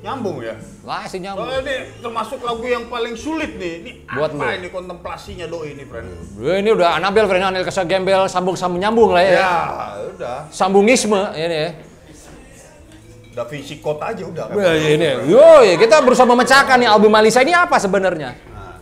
Nyambung 0.00 0.40
ya? 0.40 0.54
Masih 0.80 1.18
nyambung. 1.20 1.44
Oh, 1.44 1.60
ini 1.60 1.76
termasuk 2.00 2.40
lagu 2.40 2.64
yang 2.64 2.88
paling 2.88 3.12
sulit 3.12 3.52
nih. 3.60 3.72
Ini 3.84 3.90
Buat 4.08 4.32
apa 4.32 4.44
lu. 4.48 4.56
ini 4.56 4.68
kontemplasinya 4.72 5.44
doi 5.44 5.76
ini, 5.76 5.84
friend? 5.84 6.08
Ini 6.40 6.70
udah 6.72 6.96
Anabel, 6.96 7.28
Fren 7.28 7.44
Anil 7.44 7.68
Kesa 7.68 7.84
Gembel, 7.84 8.24
sambung 8.24 8.56
sambung 8.56 8.80
nyambung 8.80 9.12
lah 9.12 9.20
ya. 9.20 9.32
Ya, 9.36 9.52
udah. 10.16 10.38
Sambungisme 10.48 11.20
ini 11.36 11.58
ya. 11.58 11.70
Da 13.30 13.46
Vinci 13.46 13.78
Code 13.78 14.02
aja 14.02 14.22
udah. 14.26 14.44
kan? 14.50 14.56
Wah, 14.58 14.74
ini. 14.74 15.06
Yo, 15.28 15.44
kita 15.78 16.02
berusaha 16.02 16.26
memecahkan 16.26 16.80
nih 16.80 16.88
album 16.88 17.12
Malisa 17.12 17.44
ini 17.44 17.54
apa 17.54 17.78
sebenarnya? 17.78 18.34
Nah, 18.50 18.80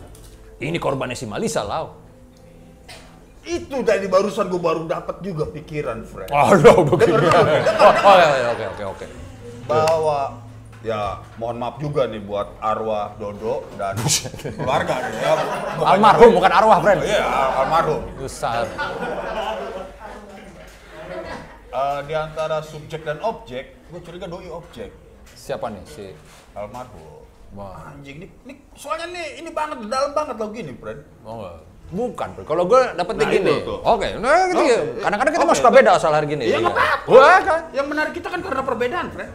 Ini 0.57 0.79
korbannya 0.79 1.13
si 1.13 1.29
Malisa 1.29 1.61
lah. 1.61 1.85
Itu 3.49 3.81
tadi 3.81 4.05
barusan 4.05 4.45
gue 4.45 4.57
baru 4.57 4.85
dapat 4.85 5.19
juga 5.19 5.49
pikiran, 5.49 6.05
friend. 6.05 6.29
Oh, 8.05 8.15
ya, 8.15 8.47
oke, 8.51 8.65
oke, 8.69 8.83
oke. 8.93 9.05
Bahwa 9.65 10.19
ya 10.79 11.01
mohon 11.35 11.57
maaf 11.57 11.75
juga 11.77 12.05
nih 12.05 12.21
buat 12.21 12.55
arwah 12.57 13.11
Dodo 13.15 13.67
dan 13.75 13.97
keluarga 14.55 14.95
ya. 15.11 15.33
Bukan- 15.75 15.89
Almarhum 15.89 16.31
bukan 16.31 16.51
arwah, 16.53 16.77
friend. 16.79 17.01
Iya, 17.03 17.21
al- 17.21 17.53
almarhum. 17.59 18.01
Besar. 18.15 18.63
Eh, 21.69 21.99
di 22.03 22.13
antara 22.13 22.61
subjek 22.61 23.05
dan 23.05 23.21
objek, 23.21 23.77
gue 23.87 24.01
curiga 24.01 24.25
doi 24.25 24.49
objek. 24.49 24.89
Siapa 25.29 25.69
nih 25.69 25.85
si 25.85 26.05
Almarhum. 26.51 27.21
Wah. 27.49 27.93
Anjing, 27.93 28.21
ini, 28.21 28.27
ini 28.43 28.53
soalnya 28.73 29.09
nih 29.09 29.41
ini 29.41 29.49
banget 29.49 29.85
dalam 29.85 30.11
banget 30.11 30.35
lagu 30.35 30.53
ini, 30.53 30.73
friend. 30.73 31.01
Oh, 31.21 31.33
enggak. 31.39 31.68
Bukan, 31.89 32.37
Bro. 32.37 32.45
kalau 32.45 32.69
gue 32.69 32.81
dapetnya 32.93 33.25
Nah, 33.25 33.33
gini. 33.33 33.53
Oke, 33.81 34.13
nah 34.21 34.45
gitu 34.45 34.61
Oke. 34.61 34.69
ya. 34.69 34.79
Kadang-kadang 35.01 35.33
kita 35.33 35.41
Oke. 35.41 35.49
mau 35.49 35.57
suka 35.57 35.71
beda 35.73 35.97
asal 35.97 36.13
hari 36.13 36.29
gini. 36.29 36.45
Ya 36.45 36.61
nggak 36.61 36.69
kan? 36.69 36.85
apa-apa. 36.85 37.41
Kan. 37.41 37.61
Yang 37.73 37.87
menarik 37.89 38.13
kita 38.13 38.29
kan 38.29 38.39
karena 38.45 38.61
perbedaan, 38.61 39.09
friend. 39.09 39.33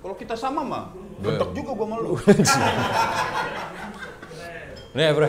Kalau 0.00 0.14
kita 0.16 0.34
sama 0.40 0.64
mah, 0.64 0.96
bentuk 1.20 1.52
juga 1.52 1.76
gua 1.76 1.88
malu. 1.92 2.16
Nih, 4.96 5.12
Bro. 5.12 5.28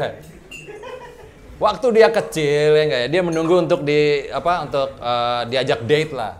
Waktu 1.59 1.87
dia 1.91 2.07
kecil 2.07 2.71
ya 2.71 2.83
enggak 2.87 3.01
ya, 3.03 3.07
dia 3.11 3.21
menunggu 3.21 3.59
untuk 3.59 3.83
di 3.83 4.31
apa 4.31 4.63
untuk 4.63 4.95
eh, 4.95 5.41
diajak 5.51 5.83
date 5.83 6.15
lah. 6.15 6.39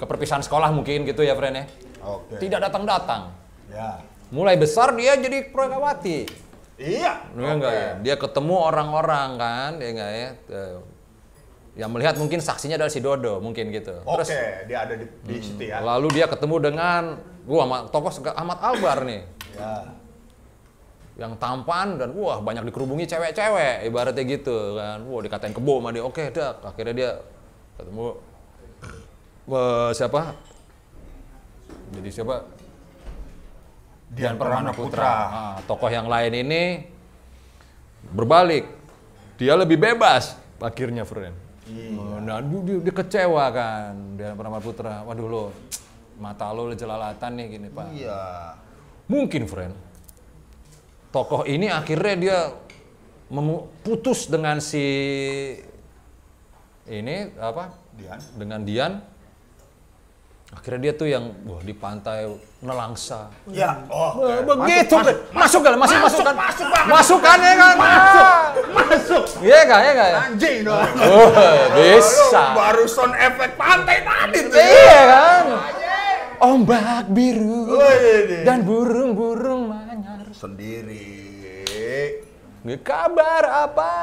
Ke 0.00 0.08
perpisahan 0.08 0.40
sekolah 0.40 0.72
mungkin 0.72 1.04
gitu 1.04 1.20
ya, 1.20 1.36
friend 1.36 1.60
ya. 1.60 1.64
Oke. 2.00 2.40
Tidak 2.40 2.56
datang-datang. 2.56 3.28
Ya. 3.68 4.00
Mulai 4.32 4.56
besar 4.56 4.96
dia 4.96 5.20
jadi 5.20 5.52
proyekawati. 5.52 6.41
Iya. 6.82 7.12
Enggak 7.32 7.72
ya? 7.72 7.90
Dia 8.02 8.16
ketemu 8.18 8.54
orang-orang 8.58 9.28
kan, 9.38 9.70
ya 9.78 9.88
enggak 9.94 10.10
ya? 10.10 10.28
Eh, 10.50 10.76
Yang 11.72 11.90
melihat 11.96 12.14
mungkin 12.20 12.36
saksinya 12.44 12.76
adalah 12.76 12.92
si 12.92 13.00
Dodo, 13.00 13.40
mungkin 13.40 13.72
gitu. 13.72 13.96
Oke, 14.04 14.28
Terus 14.28 14.30
dia 14.68 14.78
ada 14.84 14.92
di, 14.92 15.06
di 15.24 15.40
situ 15.40 15.62
ya. 15.72 15.80
lalu 15.80 16.12
dia 16.12 16.28
ketemu 16.28 16.60
dengan 16.60 17.16
gua 17.48 17.64
sama 17.64 17.78
tokoh 17.88 18.12
Ahmad 18.36 18.58
Albar 18.60 18.98
nih. 19.08 19.22
Ya. 19.56 19.72
Yang 21.16 21.32
tampan 21.40 21.96
dan 21.96 22.12
wah 22.12 22.44
banyak 22.44 22.68
dikerubungi 22.68 23.08
cewek-cewek 23.08 23.88
ibaratnya 23.88 24.20
gitu 24.20 24.76
kan. 24.76 25.00
Wah 25.00 25.20
dikatain 25.24 25.56
kebo 25.56 25.80
sama 25.80 25.88
dia. 25.96 26.04
Oke, 26.04 26.28
dah. 26.28 26.60
Akhirnya 26.60 26.92
dia 26.92 27.10
ketemu 27.80 28.20
eh, 29.48 29.90
siapa? 29.96 30.20
Jadi 31.96 32.08
siapa? 32.12 32.36
Dian 34.12 34.36
Permana 34.36 34.76
Putra. 34.76 35.08
Nah, 35.08 35.56
tokoh 35.64 35.88
yang 35.88 36.04
lain 36.04 36.32
ini 36.44 36.84
berbalik. 38.12 38.68
Dia 39.40 39.56
lebih 39.56 39.80
bebas 39.80 40.36
akhirnya, 40.60 41.08
friend. 41.08 41.32
Iya. 41.64 42.20
Nah, 42.20 42.38
dia, 42.44 42.60
dia, 42.60 42.76
dia 42.84 42.94
kecewa 42.94 43.44
kan, 43.48 44.20
Dian 44.20 44.36
Permana 44.36 44.60
Putra. 44.60 45.00
Waduh 45.08 45.26
lo, 45.26 45.44
mata 46.20 46.52
lo 46.52 46.68
jelalatan 46.76 47.40
nih 47.40 47.46
gini, 47.56 47.68
Pak. 47.72 47.86
Iya. 47.96 48.20
Mungkin, 49.08 49.48
friend. 49.48 49.74
Tokoh 51.12 51.48
ini 51.48 51.72
akhirnya 51.72 52.14
dia 52.16 52.38
putus 53.80 54.28
dengan 54.28 54.60
si 54.60 54.84
ini 56.84 57.32
apa? 57.40 57.72
Dian. 57.96 58.20
Dengan 58.36 58.60
Dian. 58.64 58.92
Akhirnya 60.52 60.80
dia 60.80 60.92
tuh 60.92 61.08
yang 61.08 61.32
wah 61.42 61.58
di 61.58 61.72
pantai 61.72 62.28
nelangsa. 62.60 63.32
Ya. 63.48 63.82
Oh. 63.88 64.20
Oke. 64.20 64.44
begitu 64.46 64.94
Masuk, 64.94 65.16
masuk, 65.32 65.32
masuk 65.32 65.60
kan 65.64 65.74
masih 65.74 65.96
masuk, 65.98 66.20
kan 66.22 66.36
masuk 66.36 66.66
masuk 66.86 67.18
kan 67.18 67.38
ya 67.40 67.54
kan 67.56 67.74
Masuk. 67.74 68.28
Masuk. 68.70 69.24
iya 69.40 69.60
kan 69.64 69.80
ya 69.80 69.94
kan? 69.96 70.12
Anjing 70.28 70.56
dong. 70.62 70.88
oh, 71.02 71.28
bisa 71.72 72.42
Lu 72.44 72.54
baru 72.54 72.84
sound 72.86 73.14
efek 73.16 73.50
pantai 73.56 73.96
tadi 74.00 74.38
tuh. 74.44 74.56
iya 74.56 75.00
kan 75.08 75.42
ombak 76.42 77.06
biru 77.08 77.78
Wih, 77.78 78.42
dan 78.42 78.62
burung-burung 78.62 79.70
manyar. 79.70 80.26
sendiri. 80.34 81.22
Kabar 82.62 83.66
apa 83.66 83.94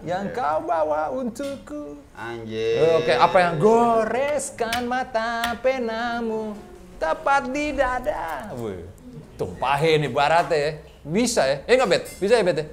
yang 0.00 0.32
kau 0.32 0.64
bawa 0.64 1.12
untukku? 1.12 2.00
Anjir. 2.16 2.96
Oke, 2.96 3.12
apa 3.12 3.36
yang 3.44 3.60
goreskan 3.60 4.88
mata 4.88 5.52
penamu 5.60 6.56
tepat 6.96 7.52
di 7.52 7.76
dada? 7.76 8.56
Wih, 8.56 8.88
tumpahin 9.36 10.08
ibaratnya 10.08 10.56
ya. 10.56 10.70
Bisa 11.04 11.44
ya? 11.44 11.56
Eh 11.68 11.76
nggak 11.76 11.88
bet? 11.92 12.04
Bisa 12.16 12.40
ya 12.40 12.44
bet 12.48 12.56
ya? 12.56 12.66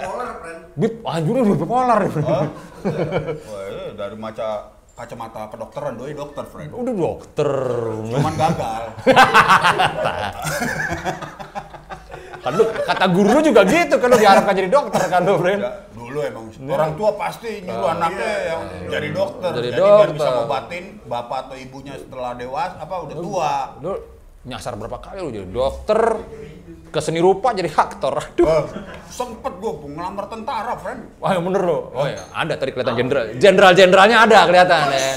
Polar, 0.00 0.40
friend. 0.40 0.60
Bip, 0.72 0.94
anjir 1.04 1.34
udah 1.44 1.56
bipolar. 1.60 2.00
Hah? 2.08 2.48
Wah, 3.44 3.92
dari 3.92 4.16
maca 4.16 4.72
kacamata 4.96 5.52
kedokteran 5.52 6.00
doi 6.00 6.16
dokter, 6.16 6.48
friend. 6.48 6.72
Udah 6.72 6.94
dokter. 6.96 7.52
Cuman 8.08 8.34
gagal. 8.40 8.84
Kan 12.44 12.52
lu, 12.60 12.64
kata 12.68 13.04
guru 13.08 13.28
lu 13.34 13.40
juga 13.40 13.64
gitu 13.64 13.96
kan 13.96 14.08
lu 14.12 14.16
diharapkan 14.20 14.52
jadi 14.52 14.68
dokter 14.68 15.00
kan 15.08 15.20
lu, 15.24 15.34
friend. 15.40 15.60
Ya, 15.64 15.72
dulu 15.96 16.18
emang 16.20 16.44
orang 16.68 16.92
tua 16.92 17.10
pasti 17.16 17.64
nyuruh 17.64 17.88
anaknya 17.88 18.30
yang 18.52 18.60
jadi 18.92 19.08
dokter. 19.16 19.50
Jadi 19.56 19.68
Jadi, 19.72 19.80
biar 19.80 19.96
dokter. 19.96 20.12
bisa 20.12 20.28
ngobatin 20.28 20.84
bapak 21.08 21.38
atau 21.48 21.56
ibunya 21.56 21.94
setelah 21.96 22.36
dewasa 22.36 22.76
apa 22.84 22.94
udah 23.08 23.16
tua. 23.16 23.52
Lu 23.80 23.92
nyasar 24.44 24.76
berapa 24.76 25.00
kali 25.00 25.24
lu 25.24 25.30
jadi 25.32 25.48
dokter, 25.48 26.00
ke 26.92 27.00
seni 27.00 27.18
rupa 27.24 27.56
jadi 27.56 27.72
aktor. 27.72 28.12
Aduh. 28.12 28.44
Wah, 28.44 28.62
sempet 29.08 29.52
gue 29.56 29.72
ngelamar 29.88 30.28
tentara, 30.28 30.76
friend. 30.76 31.16
Wah, 31.24 31.32
yang 31.32 31.48
bener 31.48 31.64
lu. 31.64 31.90
Oh 31.96 32.06
ya, 32.06 32.22
ada 32.30 32.54
tadi 32.60 32.70
kelihatan 32.76 32.94
jenderal. 32.94 33.24
Jenderal-jenderalnya 33.40 34.16
ada 34.20 34.38
kelihatan 34.44 34.80
ya. 34.92 35.08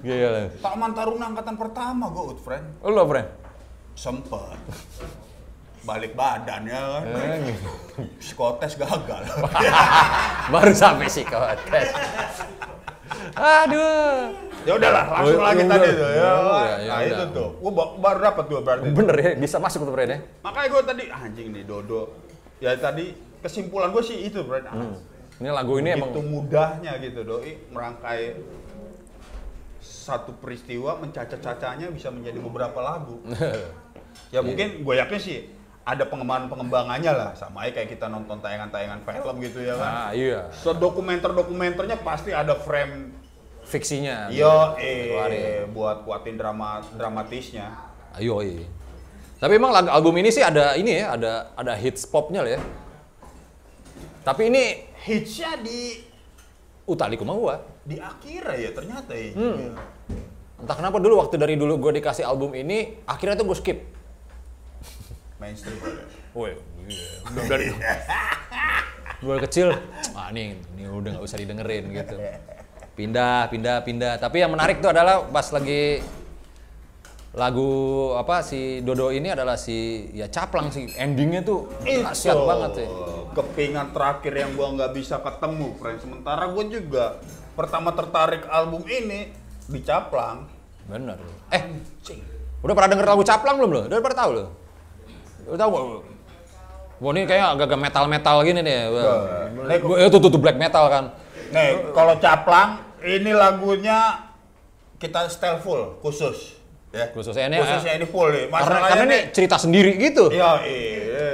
Gila. 0.06 0.42
Taman 0.64 0.90
Taruna 0.96 1.24
angkatan 1.34 1.54
pertama 1.60 2.08
gue, 2.08 2.38
friend. 2.40 2.66
Lu, 2.80 3.02
friend. 3.04 3.28
Sempet. 3.92 4.56
Balik 5.80 6.12
badan 6.12 6.68
ya 6.68 6.76
kan. 6.76 7.02
Eh, 7.08 7.56
Psikotes 8.20 8.76
gagal. 8.76 9.22
Baru 10.52 10.72
sampai 10.72 11.08
psikotes. 11.08 11.88
Aduh. 13.32 14.32
ya 14.60 14.76
udahlah, 14.76 15.04
langsung 15.08 15.40
Oh, 15.40 15.44
lagi 15.46 15.64
ya 15.64 15.70
tadi 15.72 15.88
tuh. 15.88 15.96
Ya 15.96 16.12
Ya, 16.12 16.28
ya 16.28 16.30
nah 16.84 16.98
udah. 16.98 17.08
itu 17.08 17.24
tuh. 17.32 17.48
Gue 17.58 17.72
baru 17.96 18.18
dapat 18.20 18.44
tuh 18.44 18.56
berarti. 18.60 18.88
Bener 18.92 19.16
ya, 19.16 19.30
bisa 19.34 19.56
masuk 19.56 19.80
tuh, 19.82 19.92
friend 19.92 20.10
ya. 20.10 20.18
Makanya 20.42 20.68
gue 20.68 20.82
tadi 20.84 21.02
anjing 21.08 21.48
nih 21.50 21.64
Dodo. 21.64 22.02
Ya 22.58 22.76
tadi 22.76 23.04
kesimpulan 23.40 23.88
gue 23.88 24.02
sih 24.02 24.20
itu, 24.22 24.44
friend. 24.44 24.68
Ah, 24.68 24.76
Ini 25.40 25.48
lagu 25.48 25.80
ini 25.80 25.88
emang 25.90 26.12
Itu 26.12 26.20
mudahnya 26.20 27.00
gitu 27.00 27.24
doi 27.24 27.56
merangkai 27.72 28.36
satu 29.80 30.36
peristiwa 30.36 31.00
mencaca-cacanya 31.00 31.88
bisa 31.88 32.12
menjadi 32.12 32.36
beberapa 32.36 32.76
lagu. 32.78 33.24
ya 34.34 34.44
mungkin 34.44 34.84
gue 34.84 34.94
yakin 34.98 35.16
sih 35.18 35.38
ada 35.90 36.06
pengembangan-pengembangannya 36.06 37.10
lah 37.10 37.30
sama 37.34 37.66
aja 37.66 37.82
kayak 37.82 37.98
kita 37.98 38.06
nonton 38.06 38.38
tayangan-tayangan 38.38 39.02
film 39.02 39.34
gitu 39.42 39.58
ya 39.66 39.74
kan. 39.74 39.90
Ah, 39.90 40.10
iya. 40.14 40.46
Sedokumenter-dokumenternya 40.62 41.98
pasti 42.06 42.30
ada 42.30 42.54
frame 42.54 43.18
Fiksinya. 43.66 44.26
yo 44.34 44.74
eh 44.78 45.62
buat 45.70 46.02
kuatin 46.06 46.38
drama 46.38 46.82
dramatisnya. 46.94 47.70
Ayo, 48.18 48.42
iya. 48.42 48.66
Tapi 49.38 49.56
emang 49.56 49.70
lagu 49.70 49.88
album 49.90 50.18
ini 50.18 50.34
sih 50.34 50.42
ada 50.42 50.74
ini 50.74 50.98
ya, 50.98 51.14
ada 51.14 51.54
ada 51.54 51.72
hits 51.78 52.02
popnya 52.06 52.42
lah 52.42 52.58
ya. 52.58 52.60
Tapi 54.26 54.52
ini 54.52 54.64
Hitsnya 55.00 55.56
di 55.64 55.96
Utali 56.84 57.16
Kumawa. 57.16 57.56
di 57.80 57.96
akhir 57.96 58.44
ya 58.60 58.70
ternyata 58.76 59.16
ya. 59.16 59.32
Hmm. 59.32 59.72
Entah 60.60 60.76
kenapa 60.76 61.00
dulu 61.00 61.24
waktu 61.24 61.40
dari 61.40 61.56
dulu 61.56 61.80
gue 61.80 61.98
dikasih 61.98 62.28
album 62.28 62.52
ini, 62.52 63.00
akhirnya 63.08 63.40
tuh 63.40 63.48
gue 63.48 63.56
skip. 63.56 63.78
Mainstream. 65.40 65.80
Woi, 66.36 66.52
iya. 66.84 67.08
udah 67.32 67.44
dari 67.48 67.66
gue 69.20 69.36
kecil, 69.48 69.68
ah 70.16 70.28
nih, 70.32 70.56
ini 70.76 70.84
udah 70.88 71.16
nggak 71.16 71.24
usah 71.24 71.40
didengerin 71.40 71.92
gitu. 71.92 72.16
Pindah, 72.96 73.48
pindah, 73.48 73.80
pindah. 73.80 74.20
Tapi 74.20 74.44
yang 74.44 74.52
menarik 74.52 74.84
tuh 74.84 74.92
adalah 74.92 75.24
pas 75.28 75.48
lagi 75.48 76.04
lagu 77.30 77.70
apa 78.18 78.42
si 78.42 78.82
Dodo 78.82 79.14
ini 79.14 79.30
adalah 79.30 79.54
si 79.54 80.10
ya 80.10 80.26
caplang 80.26 80.74
sih 80.74 80.90
endingnya 80.98 81.40
tuh 81.40 81.72
dahsyat 81.84 82.36
banget 82.36 82.84
ya. 82.84 82.88
Kepingan 83.30 83.94
terakhir 83.96 84.32
yang 84.34 84.52
gua 84.58 84.76
nggak 84.76 84.92
bisa 84.92 85.22
ketemu, 85.24 85.68
friend. 85.80 85.98
Sementara 86.04 86.44
gua 86.52 86.64
juga 86.68 87.04
pertama 87.56 87.96
tertarik 87.96 88.44
album 88.50 88.84
ini 88.88 89.32
di 89.70 89.80
Caplang. 89.80 90.48
Bener. 90.90 91.16
Eh, 91.54 91.62
udah 92.60 92.74
pernah 92.74 92.90
denger 92.92 93.06
lagu 93.06 93.22
caplang 93.22 93.56
belum 93.56 93.70
lo? 93.70 93.80
Udah 93.86 93.98
pernah 94.02 94.18
tahu 94.20 94.32
lo? 94.34 94.59
Udah 95.50 95.60
tahu? 95.66 95.74
Wah 97.00 97.10
ini 97.16 97.24
kayak 97.24 97.56
agak-agak 97.56 97.80
metal-metal 97.80 98.36
gini 98.44 98.60
nih. 98.60 98.78
Gue 99.80 99.96
itu 100.04 100.16
tuh, 100.20 100.30
tuh 100.30 100.40
black 100.40 100.60
metal 100.60 100.84
kan. 100.92 101.04
Nih, 101.50 101.90
kalau 101.96 102.14
Caplang 102.20 102.78
ini 103.00 103.32
lagunya 103.32 104.28
kita 105.00 105.32
style 105.32 105.58
full 105.64 105.96
khusus. 106.04 106.60
Ya. 106.92 107.08
Khususnya 107.10 107.48
ini, 107.48 107.56
Khususnya 107.64 107.92
ini 107.96 108.06
full 108.06 108.28
nih. 108.28 108.44
Karena, 108.52 108.78
karena 108.84 109.04
ini 109.08 109.18
cerita 109.32 109.56
sendiri 109.56 109.96
gitu. 109.96 110.28
Iya, 110.28 110.60
iya. 110.68 111.28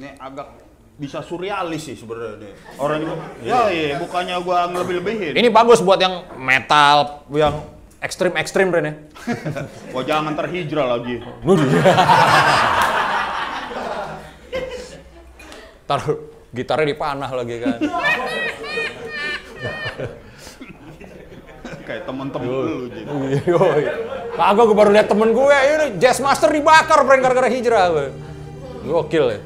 Ini 0.00 0.08
agak 0.16 0.48
bisa 0.96 1.20
surrealis 1.20 1.92
sih 1.92 1.96
sebenarnya 1.98 2.40
nih. 2.40 2.52
Orang 2.80 2.98
itu, 3.04 3.14
ya 3.44 3.68
iya, 3.68 4.00
bukannya 4.00 4.36
gua 4.40 4.64
ngelebih-lebihin. 4.72 5.36
Ini 5.36 5.48
bagus 5.52 5.84
buat 5.84 6.00
yang 6.00 6.24
metal, 6.40 7.28
yang 7.36 7.68
ekstrim-ekstrim 8.00 8.72
Ren 8.72 8.84
ya. 8.88 8.94
Gua 9.92 10.02
jangan 10.08 10.32
terhijrah 10.32 10.96
lagi. 10.96 11.20
Taruh 15.86 16.18
gitarnya 16.50 16.90
dipanah 16.90 17.30
lagi 17.30 17.62
kan. 17.62 17.78
Kayak 21.86 22.02
temen-temen 22.02 22.46
lu 22.50 22.90
jadi. 22.90 23.06
Yoi. 23.46 23.82
Kagak 24.34 24.64
gue 24.66 24.76
baru 24.76 24.90
lihat 24.90 25.06
temen 25.06 25.30
gue, 25.30 25.56
ini 25.56 25.86
Jazz 26.02 26.18
Master 26.18 26.50
dibakar 26.50 27.06
prank 27.06 27.22
gara-gara 27.22 27.46
hijrah 27.46 27.84
gue. 27.94 28.06
Gokil 28.90 29.26
ya. 29.38 29.40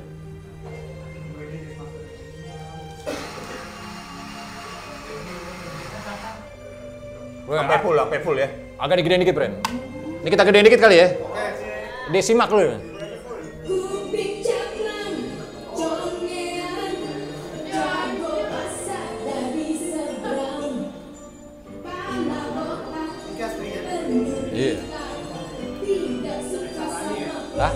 Gue 7.44 7.56
Sampai 7.58 7.78
full, 7.82 7.96
sampai 7.98 8.18
full 8.22 8.36
ya. 8.38 8.48
agak 8.80 8.94
digedein 9.02 9.20
dikit, 9.20 9.36
Bren. 9.36 9.52
Ini 10.24 10.28
kita 10.32 10.42
gedein 10.48 10.64
dikit 10.64 10.80
kali 10.80 10.96
ya. 10.96 11.08
Desimak 12.08 12.48
lu. 12.48 12.89
Iya. 24.60 24.76
Hah? 27.56 27.72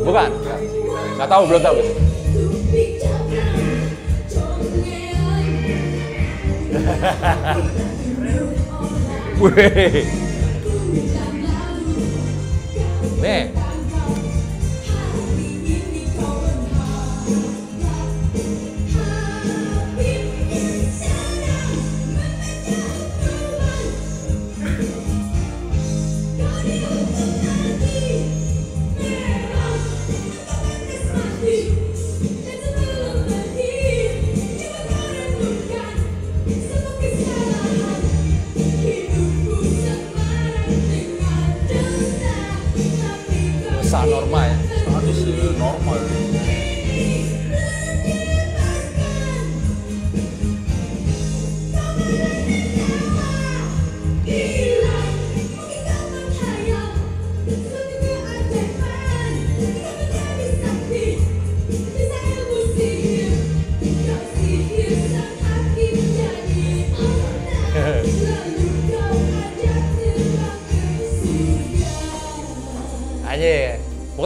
Bukan? 0.00 0.30
Gak 1.20 1.28
tahu, 1.28 1.42
belum 1.44 1.60
tahu. 1.60 1.76
Wih. 9.44 10.08
Nih. 13.20 13.52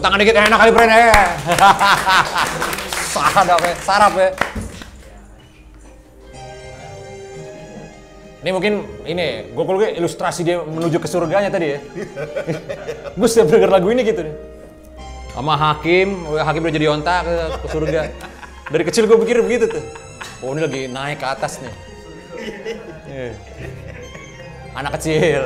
Tangan 0.06 0.22
dikit 0.22 0.38
enak 0.38 0.58
kali 0.62 0.70
friend 0.70 0.92
eh. 0.94 1.10
Sarap 3.16 3.58
ya, 3.58 3.74
sarap 3.82 4.12
ya. 4.14 4.30
Ini 8.44 8.50
mungkin 8.54 8.86
ini, 9.02 9.50
gue 9.50 9.64
kalau 9.66 9.82
ilustrasi 9.82 10.46
dia 10.46 10.62
menuju 10.62 11.02
ke 11.02 11.08
surganya 11.10 11.50
tadi 11.50 11.74
ya. 11.74 11.80
gue 13.18 13.28
setiap 13.28 13.50
denger 13.50 13.66
lagu 13.72 13.90
ini 13.90 14.06
gitu 14.06 14.22
nih. 14.22 14.34
Sama 15.34 15.58
Hakim, 15.58 16.28
Hakim 16.38 16.62
udah 16.62 16.74
jadi 16.76 16.86
onta 16.86 17.16
ke, 17.26 17.34
ke 17.64 17.66
surga. 17.66 18.00
Dari 18.70 18.84
kecil 18.86 19.10
gue 19.10 19.18
pikir 19.26 19.42
begitu 19.42 19.74
tuh. 19.74 19.84
Oh 20.44 20.54
ini 20.54 20.62
lagi 20.62 20.82
naik 20.86 21.18
ke 21.18 21.26
atas 21.26 21.58
nih. 21.58 21.74
Iya. 23.10 23.32
Anak 24.76 24.92
kecil. 25.00 25.40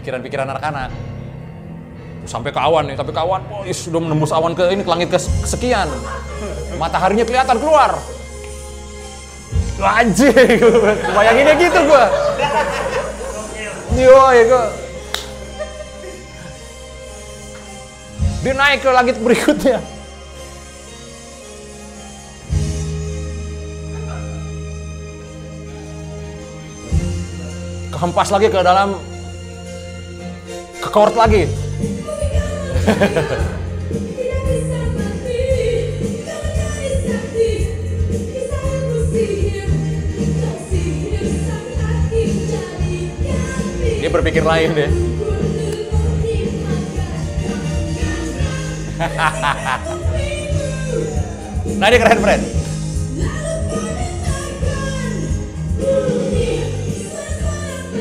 Pikiran-pikiran 0.00 0.48
anak-anak. 0.48 1.07
Sampai 2.28 2.52
ke 2.52 2.60
awan 2.60 2.84
nih, 2.92 2.96
tapi 3.00 3.08
ke 3.08 3.20
awan, 3.24 3.40
oh, 3.48 3.64
is, 3.64 3.88
sudah 3.88 4.04
menembus 4.04 4.36
awan 4.36 4.52
ke 4.52 4.68
ini 4.68 4.84
ke 4.84 4.90
langit 4.92 5.08
kes- 5.08 5.32
kesekian. 5.48 5.88
Mataharinya 6.76 7.24
kelihatan 7.24 7.56
keluar. 7.56 7.96
Anjing, 9.80 10.60
bayanginnya 11.16 11.56
gitu 11.56 11.80
gua. 11.88 12.04
Yo, 13.96 14.20
ya 14.36 14.44
gua. 14.44 14.64
Dia 18.44 18.52
naik 18.52 18.84
ke 18.84 18.90
langit 18.92 19.16
berikutnya. 19.24 19.80
Kehempas 27.88 28.28
lagi 28.28 28.52
ke 28.52 28.60
dalam 28.60 29.00
ke 30.78 30.88
court 30.92 31.16
lagi. 31.16 31.48
Dia 43.98 44.08
berpikir 44.08 44.40
lain 44.40 44.72
deh. 44.72 44.88
Nah 51.78 51.94
ini 51.94 52.02
keren 52.02 52.18
friend. 52.18 52.42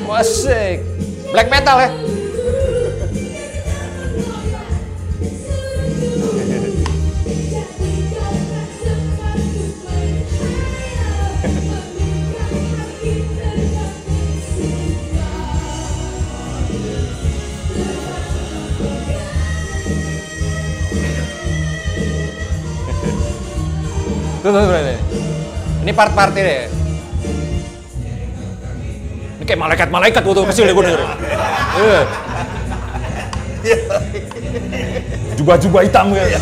Wasik. 0.09 0.81
Black 1.29 1.53
metal 1.53 1.77
ya. 1.77 2.16
Tuh, 24.57 24.65
tuh. 24.65 24.97
Ini 25.85 25.91
part-part 25.93 26.33
ini. 26.33 26.65
Ini 29.37 29.43
kayak 29.45 29.61
malaikat-malaikat 29.61 30.25
waktu 30.25 30.41
kecil 30.49 30.65
deh 30.65 30.73
gue 30.73 30.83
denger. 30.89 31.01
Iya. 31.77 32.01
Jubah-jubah 35.37 35.85
hitam 35.85 36.09
ya. 36.17 36.41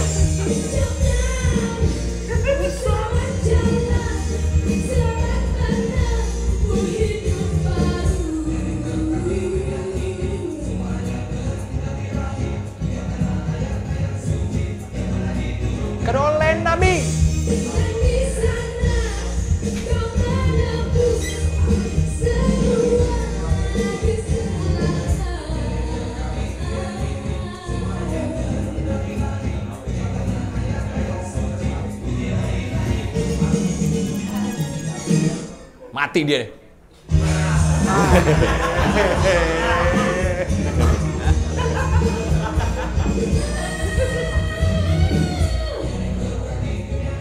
Dia. 36.26 36.50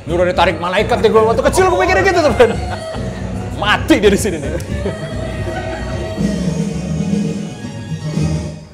Ini 0.05 0.13
udah 0.13 0.27
ditarik 0.29 0.61
malaikat 0.61 1.01
deh 1.01 1.09
gue 1.09 1.21
waktu 1.21 1.43
kecil 1.49 1.65
gue 1.73 1.79
mikirnya 1.81 2.05
gitu 2.05 2.21
tuh. 2.25 2.33
Mati 3.61 3.95
dia 4.01 4.11
di 4.13 4.21
sini 4.21 4.37
nih. 4.41 4.53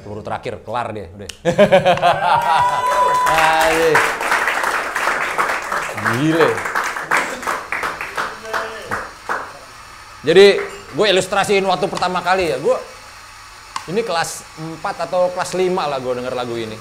Turu 0.03 0.21
terakhir 0.23 0.59
kelar 0.63 0.87
dia 0.91 1.07
udah. 1.15 1.29
Gile. 6.11 6.70
Jadi 10.21 10.61
gue 10.93 11.05
ilustrasiin 11.09 11.65
waktu 11.65 11.89
pertama 11.89 12.21
kali 12.21 12.53
ya, 12.53 12.57
gue 12.61 12.77
ini 13.89 14.05
kelas 14.05 14.45
4 14.81 15.05
atau 15.09 15.33
kelas 15.33 15.57
5 15.57 15.73
lah 15.73 15.97
gue 15.97 16.13
denger 16.21 16.33
lagu 16.37 16.53
ini. 16.53 16.77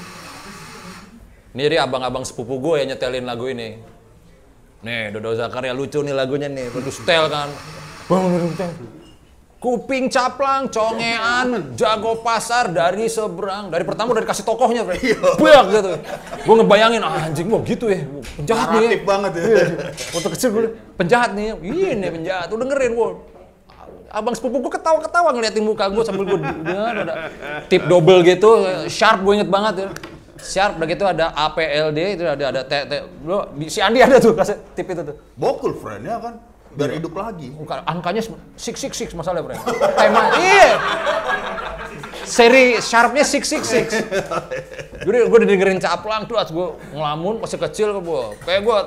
Ini 1.57 1.61
jadi 1.66 1.76
abang-abang 1.82 2.22
sepupu 2.22 2.61
gue 2.61 2.84
yang 2.84 2.95
nyetelin 2.95 3.24
lagu 3.24 3.49
ini. 3.49 3.80
Nih, 4.80 5.12
Dodo 5.12 5.36
Zakaria 5.36 5.72
lucu 5.72 6.01
nih 6.01 6.12
lagunya 6.12 6.49
nih, 6.49 6.68
penuh 6.72 6.93
setel 6.93 7.28
kan. 7.32 7.49
Kuping 9.61 10.08
caplang, 10.08 10.72
congean, 10.72 11.76
jago 11.76 12.24
pasar 12.24 12.72
dari 12.72 13.12
seberang. 13.12 13.68
Dari 13.68 13.84
pertama 13.84 14.16
udah 14.16 14.24
dikasih 14.24 14.40
tokohnya, 14.48 14.88
Fred. 14.88 15.20
Banyak 15.36 15.64
gitu. 15.68 15.92
Gue 16.48 16.54
ngebayangin, 16.64 17.04
ah, 17.04 17.28
anjing, 17.28 17.44
wah 17.52 17.61
gitu 17.68 17.92
ya. 17.92 18.08
Penjahat 18.40 18.72
nih. 18.72 18.88
Naratif 18.88 19.02
banget 19.04 19.32
ya. 19.36 19.42
Iya. 19.44 19.64
Waktu 20.16 20.28
kecil 20.32 20.48
gue, 20.48 20.62
penjahat 20.96 21.36
nih. 21.36 21.61
Ini 21.61 22.08
penjahat, 22.08 22.48
udah 22.48 22.64
dengerin 22.64 22.92
gue. 22.96 23.08
Abang 24.11 24.34
sepupu 24.34 24.64
gue 24.64 24.72
ketawa-ketawa 24.74 25.30
ngeliatin 25.36 25.62
muka 25.62 25.86
gue 25.86 26.02
sambil 26.08 26.24
gue 26.26 26.40
ada 26.40 27.30
tip 27.70 27.86
double 27.86 28.26
gitu, 28.26 28.64
sharp 28.90 29.22
gue 29.22 29.38
inget 29.38 29.46
banget 29.46 29.86
ya. 29.86 29.88
Sharp, 30.40 30.80
udah 30.80 30.88
gitu 30.88 31.04
ada 31.04 31.36
APLD, 31.36 32.16
itu 32.16 32.24
ada 32.24 32.48
ada 32.48 32.64
T, 32.64 32.72
T, 32.88 32.92
lo, 33.28 33.52
si 33.68 33.78
Andi 33.84 34.00
ada 34.00 34.16
tuh 34.16 34.32
kasih 34.32 34.56
tip 34.72 34.88
itu 34.88 35.04
tuh. 35.04 35.14
Bokul 35.36 35.76
friend 35.76 36.08
ya 36.08 36.16
kan. 36.16 36.40
Biar 36.76 36.90
hidup 36.94 37.14
lagi. 37.18 37.50
Angkanya 37.86 38.22
six 38.54 38.78
six 38.78 38.92
six 38.94 39.08
masalah 39.14 39.42
bro. 39.42 39.58
Tema 39.98 40.34
iya. 40.38 40.78
Seri 42.22 42.78
sharpnya 42.78 43.26
six 43.26 43.50
six 43.50 43.62
six. 43.66 43.86
Gue 45.02 45.26
gue 45.26 45.36
udah 45.40 45.48
dengerin 45.48 45.80
caplang 45.80 46.28
tuh, 46.28 46.36
gue 46.36 46.68
ngelamun 46.92 47.40
masih 47.40 47.56
kecil 47.56 47.96
gue, 47.98 48.24
kayak 48.44 48.62
gue 48.68 48.78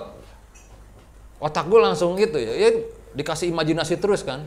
otak 1.42 1.66
gue 1.66 1.80
langsung 1.82 2.14
gitu 2.16 2.38
ya, 2.38 2.54
ya 2.54 2.70
dikasih 3.18 3.50
imajinasi 3.50 3.98
terus 3.98 4.22
kan. 4.22 4.46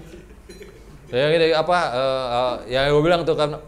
Ya 1.10 1.26
gitu 1.34 1.58
apa, 1.58 1.78
eh, 1.92 2.26
eh, 2.30 2.54
ya 2.72 2.80
gue 2.88 3.02
bilang 3.02 3.26
tuh 3.26 3.34
kan, 3.34 3.58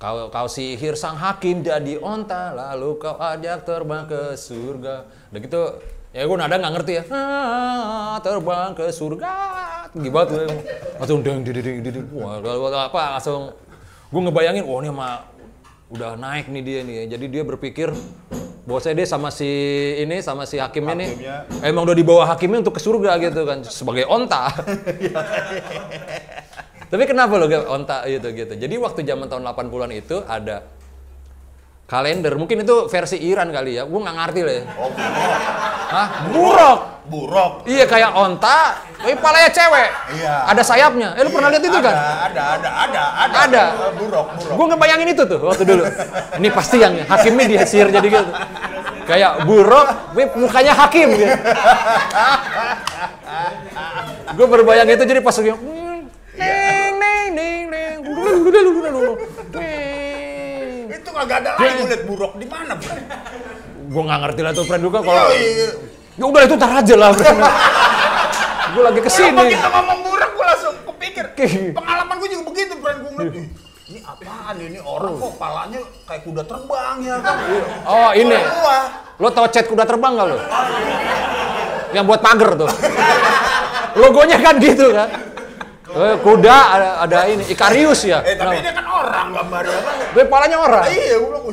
kau 0.00 0.32
kau 0.32 0.48
sihir 0.48 0.96
sang 0.96 1.20
hakim 1.20 1.60
jadi 1.60 2.00
onta, 2.00 2.56
lalu 2.56 2.96
kau 2.96 3.20
ajak 3.20 3.68
terbang 3.68 4.08
ke 4.08 4.34
surga. 4.34 5.06
Udah 5.28 5.40
gitu, 5.44 5.62
ya 6.16 6.24
gue 6.24 6.36
nada 6.40 6.56
nggak 6.56 6.74
ngerti 6.80 6.92
ya. 6.96 7.04
Terbang 8.24 8.72
ke 8.72 8.88
surga, 8.88 9.32
gimana 9.92 10.24
tuh? 10.24 10.48
Langsung 10.96 11.20
deng 11.20 11.44
deng 11.44 11.60
deng 11.60 11.84
deng, 11.84 12.06
wah 12.16 12.40
apa 12.88 13.20
langsung 13.20 13.52
gue 14.08 14.20
ngebayangin, 14.24 14.64
wah 14.64 14.80
ini 14.80 14.88
mah 14.88 15.28
udah 15.92 16.16
naik 16.16 16.48
nih 16.48 16.62
dia 16.64 16.80
nih. 16.80 16.96
Jadi 17.12 17.24
dia 17.28 17.42
berpikir 17.44 17.92
bahwasanya 18.64 19.04
dia 19.04 19.08
sama 19.12 19.28
si 19.28 19.46
ini 20.00 20.24
sama 20.24 20.48
si 20.48 20.56
hakimnya, 20.56 20.96
nih 20.96 21.08
Hakimnya. 21.12 21.68
emang 21.68 21.84
udah 21.84 21.94
dibawa 21.94 22.24
hakimnya 22.32 22.64
untuk 22.64 22.74
ke 22.74 22.82
surga 22.82 23.20
gitu 23.20 23.44
kan 23.44 23.60
sebagai 23.68 24.08
onta. 24.08 24.48
Tapi 26.90 27.02
kenapa 27.02 27.34
lo 27.36 27.50
onta 27.68 28.08
gitu 28.08 28.30
gitu? 28.32 28.54
Jadi 28.56 28.74
waktu 28.78 29.04
zaman 29.04 29.26
tahun 29.28 29.42
80-an 29.42 29.90
itu 29.92 30.16
ada 30.24 30.64
kalender. 31.86 32.34
Mungkin 32.34 32.66
itu 32.66 32.90
versi 32.90 33.16
Iran 33.22 33.54
kali 33.54 33.78
ya. 33.78 33.86
Gue 33.86 33.98
nggak 34.02 34.16
ngerti 34.18 34.40
lah 34.42 34.54
ya. 34.54 34.62
Oh, 34.76 34.90
buruk. 34.90 35.40
Hah? 35.86 36.08
Buruk. 36.34 36.80
Buruk. 37.06 37.52
Iya 37.70 37.86
kayak 37.86 38.18
onta, 38.18 38.82
tapi 38.98 39.14
palanya 39.22 39.46
cewek. 39.54 39.88
Iya. 40.18 40.42
Ada 40.50 40.62
sayapnya. 40.66 41.14
Eh 41.14 41.22
lu 41.22 41.30
pernah 41.30 41.54
lihat 41.54 41.62
itu 41.62 41.78
ada, 41.78 41.86
kan? 41.86 41.94
Ada, 41.94 42.42
ada, 42.58 42.70
ada, 42.82 43.02
ada. 43.14 43.36
Ada. 43.46 43.62
Eh, 43.62 43.92
Buruk, 43.94 44.26
buruk. 44.34 44.54
Gue 44.58 44.66
ngebayangin 44.74 45.08
itu 45.14 45.22
tuh 45.22 45.38
waktu 45.38 45.62
dulu. 45.62 45.86
Ini 46.42 46.48
pasti 46.50 46.82
yang 46.82 46.98
hakimnya 47.06 47.46
disihir 47.46 47.94
jadi 47.94 48.08
gitu. 48.10 48.30
Kayak 49.06 49.46
buruk, 49.46 49.86
tapi 49.86 50.22
mukanya 50.34 50.74
hakim 50.74 51.14
gitu. 51.14 51.30
gue 54.36 54.46
berbayang 54.50 54.90
itu 54.90 55.04
jadi 55.06 55.22
pas 55.22 55.38
lagi 55.38 55.54
"Hmm, 55.54 56.10
neng 56.34 56.92
neng 56.98 57.28
neng 57.38 57.62
neng 57.70 57.96
Itu 58.02 59.35
kagak 61.16 61.38
ada 61.40 61.50
lagi. 61.54 61.72
Gue 61.74 61.88
liat 61.88 62.02
buruk 62.04 62.32
di 62.36 62.46
mana, 62.46 62.72
Bro? 62.76 62.94
gue 63.86 64.02
nggak 64.02 64.20
ngerti 64.20 64.40
lah 64.42 64.50
tuh 64.50 64.64
friend 64.66 64.82
juga 64.82 64.98
kalau 64.98 65.30
Iya, 65.30 65.38
iya. 65.38 65.68
ya 66.18 66.24
udah 66.26 66.42
itu 66.42 66.56
tar 66.58 66.72
aja 66.74 66.94
lah 66.98 67.10
friend 67.14 67.38
gue 68.66 68.82
lagi 68.82 68.98
Kalau 68.98 69.06
ke 69.06 69.10
sini. 69.10 69.44
kita 69.48 69.68
ngomong 69.70 69.98
buruk, 70.02 70.30
gue 70.32 70.44
langsung 70.44 70.74
kepikir. 70.84 71.24
Pengalaman 71.72 72.14
gue 72.18 72.28
juga 72.28 72.44
begitu, 72.50 72.74
friend. 72.76 72.98
Gue 72.98 73.10
ngeliat, 73.14 73.32
"Ih, 73.32 73.46
ini 73.86 73.98
apaan 74.02 74.56
ini? 74.58 74.78
Orang 74.78 75.14
kok 75.16 75.32
palanya 75.38 75.80
kayak 76.04 76.22
kuda 76.22 76.42
terbang 76.44 76.96
ya 77.00 77.16
kan? 77.22 77.36
oh 77.86 78.10
ini. 78.12 78.36
Lo 79.16 79.28
tau 79.30 79.46
cat 79.46 79.64
kuda 79.64 79.84
terbang 79.86 80.12
gak 80.12 80.26
lo? 80.28 80.36
Yang 81.90 82.04
buat 82.04 82.20
pagar 82.20 82.50
tuh. 82.58 82.68
Logonya 83.96 84.36
kan 84.36 84.54
gitu 84.58 84.92
kan 84.92 85.08
Eh, 85.86 86.16
kuda 86.18 86.56
ada, 86.74 86.88
ada 87.06 87.18
ini 87.30 87.46
Ikarius 87.46 88.02
ya. 88.02 88.18
Eh, 88.26 88.34
tapi 88.34 88.58
ini 88.58 88.70
kan 88.74 88.82
orang 88.84 89.26
gambarnya 89.30 89.78
kan. 89.78 89.94
Dia 90.18 90.24
palanya 90.26 90.58
orang. 90.58 90.82
Ah, 90.82 90.90
Iya, 90.90 91.14
gue 91.14 91.28
bilang, 91.30 91.44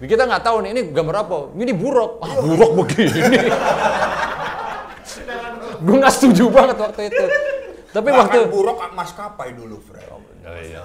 "Wih, 0.00 0.08
kita 0.08 0.22
nggak 0.24 0.42
tahu 0.42 0.56
nih 0.64 0.70
ini 0.72 0.82
gambar 0.96 1.16
apa? 1.20 1.36
Ini 1.52 1.72
buruk. 1.76 2.12
Ah, 2.24 2.32
buruk 2.40 2.70
begini. 2.80 3.20
Gue 5.76 5.96
nggak 6.00 6.14
setuju 6.14 6.48
banget 6.48 6.76
waktu 6.80 7.02
itu. 7.12 7.24
Tapi 7.92 8.08
Bahkan 8.12 8.20
waktu 8.20 8.38
buruk 8.48 8.76
maskapai 8.92 9.52
dulu, 9.52 9.76
friend. 9.84 10.24
iya. 10.64 10.84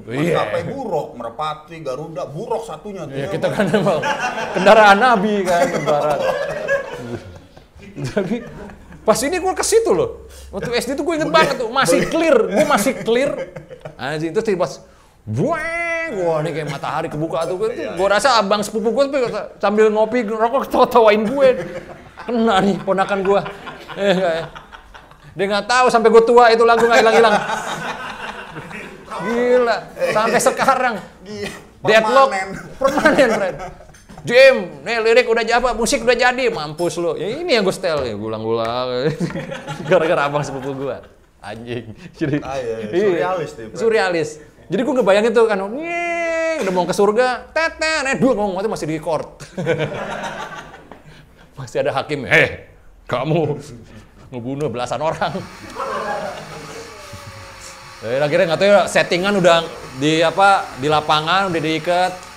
Maskapai 0.00 0.62
buruk, 0.64 1.08
merpati, 1.12 1.76
garuda, 1.84 2.24
buruk 2.24 2.64
satunya 2.64 3.04
tuh. 3.04 3.16
Ya, 3.16 3.28
ya, 3.28 3.32
kita 3.32 3.48
kan 3.52 3.68
emang 3.68 4.00
kendaraan 4.56 4.96
nabi 4.96 5.44
kan 5.44 5.68
ibarat. 5.76 6.18
Tapi 8.16 8.36
pas 9.04 9.18
ini 9.22 9.36
gue 9.40 9.52
ke 9.56 9.64
situ 9.64 9.90
loh. 9.92 10.28
Waktu 10.50 10.70
SD 10.82 10.90
tuh 10.98 11.04
gue 11.06 11.14
inget 11.20 11.30
banget 11.32 11.60
tuh, 11.60 11.68
masih 11.72 12.06
clear, 12.08 12.36
gue 12.48 12.66
masih 12.66 12.92
clear. 13.06 13.30
Anjing 13.96 14.32
itu 14.32 14.40
pas 14.56 14.72
Bueng, 15.20 16.10
wah 16.24 16.40
ini 16.40 16.50
kayak 16.50 16.72
matahari 16.72 17.08
kebuka 17.12 17.44
tuh. 17.44 17.60
Gue 17.60 17.76
gue 17.76 18.08
rasa 18.08 18.40
abang 18.40 18.64
sepupu 18.64 18.90
gue 18.90 19.04
tuh 19.12 19.20
sambil 19.60 19.92
ngopi 19.92 20.24
ngerokok 20.24 20.66
ketawa-tawain 20.66 21.22
gue. 21.28 21.48
Kena 22.24 22.56
nih 22.64 22.76
ponakan 22.82 23.20
gue. 23.24 23.40
Eh, 23.90 24.46
dia 25.34 25.44
nggak 25.50 25.66
tahu 25.66 25.90
sampai 25.90 26.14
gue 26.14 26.22
tua 26.22 26.46
itu 26.54 26.62
lagu 26.62 26.86
nggak 26.86 27.02
hilang-hilang. 27.02 27.34
Gila, 29.26 29.76
sampai 30.14 30.38
sekarang. 30.38 30.94
Gila, 31.26 31.50
Deadlock 31.82 32.28
permanen. 32.30 32.48
permanen, 32.78 33.28
friend. 33.34 33.56
Jim, 34.20 34.84
nih 34.84 35.00
lirik 35.00 35.26
udah 35.32 35.40
jadi 35.40 35.60
apa, 35.60 35.72
musik 35.72 36.04
udah 36.04 36.12
jadi, 36.12 36.52
mampus 36.52 37.00
lo. 37.00 37.16
Ya 37.16 37.40
ini 37.40 37.56
yang 37.56 37.64
gue 37.64 37.72
setel 37.72 38.04
ya, 38.04 38.14
gulang-gulang. 38.16 39.08
Gara-gara 39.88 40.28
abang 40.28 40.44
sepupu 40.44 40.76
gue. 40.76 40.96
Anjing. 41.40 41.96
Jadi, 42.12 42.36
Ah, 42.44 42.60
iya, 42.60 42.76
iya. 42.84 42.88
iya. 42.92 43.00
Surrealis 43.00 43.50
tuh. 43.56 43.64
Surrealis. 43.72 44.30
Jadi 44.70 44.80
gue 44.84 44.94
ngebayangin 45.00 45.32
tuh 45.32 45.44
kan, 45.48 45.58
nyeng, 45.58 46.58
udah 46.62 46.72
mau 46.76 46.84
ke 46.84 46.94
surga, 46.94 47.50
teten, 47.50 48.02
eh 48.06 48.16
dua 48.20 48.36
ngomong 48.36 48.60
masih 48.68 48.86
di 48.86 49.00
court. 49.00 49.40
masih 51.58 51.82
ada 51.82 51.92
hakim, 51.92 52.24
eh 52.28 52.70
kamu 53.10 53.58
ngebunuh 54.30 54.68
belasan 54.70 55.02
orang. 55.02 55.34
Eh, 58.00 58.16
akhirnya 58.16 58.48
nggak 58.48 58.60
tahu 58.64 58.72
ya 58.72 58.82
settingan 58.88 59.44
udah 59.44 59.60
di 60.00 60.24
apa 60.24 60.64
di 60.80 60.88
lapangan 60.88 61.52
udah 61.52 61.60
diikat. 61.60 62.29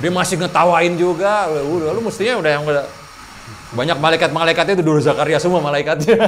Dia 0.00 0.08
masih 0.08 0.40
ngetawain 0.40 0.96
juga. 0.96 1.52
Udah, 1.52 1.92
lu 1.92 2.00
mestinya 2.00 2.40
udah 2.40 2.50
yang 2.50 2.64
udah 2.64 2.84
banyak 3.76 3.98
malaikat-malaikatnya 4.00 4.80
itu 4.80 4.84
dulu 4.86 4.98
Zakaria 5.04 5.36
semua 5.36 5.60
malaikatnya. 5.60 6.16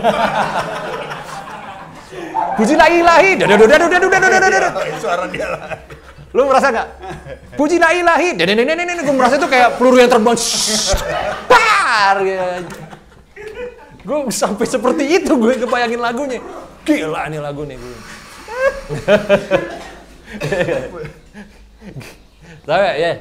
Puji 2.59 2.75
la 2.75 2.91
ilahi. 2.91 3.39
Lu 6.35 6.45
merasa 6.45 6.69
nggak? 6.75 6.87
Puji 7.57 7.81
la 7.81 7.95
ilahi. 7.97 8.37
Gue 8.37 9.15
merasa 9.17 9.41
itu 9.41 9.49
kayak 9.49 9.81
peluru 9.81 9.97
yang 9.97 10.11
terbang. 10.13 10.37
Par. 11.51 12.17
Ya. 12.27 12.61
Gue 14.05 14.29
sampai 14.29 14.67
seperti 14.69 15.05
itu 15.23 15.33
gue 15.39 15.57
kebayangin 15.65 16.01
lagunya. 16.05 16.43
Gila 16.85 17.33
nih 17.33 17.41
lagu 17.41 17.65
nih 17.65 17.77
gue. 17.81 17.97
Tapi 22.69 22.85
ya, 23.01 23.13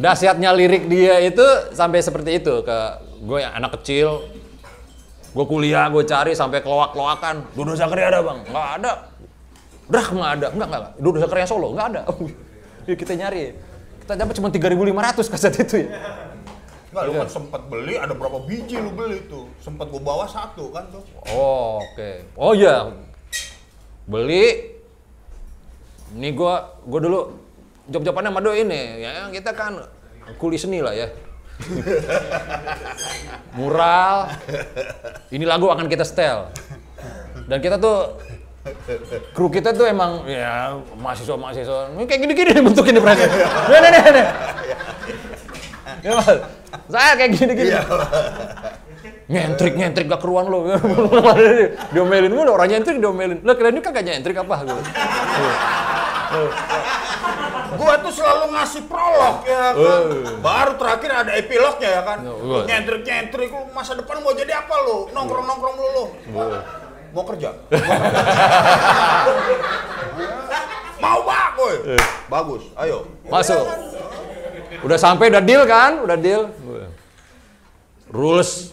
dahsyatnya 0.00 0.50
lirik 0.56 0.88
dia 0.88 1.20
itu 1.20 1.44
sampai 1.76 2.00
seperti 2.00 2.40
itu 2.40 2.64
ke 2.64 2.78
gue 3.20 3.38
yang 3.44 3.52
anak 3.52 3.76
kecil. 3.76 4.24
Gue 5.36 5.44
kuliah, 5.44 5.92
gue 5.92 6.00
cari 6.08 6.32
sampai 6.32 6.64
keloak-keloakan. 6.64 7.52
Dodo 7.52 7.76
Zakaria 7.76 8.08
ada 8.08 8.24
bang? 8.24 8.38
Nggak 8.48 8.68
ada. 8.80 8.92
Drah 9.92 10.08
nggak 10.08 10.30
ada. 10.40 10.46
Enggak, 10.56 10.68
enggak. 10.72 10.82
Dodo 10.96 11.18
Zakaria 11.20 11.44
Solo? 11.44 11.68
Nggak 11.76 11.88
ada. 11.92 12.02
Ya, 12.86 12.94
kita 12.94 13.18
nyari. 13.18 13.50
Kita 14.06 14.14
dapat 14.14 14.38
cuma 14.38 14.46
3.500 14.46 15.26
kaset 15.26 15.54
itu 15.58 15.90
ya. 15.90 15.98
Enggak, 16.94 17.02
lu 17.02 17.12
kan 17.18 17.26
sempat 17.26 17.66
beli, 17.66 17.98
ada 17.98 18.14
berapa 18.14 18.46
biji 18.46 18.78
lu 18.78 18.94
beli 18.94 19.26
tuh? 19.26 19.50
Sempat 19.58 19.90
gua 19.90 19.98
bawa 19.98 20.30
satu 20.30 20.70
kan 20.70 20.86
tuh. 20.94 21.02
Oh, 21.34 21.82
oke. 21.82 22.30
Oh 22.38 22.54
iya. 22.54 22.94
Beli. 24.06 24.78
Ini 26.14 26.30
gua 26.30 26.78
gua 26.86 27.00
dulu 27.02 27.20
job-jobannya 27.90 28.30
sama 28.30 28.40
doi 28.42 28.62
ini. 28.66 28.82
Ya 29.02 29.30
kita 29.30 29.50
kan 29.54 29.86
kuli 30.38 30.58
seni 30.58 30.82
lah 30.82 30.94
ya. 30.94 31.08
Mural. 33.56 34.28
Ini 35.32 35.44
lagu 35.46 35.70
akan 35.72 35.86
kita 35.88 36.04
setel. 36.04 36.50
Dan 37.46 37.58
kita 37.62 37.78
tuh 37.78 38.18
kru 39.30 39.46
kita 39.46 39.70
tuh 39.70 39.86
emang 39.86 40.26
ya 40.26 40.74
mahasiswa 40.98 41.38
mahasiswa 41.38 41.94
kayak 42.02 42.20
gini-gini 42.26 42.50
bentuk 42.66 42.86
ini 42.90 42.98
mereka. 42.98 43.24
Nih 43.70 43.78
nih 43.78 43.90
nih 43.90 44.02
nih. 44.10 44.26
Ya. 46.06 46.14
Saya 46.90 47.10
kayak 47.18 47.30
gini-gini. 47.34 47.72
nyentrik 49.26 49.74
nyentrik 49.74 50.06
gak 50.06 50.22
keruan 50.22 50.46
lo 50.46 50.70
diomelin 51.94 52.30
gue 52.30 52.46
orang 52.46 52.70
nyentrik 52.70 53.02
diomelin 53.02 53.42
lo 53.42 53.58
kalian 53.58 53.74
ini 53.74 53.82
kan 53.82 53.90
gak 53.90 54.06
nyentrik 54.06 54.38
apa 54.38 54.54
gitu 54.62 54.82
Gua 57.72 57.94
tuh 57.98 58.10
selalu 58.10 58.44
ngasih 58.50 58.82
prolog 58.84 59.36
ya 59.42 59.70
kan. 59.70 60.00
Baru 60.38 60.72
terakhir 60.76 61.10
ada 61.14 61.32
epilognya 61.34 61.90
ya 61.90 62.02
kan. 62.02 62.18
gua- 62.22 62.64
Nyentrik-nyentrik 62.64 63.48
lu 63.48 63.68
masa 63.70 63.94
depan 63.94 64.18
mau 64.18 64.32
jadi 64.32 64.52
apa 64.56 64.74
lu? 64.82 65.10
Nongkrong-nongkrong 65.10 65.74
lu 65.74 65.86
lu. 65.92 66.04
Mau 67.10 67.24
kerja? 67.30 67.50
mau 70.96 71.20
bak, 71.22 71.48
woi. 71.54 71.76
Bagus. 72.26 72.62
Ayo. 72.74 72.98
masuk 73.26 73.62
udah 74.78 74.96
sampai 74.96 75.28
udah 75.28 75.40
deal 75.40 75.62
kan 75.64 75.98
udah 76.00 76.14
deal 76.14 76.50
rules 78.08 78.70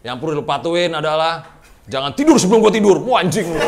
yang 0.00 0.16
perlu 0.16 0.34
lu 0.34 0.44
patuhin 0.44 0.92
adalah 0.92 1.42
jangan 1.84 2.12
tidur 2.12 2.36
sebelum 2.36 2.60
gua 2.60 2.70
tidur 2.70 2.98
wah 3.00 3.18
anjing 3.18 3.46
lu 3.46 3.58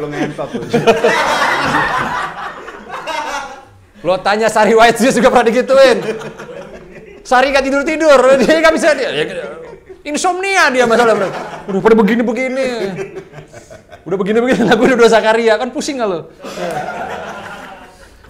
Lu 0.00 0.08
nge 0.08 0.16
lu 0.16 0.32
ngentot 0.32 0.48
tuh. 0.48 0.64
lo 4.00 4.16
tanya 4.24 4.48
Sari 4.48 4.72
White 4.72 4.96
Juice 4.96 5.20
juga 5.20 5.28
pernah 5.28 5.52
digituin 5.52 5.98
Sari 7.20 7.52
gak 7.52 7.64
tidur 7.68 7.84
tidur 7.84 8.16
dia 8.40 8.64
gak 8.64 8.72
bisa 8.72 8.96
dia 8.96 9.12
insomnia 10.08 10.72
dia 10.72 10.88
masalah 10.88 11.12
bro 11.12 11.28
udah 11.68 11.80
pada 11.84 11.96
begini 12.00 12.22
begini 12.24 12.68
udah 14.08 14.16
begini 14.16 14.38
begini 14.40 14.62
lagu 14.64 14.88
udah 14.88 14.96
dosa 14.96 15.20
karya 15.20 15.52
kan 15.60 15.68
pusing 15.68 16.00
gak 16.00 16.08
lo 16.08 16.20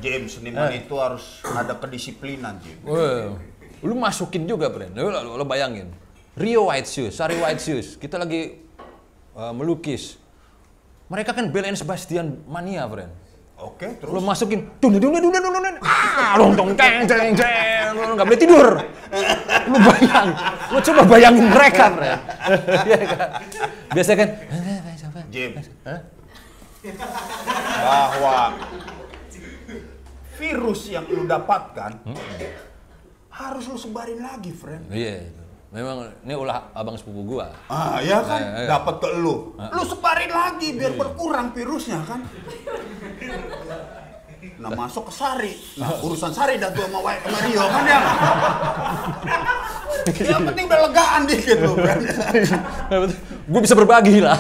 James, 0.01 0.33
seniman 0.33 0.73
itu 0.73 0.97
harus 0.97 1.45
ada 1.45 1.77
kedisiplinan, 1.77 2.57
James. 2.65 2.89
Wah, 2.89 3.37
lu 3.85 3.93
masukin 3.93 4.49
juga, 4.49 4.73
Bren. 4.73 4.97
Lu, 4.97 5.13
lu, 5.13 5.37
lu 5.37 5.45
bayangin. 5.45 5.93
Rio 6.41 6.73
White 6.73 6.89
Shoes, 6.89 7.21
Sari 7.21 7.37
White 7.37 7.61
Shoes. 7.61 8.01
Kita 8.01 8.17
lagi 8.17 8.65
uh, 9.37 9.53
melukis. 9.53 10.17
Mereka 11.11 11.35
kan 11.35 11.51
Belen 11.51 11.75
Sebastian 11.75 12.47
mania, 12.47 12.87
Bren. 12.87 13.11
Oke, 13.61 13.99
terus 14.01 14.09
Lu 14.09 14.25
masukin, 14.25 14.65
dun 14.81 14.97
dun 14.97 15.11
dun 15.13 15.21
dun 15.21 15.37
dun 15.37 15.53
dun 15.53 15.77
ah, 15.85 16.33
dong 16.41 16.57
dong 16.57 16.71
ceng 16.73 17.05
ceng 17.05 17.37
ceng, 17.37 17.93
lu 17.93 18.17
nggak 18.17 18.25
boleh 18.25 18.41
tidur. 18.41 18.69
Lu 19.69 19.77
bayang, 19.85 20.29
lu 20.73 20.79
coba 20.81 21.03
bayangin 21.05 21.47
mereka, 21.51 21.85
Bren. 21.93 22.19
Iya 22.89 22.99
kan? 23.05 23.29
Biasa 23.93 24.11
kan, 24.17 24.29
James. 25.29 25.67
Bahwa 27.85 28.39
virus 30.41 30.81
yang 30.89 31.05
lu 31.11 31.29
dapatkan 31.29 31.91
Hmm. 32.01 32.17
harus 33.29 33.69
lu 33.69 33.77
sebarin 33.77 34.25
lagi, 34.25 34.57
friend. 34.57 34.89
Iya. 34.89 35.29
itu. 35.29 35.40
Memang 35.71 36.11
ini 36.27 36.35
ulah 36.35 36.75
abang 36.75 36.99
sepupu 36.99 37.39
gua. 37.39 37.47
Ah, 37.71 38.03
ya 38.03 38.19
kan? 38.27 38.43
Eh, 38.43 38.67
eh. 38.67 38.67
Dapat 38.67 38.95
ke 38.99 39.09
lu. 39.23 39.55
Lu 39.55 39.83
sebarin 39.87 40.27
lagi 40.35 40.75
biar 40.75 40.99
berkurang 40.99 41.55
virusnya 41.55 42.03
kan. 42.11 42.27
Nah, 44.59 44.71
masuk 44.75 45.07
ke 45.07 45.13
Sari. 45.15 45.55
Nah, 45.79 45.95
urusan 46.03 46.35
Sari 46.35 46.59
dah 46.59 46.75
tuh 46.75 46.91
sama 46.91 47.15
sama 47.23 47.39
Rio 47.47 47.65
kan 47.71 47.85
ya. 47.87 47.99
Yang 50.11 50.43
penting 50.51 50.65
udah 50.67 50.81
legaan 50.91 51.23
dikit 51.31 51.59
lu, 51.63 51.73
friend. 51.79 52.03
gue 53.47 53.61
bisa 53.63 53.75
berbagi 53.79 54.17
lah. 54.19 54.39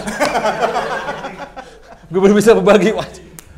gue 2.10 2.20
baru 2.20 2.34
bisa 2.34 2.58
berbagi. 2.58 2.90
Wah, 2.90 3.06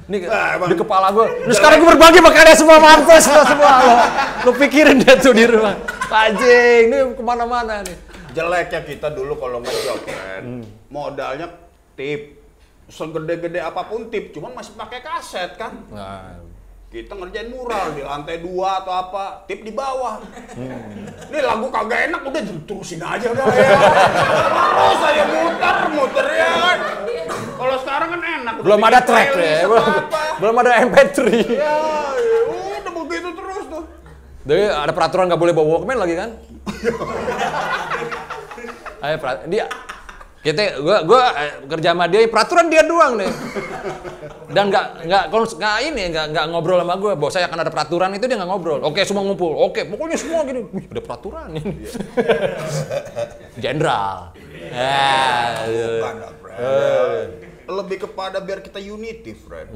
ini 0.09 0.26
Ah, 0.26 0.59
Bang. 0.59 0.70
di 0.70 0.76
kepala 0.76 1.09
gue. 1.11 1.26
Terus 1.46 1.57
sekarang 1.57 1.78
gue 1.78 1.88
berbagi 1.94 2.18
sama 2.18 2.30
kalian 2.30 2.57
semua 2.57 2.78
mampus 2.78 3.24
lo 3.26 3.42
semua 3.46 3.72
lo. 3.78 3.94
Lo 4.42 4.50
pikirin 4.57 4.96
deh 4.98 5.16
tuh 5.18 5.32
di 5.32 5.44
rumah. 5.46 5.76
Anjing, 6.09 6.90
ini 6.90 6.96
ke 7.14 7.22
mana-mana 7.22 7.80
nih. 7.80 7.96
Jeleknya 8.32 8.80
kita 8.82 9.09
dulu 9.09 9.36
kalau 9.36 9.61
ngejob, 9.61 10.03
friend. 10.03 10.44
Hmm. 10.44 10.64
Modalnya 10.88 11.46
tip. 11.94 12.40
Segede-gede 12.86 13.57
apa 13.57 13.88
pun 13.88 14.12
tip, 14.12 14.36
cuman 14.36 14.53
masih 14.53 14.76
pakai 14.76 15.00
kaset 15.00 15.57
kan. 15.57 15.72
Nah, 15.88 16.36
Kita 16.93 17.16
ngerjain 17.16 17.49
mural 17.49 17.97
di 17.97 18.05
lantai 18.05 18.45
dua 18.45 18.84
atau 18.84 18.93
apa, 18.93 19.49
tip 19.49 19.64
di 19.64 19.72
bawah. 19.72 20.20
Hmm. 20.53 21.09
Ini 21.32 21.40
lagu 21.40 21.72
kagak 21.72 22.12
enak, 22.12 22.20
udah 22.20 22.40
terusin 22.68 23.01
aja 23.01 23.32
udah 23.32 23.49
ya. 23.49 23.64
Terus 24.53 24.99
saya 25.01 25.24
muter, 25.24 25.76
muter 25.88 26.26
ya. 26.36 26.53
Kalau 27.57 27.76
sekarang 27.80 28.09
kan 28.12 28.20
enak. 28.20 28.55
udah 28.61 28.64
belum 28.68 28.80
ada 28.84 29.01
track 29.09 29.28
ya, 29.32 29.64
belum, 29.64 29.84
apa. 29.88 30.20
belum 30.36 30.55
ada 30.61 30.70
MP3. 30.84 31.16
Ya, 31.24 31.32
ya 32.20 32.40
udah 32.84 32.93
begitu 32.93 33.28
terus 33.40 33.64
tuh. 33.72 33.88
Jadi 34.45 34.62
ada 34.68 34.93
peraturan 34.93 35.32
nggak 35.32 35.40
boleh 35.40 35.57
bawa 35.57 35.80
Walkman 35.80 35.97
lagi 35.97 36.12
kan? 36.12 36.36
Ayo 39.09 39.16
dia 39.49 39.64
kita 40.43 40.82
gua 40.82 41.07
gua 41.07 41.22
eh, 41.38 41.53
kerja 41.70 41.95
sama 41.95 42.11
dia 42.11 42.26
peraturan 42.26 42.66
dia 42.66 42.82
doang 42.82 43.14
nih. 43.14 43.30
Dan 44.51 44.68
nggak 44.74 45.07
nggak 45.07 45.24
nggak 45.30 45.76
ini 45.86 46.03
nggak 46.11 46.26
nggak 46.34 46.45
ngobrol 46.51 46.82
sama 46.82 46.95
gua. 46.99 47.12
Bahwa 47.14 47.30
saya 47.30 47.47
akan 47.47 47.59
ada 47.62 47.70
peraturan 47.70 48.11
itu 48.18 48.26
dia 48.26 48.36
nggak 48.36 48.51
ngobrol. 48.51 48.82
Oke 48.82 49.07
semua 49.07 49.22
ngumpul. 49.22 49.55
Oke 49.55 49.86
pokoknya 49.86 50.18
semua 50.18 50.43
gini. 50.43 50.66
Wih 50.74 50.84
ada 50.90 51.03
peraturan 51.07 51.47
ini. 51.55 51.86
Jenderal. 53.62 54.34
Lah, 54.74 55.62
friend. 56.43 57.30
Lebih 57.62 58.11
kepada 58.11 58.43
biar 58.43 58.59
kita 58.59 58.82
unity, 58.82 59.38
friend. 59.38 59.70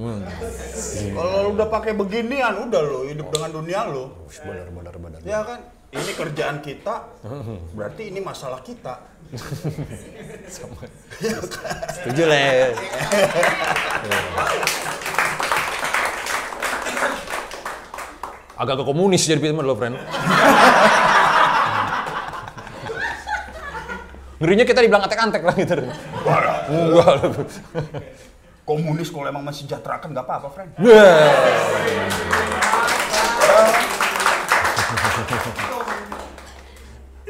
Kalau 1.15 1.47
lu 1.47 1.51
udah 1.55 1.71
pakai 1.71 1.95
beginian, 1.95 2.67
udah 2.67 2.81
lo 2.83 3.07
hidup 3.07 3.31
dengan 3.31 3.51
dunia 3.55 3.87
lo. 3.87 4.27
Benar 4.43 4.69
benar 4.75 4.95
benar. 4.99 5.21
Ya 5.23 5.47
kan? 5.47 5.61
Ini 5.87 6.13
kerjaan 6.19 6.61
kita, 6.61 7.09
berarti 7.73 8.11
ini 8.11 8.19
masalah 8.21 8.61
kita. 8.61 9.16
Setuju 11.97 12.23
lah. 12.31 12.39
ya. 12.39 12.69
Agak-agak 18.57 18.87
komunis 18.89 19.29
jadi 19.29 19.43
film 19.43 19.61
lo, 19.61 19.77
friend. 19.77 20.01
Ngerinya 24.37 24.65
kita 24.69 24.81
dibilang 24.85 25.05
antek-antek 25.05 25.43
lah 25.45 25.55
gitu. 25.57 25.75
Enggak 25.77 26.41
lah. 27.11 27.21
Komunis 28.67 29.09
kalau 29.13 29.29
emang 29.31 29.45
masih 29.45 29.69
sejahterakan 29.69 30.11
nggak 30.13 30.27
apa-apa, 30.27 30.49
friend. 30.53 30.71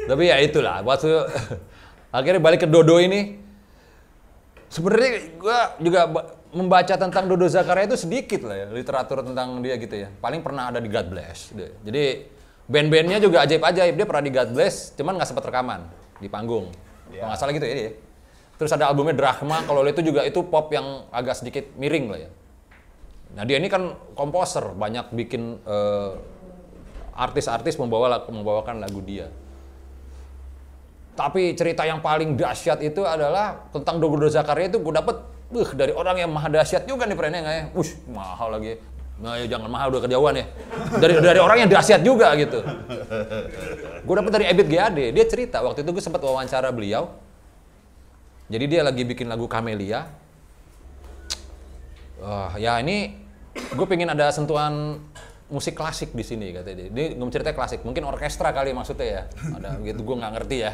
Tapi 0.07 0.23
ya 0.31 0.39
itulah, 0.39 0.79
waktu 0.87 1.27
akhirnya 2.13 2.41
balik 2.41 2.63
ke 2.63 2.67
Dodo 2.69 2.97
ini, 2.99 3.39
sebenarnya 4.71 5.11
gue 5.35 5.59
juga 5.83 6.01
ba- 6.07 6.27
membaca 6.55 6.95
tentang 6.95 7.27
Dodo 7.27 7.47
Zakaria 7.51 7.87
itu 7.87 7.99
sedikit 7.99 8.47
lah 8.47 8.55
ya, 8.55 8.67
literatur 8.71 9.23
tentang 9.23 9.59
dia 9.59 9.75
gitu 9.75 9.95
ya. 9.95 10.07
Paling 10.19 10.41
pernah 10.41 10.71
ada 10.71 10.79
di 10.79 10.87
God 10.87 11.07
Bless. 11.11 11.51
Jadi 11.55 12.03
band-bandnya 12.67 13.19
juga 13.19 13.43
ajaib-ajaib, 13.43 13.95
dia 13.95 14.05
pernah 14.07 14.23
di 14.23 14.31
God 14.31 14.49
Bless, 14.55 14.95
cuman 14.95 15.19
nggak 15.19 15.27
sempat 15.27 15.45
rekaman 15.47 15.87
di 16.19 16.27
panggung. 16.31 16.71
Kalau 17.07 17.27
nggak 17.31 17.39
salah 17.39 17.53
gitu 17.55 17.67
ya 17.67 17.75
dia. 17.75 17.91
Terus 18.57 18.71
ada 18.73 18.89
albumnya 18.89 19.13
Drachma, 19.13 19.61
kalau 19.69 19.85
itu 19.85 20.01
juga 20.01 20.25
itu 20.25 20.41
pop 20.41 20.73
yang 20.73 21.05
agak 21.13 21.37
sedikit 21.37 21.69
miring 21.77 22.05
lah 22.09 22.19
ya. 22.25 22.29
Nah 23.37 23.43
dia 23.45 23.61
ini 23.61 23.69
kan 23.69 23.93
komposer, 24.17 24.73
banyak 24.73 25.13
bikin 25.13 25.61
eh, 25.61 26.11
artis-artis 27.13 27.77
membawa 27.77 28.17
membawakan 28.25 28.81
lagu 28.81 28.97
dia. 29.05 29.29
Tapi 31.17 31.57
cerita 31.57 31.81
yang 31.81 31.97
paling 31.97 32.37
dahsyat 32.37 32.77
itu 32.85 33.01
adalah 33.01 33.65
tentang 33.73 33.97
Dodo 33.97 34.29
Zakaria 34.29 34.69
itu 34.69 34.77
gue 34.77 34.93
dapet 34.93 35.17
uh, 35.49 35.69
dari 35.73 35.89
orang 35.89 36.21
yang 36.21 36.29
maha 36.29 36.45
dahsyat 36.53 36.85
juga 36.85 37.09
nih 37.09 37.17
perennya 37.17 37.41
nggak 37.41 37.55
ya? 37.57 37.63
Wush, 37.73 37.97
mahal 38.05 38.53
lagi. 38.53 38.77
Nah, 39.17 39.33
ya 39.41 39.49
jangan 39.49 39.65
mahal 39.73 39.89
udah 39.89 40.05
kejauhan 40.05 40.33
ya. 40.37 40.45
Dari 41.01 41.13
dari 41.17 41.39
orang 41.41 41.57
yang 41.65 41.69
dahsyat 41.73 42.05
juga 42.05 42.37
gitu. 42.37 42.61
Gue 44.05 44.13
dapet 44.13 44.31
dari 44.37 44.45
Ebit 44.45 44.69
GAD, 44.69 44.99
dia 45.09 45.25
cerita 45.25 45.65
waktu 45.65 45.81
itu 45.81 45.89
gue 45.89 46.03
sempat 46.05 46.21
wawancara 46.21 46.69
beliau. 46.69 47.09
Jadi 48.47 48.65
dia 48.69 48.85
lagi 48.85 49.01
bikin 49.01 49.25
lagu 49.25 49.49
Camelia. 49.49 50.05
Wah, 52.21 52.53
ya 52.61 52.77
ini 52.77 53.17
gue 53.57 53.87
pengen 53.89 54.13
ada 54.13 54.29
sentuhan 54.29 55.01
musik 55.47 55.79
klasik 55.79 56.11
di 56.11 56.23
sini 56.23 56.51
katanya 56.51 56.87
dia. 56.87 56.87
Dia 56.91 57.05
ngomong 57.15 57.31
cerita 57.31 57.51
klasik, 57.55 57.83
mungkin 57.87 58.03
orkestra 58.03 58.51
kali 58.51 58.75
maksudnya 58.75 59.07
ya. 59.07 59.21
Ada 59.55 59.79
gitu 59.87 60.03
gue 60.03 60.15
nggak 60.19 60.33
ngerti 60.39 60.57
ya. 60.59 60.71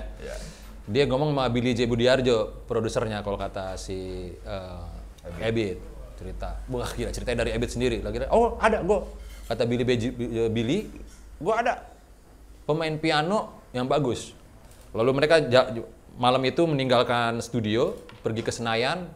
Dia 0.83 1.03
ngomong 1.07 1.31
sama 1.31 1.45
Billy 1.47 1.71
J 1.77 1.87
Budiarjo, 1.87 2.67
produsernya 2.67 3.23
kalau 3.23 3.37
kata 3.39 3.77
si 3.79 4.29
eh, 4.33 5.47
Ebit 5.47 5.79
cerita. 6.19 6.59
Wah 6.67 6.89
gila 6.91 7.13
ceritanya 7.13 7.45
dari 7.45 7.51
Ebit 7.55 7.71
sendiri. 7.71 7.97
Lagi 8.01 8.25
oh 8.33 8.57
ada 8.57 8.81
gue 8.81 8.99
kata 9.47 9.63
Billy 9.69 9.85
Beji- 9.85 10.15
Billy, 10.49 10.89
gue 11.39 11.53
ada 11.53 11.85
pemain 12.65 12.95
piano 12.97 13.61
yang 13.71 13.85
bagus. 13.85 14.33
Lalu 14.93 15.11
mereka 15.23 15.41
malam 16.17 16.41
itu 16.45 16.61
meninggalkan 16.65 17.41
studio, 17.41 17.97
pergi 18.21 18.41
ke 18.45 18.51
Senayan. 18.53 19.09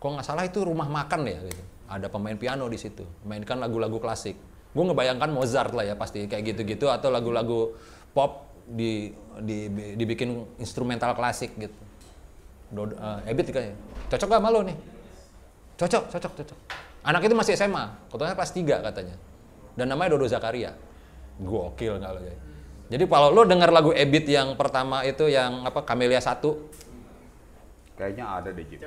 Kok 0.00 0.18
nggak 0.18 0.26
salah 0.26 0.44
itu 0.44 0.60
rumah 0.66 0.90
makan 0.90 1.28
ya 1.28 1.38
gitu. 1.46 1.62
Ada 1.86 2.08
pemain 2.08 2.34
piano 2.34 2.66
di 2.66 2.80
situ, 2.80 3.04
mainkan 3.28 3.60
lagu-lagu 3.60 4.00
klasik. 4.00 4.34
Gue 4.72 4.84
ngebayangkan 4.88 5.28
Mozart 5.28 5.76
lah 5.76 5.84
ya 5.84 5.94
pasti 5.94 6.24
kayak 6.24 6.56
gitu-gitu 6.56 6.88
atau 6.88 7.12
lagu-lagu 7.12 7.76
pop 8.16 8.48
di, 8.64 9.12
di, 9.44 9.68
dibikin 9.96 10.56
instrumental 10.56 11.12
klasik 11.12 11.52
gitu. 11.60 11.76
Dodo, 12.72 12.96
eh, 12.96 13.32
Ebit 13.32 13.52
kayaknya. 13.52 13.76
Cocok 14.08 14.28
gak 14.32 14.40
sama 14.40 14.48
lo 14.48 14.60
nih? 14.64 14.76
Cocok, 15.76 16.04
cocok, 16.08 16.32
cocok. 16.40 16.58
Anak 17.04 17.20
itu 17.26 17.34
masih 17.36 17.52
SMA, 17.58 17.84
katanya 18.08 18.34
kelas 18.38 18.52
3 18.54 18.80
katanya. 18.80 19.16
Dan 19.76 19.92
namanya 19.92 20.16
Dodo 20.16 20.24
Zakaria. 20.24 20.72
Gokil 21.42 22.00
nggak 22.00 22.12
lo 22.16 22.20
ya. 22.24 22.36
Jadi 22.92 23.08
kalau 23.08 23.32
lo 23.32 23.48
dengar 23.48 23.72
lagu 23.72 23.92
Ebit 23.92 24.28
yang 24.28 24.56
pertama 24.56 25.04
itu 25.04 25.28
yang 25.28 25.68
apa 25.68 25.84
Camelia 25.84 26.20
1, 26.20 26.80
Kayaknya 27.92 28.24
ada 28.24 28.48
deh, 28.56 28.64
Jim. 28.66 28.80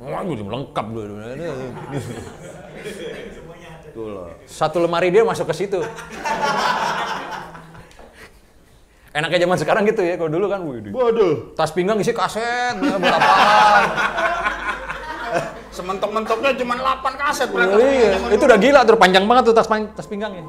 wah 0.00 0.24
gue 0.24 0.42
lengkap 0.42 0.86
dulu. 0.90 1.12
Tuh 3.92 4.06
loh. 4.06 4.26
Satu 4.46 4.78
lemari 4.82 5.10
dia 5.10 5.22
masuk 5.26 5.46
ke 5.50 5.54
situ. 5.54 5.80
Enaknya 9.10 9.42
zaman 9.42 9.58
sekarang 9.58 9.82
gitu 9.90 10.06
ya, 10.06 10.14
kalau 10.14 10.30
dulu 10.30 10.46
kan 10.46 10.62
wih, 10.62 10.86
Waduh. 10.94 11.58
tas 11.58 11.74
pinggang 11.74 11.98
isi 11.98 12.14
kaset, 12.14 12.78
buat 12.78 12.94
apaan. 12.94 13.82
Sementok-mentoknya 15.74 16.54
cuma 16.54 16.78
8 16.78 17.18
kaset. 17.18 17.50
Oh, 17.50 17.58
iya, 17.82 18.14
zaman 18.14 18.30
itu 18.30 18.38
dulu. 18.38 18.50
udah 18.54 18.58
gila 18.62 18.80
tuh 18.86 18.94
panjang 18.94 19.26
banget 19.26 19.50
tuh 19.50 19.54
tas 19.58 19.66
tas 19.66 20.06
pinggangnya. 20.06 20.46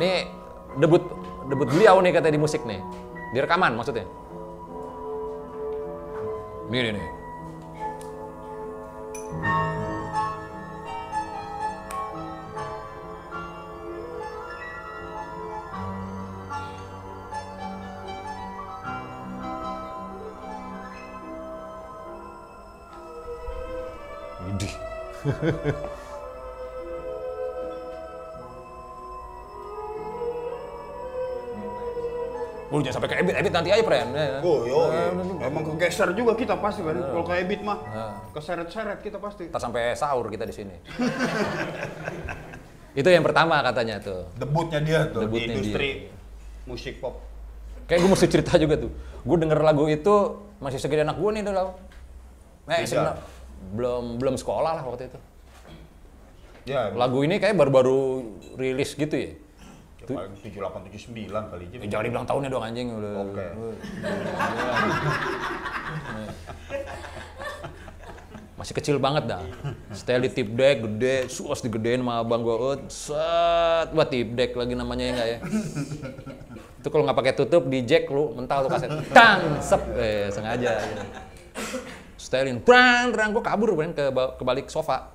Ini 0.00 0.12
debut 0.80 1.04
debut 1.52 1.68
beliau 1.68 2.00
nih 2.00 2.16
katanya 2.16 2.34
di 2.36 2.40
musik 2.40 2.64
nih. 2.64 2.80
Di 3.36 3.38
rekaman 3.44 3.76
maksudnya. 3.76 4.08
Ini 6.72 6.96
nih. 6.96 7.06
Oh, 32.72 32.80
jangan 32.80 33.04
sampai 33.04 33.10
ke 33.12 33.16
Ebit, 33.20 33.34
Ebit 33.36 33.52
nanti 33.52 33.68
aja, 33.68 33.84
Pren. 33.84 34.08
Ya. 34.16 34.40
Oh, 34.40 34.64
yo, 34.64 34.88
emang 35.44 35.60
kegeser 35.76 36.16
juga 36.16 36.32
kita 36.32 36.56
pasti 36.56 36.80
kan. 36.80 36.96
Kalau 36.96 37.24
kayak 37.28 37.44
beat 37.44 37.60
mah, 37.60 37.76
Nah. 37.84 38.16
keseret-seret 38.32 39.04
kita 39.04 39.20
pasti. 39.20 39.52
Ntar 39.52 39.60
sampai 39.60 39.92
sahur 39.92 40.32
kita 40.32 40.48
di 40.48 40.54
sini. 40.56 40.72
Itu 42.96 43.12
yang 43.12 43.20
pertama 43.28 43.60
katanya 43.60 44.00
tuh. 44.00 44.24
Debutnya 44.40 44.80
dia 44.80 45.04
tuh 45.12 45.28
Debutnya 45.28 45.52
di 45.52 45.52
industri 45.52 45.88
musik 46.64 46.96
pop. 47.04 47.20
Kayak 47.84 48.08
gue 48.08 48.10
mesti 48.16 48.26
cerita 48.32 48.56
juga 48.56 48.80
tuh. 48.80 48.92
Gue 49.20 49.36
denger 49.36 49.60
lagu 49.60 49.84
itu 49.92 50.14
masih 50.56 50.80
segede 50.80 51.04
anak 51.04 51.20
gue 51.20 51.28
nih 51.28 51.42
tuh. 51.44 51.52
Eh, 52.72 52.88
belum 53.70 54.18
belum 54.18 54.34
sekolah 54.34 54.80
lah 54.80 54.82
waktu 54.82 55.08
itu. 55.08 55.18
Ya, 56.62 56.94
Lagu 56.94 57.26
ini 57.26 57.42
kayak 57.42 57.58
baru-baru 57.58 58.22
rilis 58.54 58.94
gitu 58.94 59.14
ya. 59.14 59.34
paling 60.02 60.34
78 60.34 61.14
79 61.14 61.30
kali 61.30 61.64
aja. 61.70 61.76
Eh, 61.78 61.88
jangan 61.90 62.04
dibilang 62.10 62.26
tahunnya 62.26 62.50
dong 62.50 62.64
anjing 62.66 62.90
udah. 62.90 63.12
Oke. 63.22 63.46
Masih 68.62 68.78
kecil 68.78 68.96
banget 69.02 69.26
dah. 69.26 69.42
Setel 69.90 70.22
di 70.22 70.30
tip 70.30 70.54
deck 70.54 70.86
gede, 70.86 71.26
suas 71.26 71.58
digedein 71.66 71.98
sama 71.98 72.22
abang 72.22 72.46
gua. 72.46 72.78
Ut, 72.78 72.82
set, 72.94 73.90
buat 73.90 74.06
tip 74.06 74.38
deck 74.38 74.54
lagi 74.54 74.78
namanya 74.78 75.02
ya 75.02 75.12
enggak 75.14 75.28
ya. 75.34 75.38
Itu 76.78 76.88
kalau 76.90 77.02
nggak 77.02 77.18
pakai 77.18 77.34
tutup 77.34 77.66
di 77.66 77.82
jack 77.82 78.06
lu 78.06 78.30
mental 78.38 78.66
tuh 78.66 78.70
kaset. 78.70 78.90
Tang, 79.10 79.58
sep, 79.58 79.82
eh 79.98 80.30
sengaja. 80.30 80.78
Ya. 80.78 81.02
Setelin, 82.32 82.64
brang, 82.64 83.12
brang, 83.12 83.36
gua 83.36 83.44
kabur 83.44 83.76
brang 83.76 83.92
ke 83.92 84.08
ke 84.08 84.40
balik 84.40 84.72
sofa. 84.72 85.12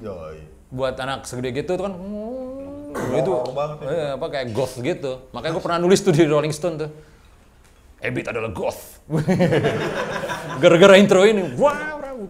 Yoi. 0.00 0.40
Buat 0.72 0.96
anak 0.96 1.28
segede 1.28 1.52
gitu 1.52 1.76
tuh 1.76 1.84
kan, 1.84 1.92
hmm, 1.92 3.20
itu 3.20 3.32
ya. 3.36 3.44
eh, 3.84 4.10
apa 4.16 4.26
kayak 4.32 4.56
goth 4.56 4.80
gitu. 4.80 5.28
Makanya 5.36 5.60
gua 5.60 5.64
pernah 5.68 5.84
nulis 5.84 6.00
tuh 6.00 6.16
di 6.16 6.24
Rolling 6.24 6.56
Stone 6.56 6.80
tuh. 6.80 6.88
Ebit 8.00 8.32
adalah 8.32 8.48
goth. 8.48 9.04
Gara-gara 10.64 10.96
intro 10.96 11.20
ini, 11.28 11.52
wah, 11.60 12.00
brang. 12.00 12.24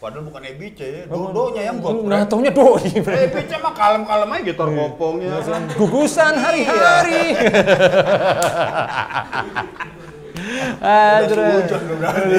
Padahal 0.00 0.24
bukan 0.32 0.42
EBC 0.48 0.78
ya, 0.80 1.04
dodonya 1.12 1.62
yang 1.68 1.76
got. 1.84 2.08
Nah, 2.08 2.24
taunya 2.24 2.56
doi, 2.56 2.88
brang. 3.04 3.20
EBC 3.20 3.52
mah 3.60 3.76
kalem-kalem 3.76 4.32
aja 4.32 4.42
gitar 4.48 4.68
ngopongnya. 4.72 5.44
gugusan 5.76 6.40
hari-hari. 6.40 7.36
Hujan 10.42 11.80
udah 11.86 11.96
berarti. 11.98 12.36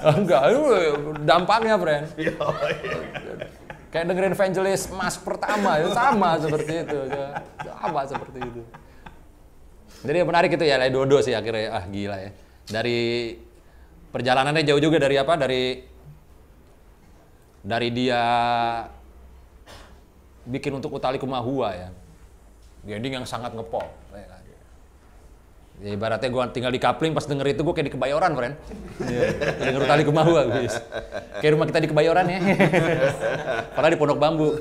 Enggak, 0.00 0.42
itu 0.52 0.64
dampaknya, 1.24 1.74
friend. 1.76 2.04
Yoi. 2.26 2.74
Kayak 3.90 4.04
dengerin 4.06 4.34
Vangelis 4.38 4.86
Mas 4.94 5.18
pertama, 5.18 5.82
itu 5.82 5.90
sama 5.90 6.38
seperti 6.44 6.72
itu. 6.86 6.98
ya. 7.10 7.28
Sama 7.66 8.00
seperti 8.06 8.38
itu. 8.38 8.62
Jadi 10.06 10.16
yang 10.16 10.28
menarik 10.30 10.50
itu 10.54 10.64
ya, 10.64 10.78
Dodo 10.88 11.18
sih 11.20 11.34
akhirnya. 11.34 11.74
Ah, 11.74 11.84
gila 11.90 12.16
ya. 12.16 12.30
Dari 12.70 13.34
perjalanannya 14.14 14.62
jauh 14.62 14.78
juga 14.80 15.02
dari 15.02 15.18
apa? 15.18 15.34
Dari 15.34 15.62
dari 17.60 17.88
dia 17.92 18.22
bikin 20.46 20.72
untuk 20.78 20.94
Utali 20.96 21.18
Kumahua 21.20 21.68
ya. 21.74 21.88
Ending 22.86 23.20
yang 23.20 23.26
sangat 23.28 23.52
ngepop. 23.52 23.84
ya. 24.14 24.29
Ya, 25.80 25.96
ibaratnya 25.96 26.28
gue 26.28 26.44
tinggal 26.52 26.68
di 26.68 26.76
Kapling 26.76 27.16
pas 27.16 27.24
denger 27.24 27.56
itu 27.56 27.64
gue 27.64 27.72
kayak 27.72 27.88
di 27.88 27.94
Kebayoran, 27.96 28.36
friend. 28.36 28.54
Iya, 29.00 29.20
denger 29.64 29.80
Utali 29.88 30.04
Kumahua, 30.04 30.44
guys. 30.44 30.76
Kayak 31.40 31.52
rumah 31.56 31.66
kita 31.72 31.80
di 31.80 31.88
Kebayoran 31.88 32.28
ya. 32.28 32.38
Padahal 33.72 33.92
di 33.96 33.96
Pondok 33.96 34.20
Bambu. 34.20 34.60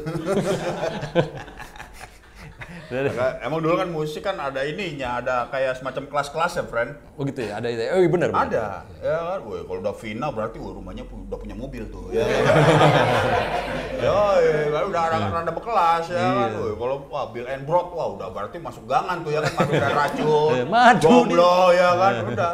Maka, 2.90 3.38
Emang 3.46 3.60
dulu 3.62 3.76
kan 3.78 3.90
musik 3.92 4.26
kan 4.26 4.40
ada 4.40 4.66
ininya, 4.66 5.22
ada 5.22 5.36
kayak 5.54 5.78
semacam 5.78 6.10
kelas-kelas 6.10 6.52
ya, 6.56 6.64
friend. 6.66 6.96
Oh 7.20 7.28
gitu 7.28 7.46
ya, 7.46 7.60
ada 7.62 7.68
itu. 7.70 7.84
ya? 7.86 7.92
Oh 7.94 8.02
iya 8.02 8.10
bener. 8.10 8.30
Ada, 8.34 8.66
ya 9.04 9.18
kan. 9.30 9.40
Woi, 9.46 9.62
kalau 9.68 9.80
udah 9.86 9.96
Vina 10.00 10.28
berarti 10.34 10.58
woi, 10.58 10.74
rumahnya 10.74 11.04
udah 11.06 11.38
punya 11.38 11.54
mobil 11.54 11.84
tuh. 11.92 12.10
Ya, 12.10 12.24
ya, 14.00 14.20
ya 14.40 14.82
udah 14.88 15.04
rada, 15.12 15.28
rada 15.30 15.52
berkelas 15.52 16.04
ya 16.10 16.20
kan. 16.20 16.50
Kalau 16.56 16.96
wah 17.12 17.26
Bill 17.36 17.48
and 17.48 17.64
Broad, 17.68 17.88
wah 17.92 18.08
udah 18.16 18.28
berarti 18.32 18.58
masuk 18.58 18.88
gangan 18.88 19.22
tuh 19.22 19.32
ya 19.36 19.40
kan, 19.44 19.52
madu 19.60 19.74
dan 19.76 19.94
racun. 20.02 20.52
Eh, 20.56 20.66
madu 20.66 21.04
Jomblo 21.04 21.76
ya 21.76 21.90
kan, 21.96 22.14
udah. 22.26 22.54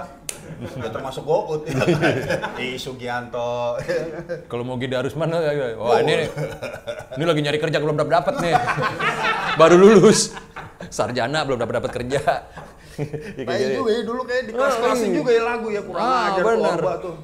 Ya 0.55 0.89
termasuk 0.89 1.23
Gout 1.27 1.61
ya 1.67 1.73
kan. 1.75 1.87
Di 2.57 2.79
Sugianto. 2.79 3.77
Kalau 4.47 4.63
mau 4.63 4.77
Gida 4.79 5.03
Rusman, 5.03 5.29
wah 5.29 5.41
oh, 5.77 5.97
ini 6.01 6.29
ini 7.19 7.23
lagi 7.25 7.41
nyari 7.43 7.59
kerja 7.59 7.77
belum 7.81 7.95
dapat 7.99 8.11
dapat 8.21 8.35
nih. 8.41 8.53
Baru 9.59 9.75
lulus. 9.77 10.33
Sarjana 10.89 11.43
belum 11.43 11.59
dapat 11.59 11.73
dapat 11.81 11.91
kerja. 11.91 12.21
Gitu. 12.95 13.43
juga 13.43 13.91
ya 13.91 14.07
dulu 14.07 14.23
kayak 14.23 14.43
di 14.47 14.51
kelas-kelasin 14.55 15.19
juga 15.19 15.35
ya 15.35 15.43
lagu 15.43 15.67
ya 15.67 15.83
kurang 15.83 15.99
Ah, 15.99 16.31
ajar 16.31 16.47
tuh 17.03 17.15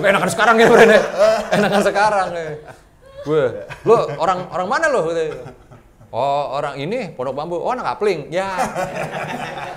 Pokoknya 0.00 0.16
enakan 0.16 0.30
sekarang 0.32 0.56
ya, 0.56 0.66
Bren. 0.72 0.88
ya. 0.88 1.00
Enakan 1.60 1.82
sekarang 1.84 2.28
ya. 2.32 2.48
Gue, 3.20 3.44
lu 3.84 3.94
orang 4.16 4.48
orang 4.48 4.68
mana 4.72 4.88
lo? 4.88 5.12
Oh, 6.10 6.56
orang 6.56 6.80
ini 6.80 7.12
Pondok 7.12 7.36
Bambu. 7.36 7.60
Oh, 7.60 7.70
anak 7.70 7.94
kapling. 7.94 8.32
Ya. 8.32 8.48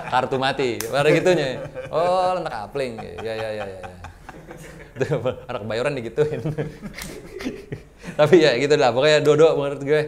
Kartu 0.08 0.40
mati. 0.40 0.80
Pada 0.80 1.12
gitunya. 1.12 1.60
Oh, 1.92 2.40
anak 2.40 2.72
kapling. 2.72 2.96
Ya, 3.20 3.34
ya, 3.36 3.50
ya, 3.52 3.66
ya. 3.68 3.80
ya. 3.84 3.96
Anak 5.52 5.62
bayoran 5.68 5.94
digituin. 5.94 6.40
Tapi 8.20 8.36
ya 8.40 8.56
gitu 8.58 8.80
lah. 8.80 8.96
Pokoknya 8.96 9.20
Dodo 9.20 9.60
menurut 9.60 9.82
gue. 9.84 10.02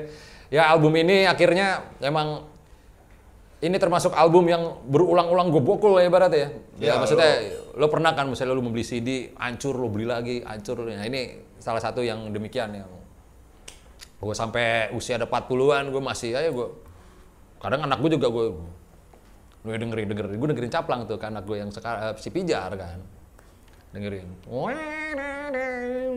Ya 0.47 0.72
album 0.72 0.95
ini 0.95 1.28
akhirnya 1.28 1.84
emang 1.99 2.47
ini 3.66 3.82
termasuk 3.82 4.13
album 4.13 4.45
yang 4.45 4.78
berulang-ulang 4.86 5.49
gue 5.49 5.63
bokul 5.66 5.97
ya 5.97 6.05
ibaratnya 6.05 6.38
ya. 6.38 6.49
Ya, 6.78 6.86
Ya, 6.86 6.93
maksudnya 7.01 7.32
lo 7.74 7.89
pernah 7.89 8.13
kan 8.13 8.30
misalnya 8.30 8.53
lo 8.53 8.61
membeli 8.61 8.86
CD, 8.86 9.34
hancur 9.34 9.74
lo 9.74 9.89
beli 9.89 10.05
lagi, 10.05 10.45
hancur. 10.45 10.86
Nah 10.86 11.01
ini 11.01 11.41
salah 11.57 11.82
satu 11.82 12.05
yang 12.05 12.30
demikian 12.30 12.78
yang 12.78 12.89
gue 14.22 14.36
sampai 14.36 14.89
usia 14.95 15.20
ada 15.22 15.28
40-an 15.28 15.91
gue 15.91 16.01
masih 16.01 16.34
aja 16.34 16.49
gue 16.49 16.68
kadang 17.61 17.86
anak 17.86 18.01
gue 18.01 18.18
juga 18.18 18.28
gue 18.32 18.45
gue 19.66 19.76
dengerin 19.82 20.07
dengerin 20.09 20.38
gue 20.38 20.49
dengerin 20.55 20.72
caplang 20.72 21.05
tuh 21.05 21.18
kan 21.22 21.34
anak 21.34 21.45
gue 21.45 21.57
yang 21.61 21.70
sekarang 21.70 22.18
si 22.18 22.30
pijar 22.34 22.74
kan 22.74 23.01
dengerin 23.96 24.28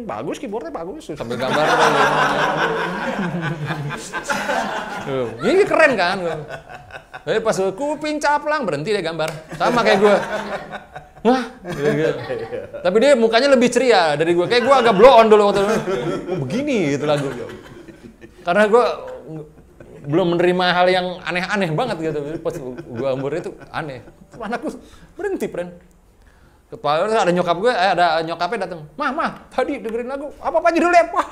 bagus 0.02 0.36
keyboardnya 0.42 0.74
bagus 0.74 1.14
sambil 1.14 1.38
gambar 1.38 1.66
Tuh, 5.06 5.28
ini 5.46 5.62
keren 5.62 5.92
kan 5.94 6.18
tapi 7.22 7.38
pas 7.38 7.54
kuping 7.54 8.18
caplang 8.18 8.66
berhenti 8.66 8.90
deh 8.90 9.04
gambar 9.04 9.30
sama 9.54 9.86
kayak 9.86 9.98
gue 10.02 10.16
Wah, 11.18 11.50
gitu. 11.66 12.14
tapi 12.78 12.96
dia 13.02 13.18
mukanya 13.18 13.50
lebih 13.50 13.66
ceria 13.74 14.14
dari 14.14 14.38
gue. 14.38 14.46
Kayak 14.46 14.70
gue 14.70 14.76
agak 14.86 14.94
blow 14.94 15.18
on 15.18 15.26
dulu 15.26 15.50
waktu 15.50 15.66
itu. 15.66 15.74
Oh, 16.30 16.38
begini 16.46 16.94
gitu 16.94 17.10
lagu. 17.10 17.26
Karena 18.46 18.70
gue 18.70 18.84
belum 20.06 20.38
menerima 20.38 20.64
hal 20.70 20.86
yang 20.86 21.06
aneh-aneh 21.26 21.74
banget 21.74 21.96
gitu. 22.06 22.18
Pas 22.38 22.54
gue 22.54 23.08
umur 23.18 23.34
itu 23.34 23.50
aneh. 23.74 24.06
Anakku 24.38 24.78
berhenti, 25.18 25.50
friend. 25.50 25.74
Kepala 26.68 27.08
ada 27.08 27.32
nyokap 27.32 27.56
gue, 27.64 27.72
eh, 27.72 27.90
ada 27.96 28.20
nyokapnya 28.20 28.68
datang. 28.68 28.84
Mah, 28.92 29.08
mah, 29.08 29.30
tadi 29.48 29.80
dengerin 29.80 30.04
lagu. 30.04 30.28
Apa 30.36 30.60
apa 30.60 30.68
judulnya? 30.68 31.04
Wah. 31.16 31.28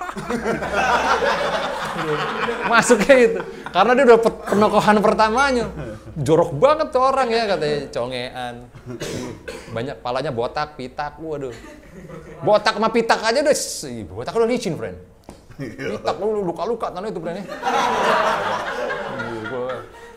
Masuknya 2.73 3.17
itu. 3.21 3.41
Karena 3.69 3.93
dia 3.93 4.05
udah 4.09 4.21
pe- 4.25 4.41
penokohan 4.49 4.97
pertamanya. 5.05 5.69
Jorok 6.17 6.57
banget 6.57 6.89
tuh 6.89 7.05
orang 7.05 7.29
ya 7.29 7.45
katanya 7.53 7.79
congean. 7.93 8.55
Banyak 9.77 9.97
palanya 10.01 10.33
botak, 10.33 10.73
pitak, 10.81 11.21
waduh. 11.21 11.53
Botak 12.41 12.81
sama 12.81 12.89
pitak 12.89 13.21
aja 13.21 13.45
ih, 13.45 14.09
botak 14.09 14.33
udah 14.33 14.49
licin, 14.49 14.73
friend. 14.81 14.97
Pitak 15.93 16.17
lu 16.17 16.49
luka-luka 16.49 16.89
tanah 16.89 17.13
itu, 17.13 17.21
friend. 17.21 17.45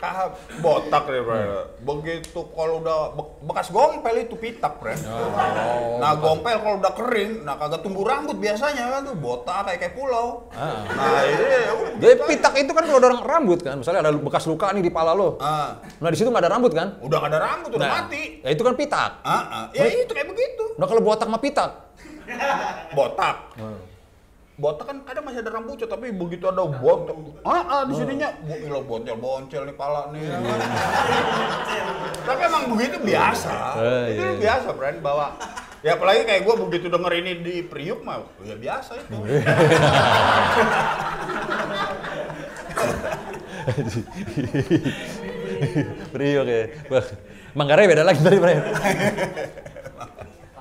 Ya. 0.00 0.08
Ah, 0.08 0.28
botak 0.58 1.04
deh, 1.06 1.20
bro. 1.20 1.36
Begitu 1.78 2.40
kalau 2.50 2.80
udah 2.80 2.98
be- 3.12 3.32
bekas 3.44 3.68
gompel 3.68 4.16
itu 4.16 4.34
pitak, 4.34 4.80
bro. 4.80 4.92
nah, 6.00 6.16
gompel 6.16 6.56
kalau 6.56 6.76
udah 6.80 6.92
kering, 6.96 7.44
nah 7.44 7.54
kagak 7.54 7.84
tumbuh 7.84 8.02
rambut 8.02 8.36
biasanya 8.36 8.88
kan 8.90 9.00
tuh 9.04 9.14
botak 9.14 9.68
kayak 9.68 9.78
kayak 9.78 9.94
pulau. 9.94 10.48
Ah. 10.50 10.88
Nah, 10.88 11.22
ini 11.22 11.44
ya 11.44 11.72
udah 11.72 11.90
Jadi 12.00 12.14
pitak 12.26 12.54
itu 12.56 12.70
kan 12.72 12.82
kalau 12.82 12.98
ada 12.98 13.10
rambut 13.20 13.58
kan, 13.60 13.74
misalnya 13.76 14.00
ada 14.02 14.12
bekas 14.16 14.44
luka 14.44 14.72
nih 14.72 14.82
di 14.82 14.92
pala 14.92 15.12
lo. 15.12 15.36
Ah, 15.38 15.76
Nah 16.00 16.08
di 16.08 16.16
situ 16.16 16.32
nggak 16.32 16.48
ada 16.48 16.52
rambut 16.56 16.72
kan? 16.72 16.96
udah 17.00 17.18
gak 17.20 17.30
ada 17.30 17.40
rambut, 17.40 17.70
udah 17.76 17.84
Nah, 17.84 17.94
mati. 18.02 18.40
Ya 18.40 18.50
itu 18.50 18.62
kan 18.64 18.74
pitak. 18.74 19.10
Ah, 19.20 19.32
ah. 19.44 19.64
Ya 19.70 19.84
itu 19.84 20.10
kayak 20.10 20.28
begitu. 20.28 20.64
Nah 20.80 20.88
kalau 20.88 21.04
botak 21.04 21.28
sama 21.28 21.36
pitak, 21.36 21.70
Botak. 22.90 23.36
Hmm. 23.58 23.89
Botak 24.60 24.92
kan 24.92 25.00
ada 25.08 25.24
masih 25.24 25.40
ada 25.40 25.56
rambutnya, 25.56 25.88
tapi 25.88 26.12
begitu 26.12 26.44
ada 26.44 26.68
botak, 26.68 27.16
ah, 27.48 27.64
ah 27.64 27.80
di 27.88 27.96
sininya, 27.96 28.28
bu, 28.44 28.52
ilah 28.60 28.84
boncel 28.84 29.16
boncel 29.16 29.64
nih 29.64 29.72
pala 29.72 30.12
nih. 30.12 30.20
ya 30.20 30.36
kan. 30.36 30.60
tapi 32.28 32.44
emang 32.44 32.68
begitu 32.76 33.00
biasa, 33.00 33.80
Eh, 33.80 34.04
itu 34.12 34.20
iya, 34.20 34.36
iya. 34.36 34.36
biasa, 34.36 34.76
friend, 34.76 35.00
bawa. 35.00 35.32
Ya 35.80 35.96
apalagi 35.96 36.28
kayak 36.28 36.44
gue 36.44 36.60
begitu 36.68 36.92
denger 36.92 37.12
ini 37.24 37.40
di 37.40 37.64
Priuk 37.64 38.04
mah, 38.04 38.20
ya 38.44 38.52
biasa 38.52 39.00
itu. 39.00 39.16
Priok 46.12 46.44
ya. 46.44 46.68
Manggarai 47.56 47.88
beda 47.88 48.04
lagi 48.04 48.20
dari 48.20 48.36
Bray. 48.36 48.60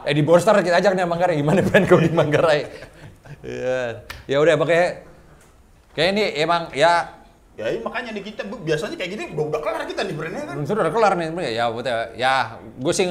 Eh 0.07 0.15
di 0.15 0.23
Borstar 0.23 0.55
kita 0.63 0.79
ajak 0.79 0.95
nih 0.95 1.03
Manggarai 1.03 1.35
gimana 1.35 1.59
band 1.59 1.83
kau 1.83 1.99
di 1.99 2.07
Manggarai? 2.07 2.63
Iya. 3.43 4.03
Ya 4.27 4.37
udah 4.39 4.55
pakai 4.59 5.03
kayak 5.95 6.09
ini 6.15 6.23
emang 6.43 6.71
ya. 6.75 7.15
Ya 7.59 7.67
iya, 7.75 7.79
makanya 7.83 8.15
di 8.15 8.23
kita 8.23 8.47
biasanya 8.47 8.95
kayak 8.95 9.11
gini 9.11 9.23
udah 9.35 9.45
udah 9.51 9.59
kelar 9.59 9.83
kita 9.83 10.01
nih 10.07 10.15
brandnya 10.15 10.43
kan. 10.47 10.55
sudah 10.63 10.81
udah 10.87 10.93
kelar 10.95 11.13
nih 11.19 11.27
ya. 11.51 11.65
Betul 11.71 11.99
ya 12.15 12.35
gue 12.59 12.93
sih 12.95 13.05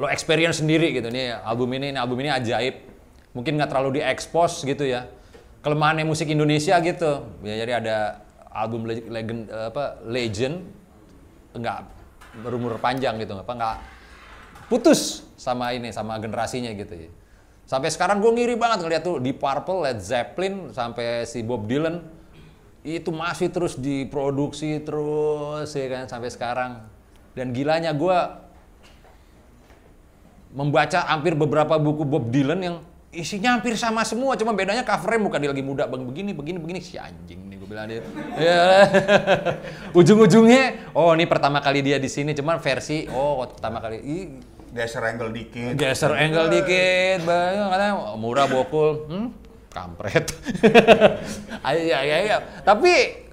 lo 0.00 0.06
experience 0.08 0.60
sendiri 0.60 0.92
gitu 0.96 1.08
nih 1.08 1.36
album 1.44 1.68
ini. 1.76 1.92
Ini 1.92 1.98
album 2.00 2.20
ini 2.20 2.28
ajaib. 2.32 2.76
Mungkin 3.32 3.56
nggak 3.56 3.70
terlalu 3.72 4.00
diekspos 4.00 4.64
gitu 4.64 4.84
ya. 4.84 5.08
Kelemahannya 5.60 6.04
musik 6.08 6.28
Indonesia 6.28 6.76
gitu. 6.80 7.24
Ya 7.44 7.54
jadi 7.64 7.72
ada 7.84 7.96
album 8.52 8.84
leg- 8.88 9.08
legend 9.08 9.48
apa 9.48 10.00
legend. 10.04 10.56
Nggak 11.56 11.78
berumur 12.44 12.78
panjang 12.78 13.18
gitu 13.18 13.34
apa 13.34 13.52
nggak 13.52 13.76
putus 14.70 15.26
sama 15.34 15.74
ini 15.74 15.90
sama 15.90 16.14
generasinya 16.22 16.70
gitu 16.78 16.94
ya 16.94 17.10
sampai 17.70 17.86
sekarang 17.86 18.18
gue 18.18 18.34
ngiri 18.34 18.58
banget 18.58 18.82
ngeliat 18.82 19.02
tuh 19.06 19.22
di 19.22 19.30
Purple 19.30 19.86
Led 19.86 20.02
Zeppelin 20.02 20.74
sampai 20.74 21.22
si 21.22 21.46
Bob 21.46 21.70
Dylan 21.70 22.02
itu 22.82 23.14
masih 23.14 23.46
terus 23.46 23.78
diproduksi 23.78 24.82
terus 24.82 25.70
ya 25.70 25.86
kan 25.86 26.10
sampai 26.10 26.34
sekarang 26.34 26.82
dan 27.38 27.54
gilanya 27.54 27.94
gue 27.94 28.18
membaca 30.50 31.06
hampir 31.06 31.38
beberapa 31.38 31.78
buku 31.78 32.02
Bob 32.02 32.26
Dylan 32.34 32.58
yang 32.58 32.76
isinya 33.10 33.58
hampir 33.58 33.74
sama 33.74 34.06
semua, 34.06 34.38
cuma 34.38 34.54
bedanya 34.54 34.86
covernya 34.86 35.18
muka 35.18 35.38
dia 35.42 35.50
lagi 35.50 35.66
muda 35.66 35.86
bang 35.90 36.02
begini 36.06 36.30
begini 36.30 36.58
begini 36.62 36.78
si 36.78 36.94
anjing 36.94 37.42
nih 37.50 37.58
gue 37.58 37.68
bilang 37.70 37.86
dia. 37.90 38.02
Ya. 38.38 38.86
Ujung-ujungnya, 39.98 40.94
oh 40.94 41.10
ini 41.18 41.26
pertama 41.26 41.58
kali 41.58 41.82
dia 41.82 41.98
di 41.98 42.06
sini, 42.06 42.34
cuman 42.38 42.62
versi 42.62 43.10
oh 43.10 43.42
pertama 43.50 43.82
kali 43.82 43.98
Geser 44.70 45.02
angle 45.02 45.34
dikit. 45.34 45.74
geser 45.74 46.14
angle 46.14 46.46
dikit, 46.46 47.26
bang 47.26 47.68
katanya 47.74 47.94
murah 48.14 48.46
bokul, 48.46 49.02
hmm, 49.10 49.28
kampret. 49.74 50.30
Ayo 51.66 51.82
ya 51.90 51.98
ya 52.06 52.16
ya, 52.22 52.36
tapi 52.62 53.26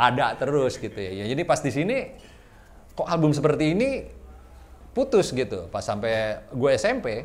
ada 0.00 0.32
terus 0.40 0.80
gitu 0.80 0.96
ya. 0.96 1.28
Jadi 1.28 1.42
pas 1.44 1.60
di 1.60 1.68
sini 1.68 1.96
kok 2.96 3.04
album 3.04 3.36
seperti 3.36 3.76
ini 3.76 4.08
putus 4.96 5.28
gitu. 5.36 5.68
Pas 5.68 5.84
sampai 5.84 6.40
gue 6.56 6.70
SMP, 6.72 7.20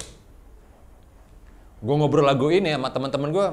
gue 1.79 1.95
ngobrol 1.95 2.27
lagu 2.27 2.51
ini 2.51 2.75
sama 2.75 2.91
teman-teman 2.91 3.29
gue, 3.31 3.47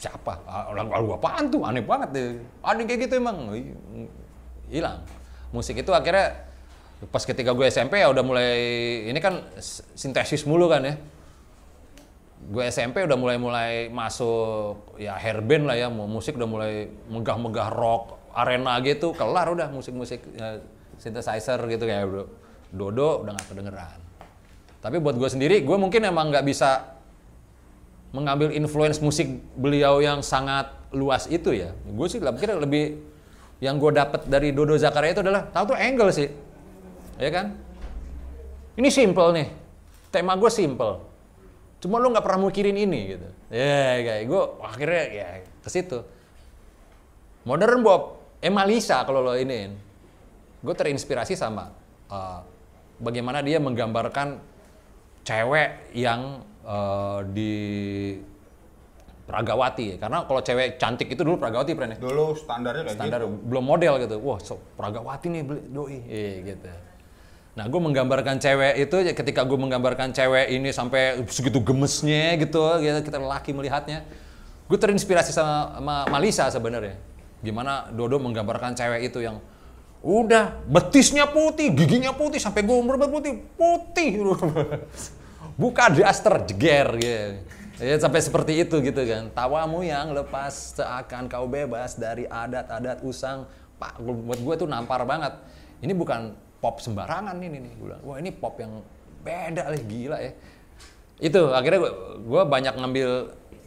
siapa? 0.00 0.40
Lagu, 0.72 0.88
lagu 0.88 1.08
apaan 1.20 1.52
tuh? 1.52 1.68
Aneh 1.68 1.84
banget 1.84 2.08
deh. 2.16 2.40
Aneh 2.64 2.88
kayak 2.88 3.12
gitu 3.12 3.20
emang. 3.20 3.52
Hilang. 4.72 5.04
Musik 5.52 5.76
itu 5.76 5.92
akhirnya 5.92 6.53
pas 7.10 7.22
ketika 7.26 7.52
gue 7.52 7.66
SMP 7.68 8.00
ya 8.00 8.08
udah 8.08 8.24
mulai 8.24 8.52
ini 9.10 9.18
kan 9.18 9.44
sintesis 9.94 10.46
mulu 10.48 10.70
kan 10.70 10.82
ya. 10.84 10.94
Gue 12.44 12.68
SMP 12.68 13.00
udah 13.00 13.16
mulai-mulai 13.16 13.88
masuk 13.88 15.00
ya 15.00 15.16
hairband 15.16 15.64
lah 15.64 15.80
ya, 15.80 15.88
musik 15.88 16.36
udah 16.36 16.44
mulai 16.44 16.92
megah-megah 17.08 17.72
rock, 17.72 18.20
arena 18.36 18.76
gitu, 18.84 19.16
kelar 19.16 19.48
udah 19.48 19.72
musik-musik 19.72 20.20
ya, 20.36 20.60
synthesizer 21.00 21.56
gitu 21.72 21.88
kayak 21.88 22.04
bro. 22.04 22.28
Dodo 22.68 23.24
udah 23.24 23.32
nggak 23.32 23.48
kedengeran. 23.48 23.98
Tapi 24.84 25.00
buat 25.00 25.16
gue 25.16 25.30
sendiri, 25.32 25.64
gue 25.64 25.76
mungkin 25.80 26.04
emang 26.04 26.28
nggak 26.28 26.44
bisa 26.44 27.00
mengambil 28.12 28.52
influence 28.52 29.00
musik 29.00 29.40
beliau 29.56 30.04
yang 30.04 30.20
sangat 30.20 30.68
luas 30.92 31.24
itu 31.32 31.48
ya. 31.56 31.72
Gue 31.88 32.12
sih 32.12 32.20
pikir 32.20 32.52
lebih 32.60 33.00
yang 33.64 33.80
gue 33.80 33.88
dapet 33.88 34.28
dari 34.28 34.52
Dodo 34.52 34.76
Zakaria 34.76 35.16
itu 35.16 35.24
adalah 35.24 35.48
tahu 35.48 35.72
tuh 35.72 35.78
angle 35.80 36.12
sih, 36.12 36.28
ya 37.18 37.30
kan? 37.30 37.46
Ini 38.74 38.88
simple 38.90 39.28
nih, 39.34 39.48
tema 40.10 40.34
gue 40.34 40.50
simple. 40.50 40.98
Cuma 41.78 42.00
lu 42.02 42.10
nggak 42.10 42.24
pernah 42.24 42.48
mikirin 42.48 42.74
ini 42.74 43.00
gitu. 43.14 43.28
Ya 43.54 44.02
kayak 44.02 44.24
gue 44.26 44.42
akhirnya 44.64 45.04
ya 45.12 45.28
ke 45.62 45.68
situ. 45.70 46.02
Modern 47.44 47.84
Bob, 47.84 48.18
Emalisa 48.40 49.04
kalau 49.04 49.20
lo 49.20 49.36
iniin. 49.36 49.76
Gue 50.64 50.74
terinspirasi 50.74 51.36
sama 51.36 51.70
uh, 52.08 52.40
bagaimana 52.98 53.44
dia 53.44 53.60
menggambarkan 53.60 54.40
cewek 55.22 55.92
yang 55.92 56.40
uh, 56.64 57.20
di 57.30 57.52
Pragawati 59.24 59.96
karena 59.96 60.28
kalau 60.28 60.44
cewek 60.44 60.76
cantik 60.76 61.08
itu 61.08 61.24
dulu 61.24 61.40
Pragawati 61.40 61.72
pren 61.72 61.96
ya? 61.96 61.98
Dulu 62.00 62.36
standarnya 62.36 62.84
kayak 62.84 62.96
standar 63.00 63.20
gitu. 63.24 63.40
belum 63.48 63.64
model 63.64 63.92
gitu 64.04 64.16
wah 64.20 64.36
so, 64.36 64.60
Pragawati 64.76 65.32
nih 65.32 65.42
doi 65.72 65.96
eh, 66.12 66.34
gitu 66.44 66.68
nah 67.54 67.70
gue 67.70 67.80
menggambarkan 67.80 68.42
cewek 68.42 68.82
itu 68.82 68.96
ya 69.06 69.12
ketika 69.14 69.46
gue 69.46 69.54
menggambarkan 69.54 70.10
cewek 70.10 70.50
ini 70.50 70.74
sampai 70.74 71.22
segitu 71.30 71.62
gemesnya 71.62 72.34
gitu 72.38 72.58
gitu 72.82 72.98
kita 73.06 73.18
lelaki 73.22 73.54
melihatnya 73.54 74.02
gue 74.66 74.78
terinspirasi 74.78 75.30
sama, 75.30 75.78
sama 75.78 75.96
Malisa 76.10 76.50
sebenarnya 76.50 76.98
gimana 77.46 77.94
Dodo 77.94 78.18
menggambarkan 78.18 78.74
cewek 78.74 79.06
itu 79.06 79.22
yang 79.22 79.38
udah 80.02 80.66
betisnya 80.66 81.30
putih 81.30 81.70
giginya 81.70 82.10
putih 82.10 82.42
sampai 82.42 82.66
gue 82.66 82.74
umur 82.74 82.98
putih 82.98 83.40
putih 83.54 84.10
buka 85.54 85.90
daster 85.90 86.42
jeger 86.46 86.88
gitu. 86.98 87.26
Ya, 87.82 87.98
sampai 87.98 88.22
seperti 88.22 88.62
itu 88.62 88.78
gitu 88.78 89.02
kan. 89.02 89.34
Tawamu 89.34 89.82
yang 89.82 90.14
lepas 90.14 90.78
seakan 90.78 91.26
kau 91.26 91.50
bebas 91.50 91.98
dari 91.98 92.22
adat-adat 92.30 93.02
usang. 93.02 93.50
Pak, 93.82 93.98
buat 93.98 94.38
gue 94.38 94.54
tuh 94.62 94.68
nampar 94.70 95.02
banget. 95.02 95.34
Ini 95.82 95.90
bukan 95.90 96.38
pop 96.64 96.80
sembarangan 96.80 97.36
ini 97.36 97.60
nih. 97.60 97.72
Gue 97.76 97.86
bilang, 97.92 98.00
wah 98.08 98.16
ini 98.16 98.32
pop 98.32 98.56
yang 98.56 98.80
beda 99.20 99.68
lah, 99.68 99.80
gila 99.84 100.16
ya. 100.16 100.32
Itu 101.20 101.52
akhirnya 101.52 101.84
gue, 101.84 101.92
gue 102.24 102.42
banyak 102.48 102.74
ngambil 102.80 103.08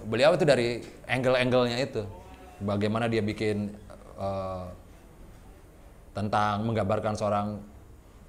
beliau 0.09 0.33
itu 0.33 0.45
dari 0.49 0.81
angle-angle-nya 1.05 1.77
itu. 1.77 2.01
Bagaimana 2.65 3.05
dia 3.05 3.21
bikin 3.21 3.69
eh, 4.17 4.65
tentang 6.17 6.65
menggambarkan 6.65 7.13
seorang 7.13 7.61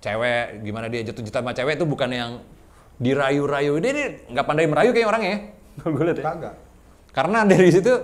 cewek 0.04 0.60
gimana 0.62 0.86
dia 0.92 1.00
jatuh 1.08 1.24
cinta 1.24 1.40
sama 1.40 1.56
cewek 1.56 1.80
itu 1.80 1.88
bukan 1.88 2.10
yang 2.12 2.30
dirayu-rayu 3.00 3.80
dia, 3.80 3.92
dia 3.96 4.06
nggak 4.30 4.46
pandai 4.46 4.66
merayu 4.68 4.90
kayak 4.94 5.08
orangnya 5.08 5.30
ya 5.32 5.40
gue 5.86 6.04
lihat 6.06 6.18
ya 6.18 6.24
Kagak. 6.26 6.54
karena 7.14 7.38
dari 7.46 7.70
situ 7.70 7.94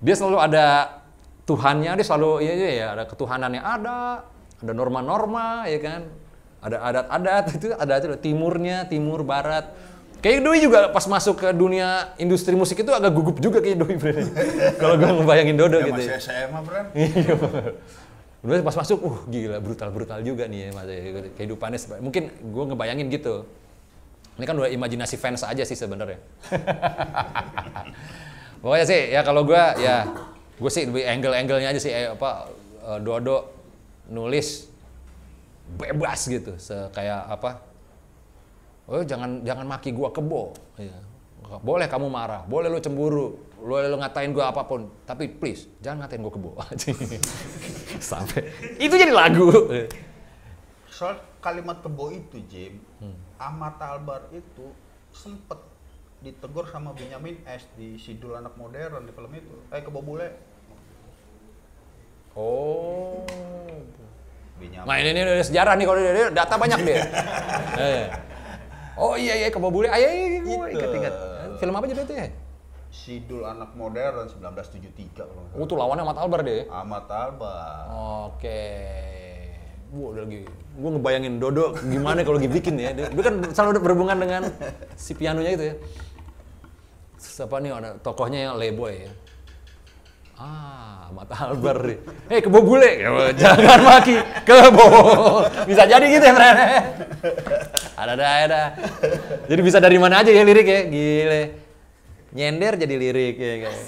dia 0.00 0.14
selalu 0.16 0.38
ada 0.40 0.64
Tuhannya 1.42 1.98
dia 1.98 2.06
selalu 2.06 2.30
iya 2.46 2.54
iya 2.54 2.70
ya 2.70 2.86
ada 2.96 3.04
ketuhanannya 3.10 3.60
ada 3.60 4.24
ada 4.62 4.72
norma-norma 4.72 5.66
ya 5.66 5.78
kan 5.82 6.00
ada 6.62 6.78
adat-adat 6.78 7.44
itu 7.58 7.66
ada 7.74 7.92
itu 7.98 8.06
timurnya 8.22 8.86
timur 8.86 9.26
barat 9.26 9.66
kayak 10.22 10.46
Doi 10.46 10.62
juga 10.62 10.86
pas 10.94 11.02
masuk 11.02 11.42
ke 11.42 11.50
dunia 11.50 12.14
industri 12.14 12.54
musik 12.54 12.78
itu 12.78 12.94
agak 12.94 13.10
gugup 13.10 13.42
juga 13.42 13.58
kayak 13.58 13.82
Doi 13.82 13.94
kalau 14.80 14.94
gue 14.94 15.10
ngebayangin 15.10 15.56
Dodo 15.58 15.82
Ya 15.82 15.90
gitu 15.90 15.98
masih 15.98 16.14
ya. 16.14 16.18
SMA, 16.22 16.60
Bran. 16.62 16.86
Iya. 16.94 18.62
Pas 18.62 18.74
masuk, 18.74 18.98
uh 19.02 19.18
gila 19.30 19.58
brutal-brutal 19.62 20.18
juga 20.22 20.50
nih 20.50 20.66
ya 20.66 20.68
mas 20.74 20.86
kehidupannya. 21.38 21.78
seba- 21.78 22.02
Mungkin 22.02 22.26
gue 22.30 22.64
ngebayangin 22.74 23.06
gitu. 23.10 23.46
Ini 24.34 24.44
kan 24.46 24.58
udah 24.58 24.66
imajinasi 24.66 25.14
fans 25.14 25.46
aja 25.46 25.62
sih 25.62 25.78
sebenarnya. 25.78 26.18
Pokoknya 28.62 28.86
sih 28.86 29.00
ya 29.10 29.20
kalau 29.22 29.42
gue 29.42 29.62
ya 29.78 30.06
gue 30.58 30.70
sih 30.70 30.86
lebih 30.86 31.02
angle-angle-nya 31.02 31.68
aja 31.74 31.80
sih 31.82 31.90
eh, 31.90 32.14
apa 32.14 32.46
eh, 32.86 32.98
Dodo 33.02 33.61
nulis 34.10 34.70
bebas 35.78 36.26
gitu, 36.26 36.58
kayak 36.90 37.22
apa? 37.28 37.62
Oh 38.90 39.02
jangan 39.06 39.46
jangan 39.46 39.66
maki 39.66 39.94
gua 39.94 40.10
kebo. 40.10 40.52
Iya. 40.76 40.98
Boleh 41.62 41.84
kamu 41.84 42.08
marah, 42.08 42.42
boleh 42.48 42.72
lu 42.72 42.80
cemburu, 42.80 43.36
boleh 43.60 43.86
lu 43.92 44.00
ngatain 44.00 44.32
gua 44.32 44.50
apa 44.50 44.64
pun, 44.64 44.88
tapi 45.04 45.28
please 45.28 45.68
jangan 45.84 46.06
ngatain 46.06 46.22
gua 46.24 46.32
kebo. 46.32 46.50
Sampai 48.12 48.48
itu 48.80 48.94
jadi 48.94 49.12
lagu. 49.12 49.48
Soal 50.88 51.20
kalimat 51.42 51.82
kebo 51.82 52.10
itu, 52.12 52.38
Jim, 52.46 52.78
Hmm. 53.02 53.18
Ahmad 53.34 53.74
Albar 53.82 54.30
itu 54.30 54.70
sempet 55.10 55.58
ditegur 56.22 56.62
sama 56.70 56.94
Benyamin 56.94 57.42
S 57.42 57.66
di 57.74 57.98
Sidul 57.98 58.38
Anak 58.38 58.54
Modern 58.54 59.02
di 59.02 59.10
film 59.10 59.34
itu. 59.34 59.56
Eh, 59.74 59.82
kebo 59.82 59.98
bule. 60.06 60.30
Oh. 62.32 63.22
Nah 64.82 64.94
ini, 64.98 65.08
ini 65.14 65.20
udah 65.22 65.46
sejarah 65.46 65.72
nih 65.78 65.84
kalau 65.86 65.98
dia, 66.00 66.30
data 66.32 66.54
banyak 66.58 66.80
dia. 66.82 66.98
Eh. 67.72 68.04
Oh 69.00 69.16
iya 69.16 69.34
iya 69.40 69.48
kebo 69.48 69.72
bule, 69.72 69.88
ayo 69.88 70.04
iya, 70.04 70.26
iya, 70.28 70.40
gua 70.44 70.68
Itu. 70.68 70.76
ingat 70.76 70.92
ingat. 70.92 71.14
Film 71.56 71.74
apa 71.74 71.84
jadi 71.88 72.04
itu 72.04 72.14
ya? 72.14 72.26
Sidul 72.92 73.42
Anak 73.48 73.72
Modern 73.72 74.28
1973 74.28 75.16
kalau 75.16 75.48
Oh 75.56 75.64
tuh 75.64 75.80
lawannya 75.80 76.04
Ahmad 76.04 76.18
Albar 76.20 76.40
deh. 76.44 76.68
Ahmad 76.68 77.08
Albar. 77.08 77.88
Oke. 78.28 78.60
Gua 79.88 80.12
udah 80.12 80.22
lagi, 80.28 80.44
gua 80.76 80.90
ngebayangin 80.96 81.34
Dodo 81.40 81.72
gimana 81.80 82.20
kalau 82.20 82.36
bikin 82.36 82.76
ya. 82.76 82.92
Dia, 82.92 83.08
dia 83.08 83.22
kan 83.24 83.34
selalu 83.48 83.80
berhubungan 83.80 84.16
dengan 84.20 84.42
si 84.92 85.16
pianonya 85.16 85.50
itu 85.56 85.64
ya. 85.72 85.74
Terus 87.16 87.38
apa 87.48 87.56
nih 87.64 87.70
ada 87.72 87.90
tokohnya 88.04 88.52
yang 88.52 88.54
Leboy 88.60 89.08
ya. 89.08 89.12
Ah, 90.40 91.12
mata 91.12 91.52
nih. 91.52 91.98
Hei, 92.32 92.40
kebo 92.40 92.64
bule. 92.64 92.88
Ya, 92.98 93.10
Jangan 93.36 93.80
maki. 93.84 94.16
Kebo. 94.48 94.86
Bisa 95.68 95.84
jadi 95.84 96.06
gitu 96.08 96.24
ya, 96.24 96.34
Fren. 96.34 96.56
Ada 97.94 98.12
dah, 98.16 98.30
ada. 98.48 98.62
Jadi 99.46 99.60
bisa 99.60 99.78
dari 99.78 100.00
mana 100.00 100.24
aja 100.24 100.32
ya 100.32 100.42
lirik 100.42 100.66
ya. 100.66 100.80
Gile. 100.88 101.42
Nyender 102.32 102.80
jadi 102.80 102.94
lirik 102.96 103.36
ya 103.36 103.54
kayak. 103.60 103.80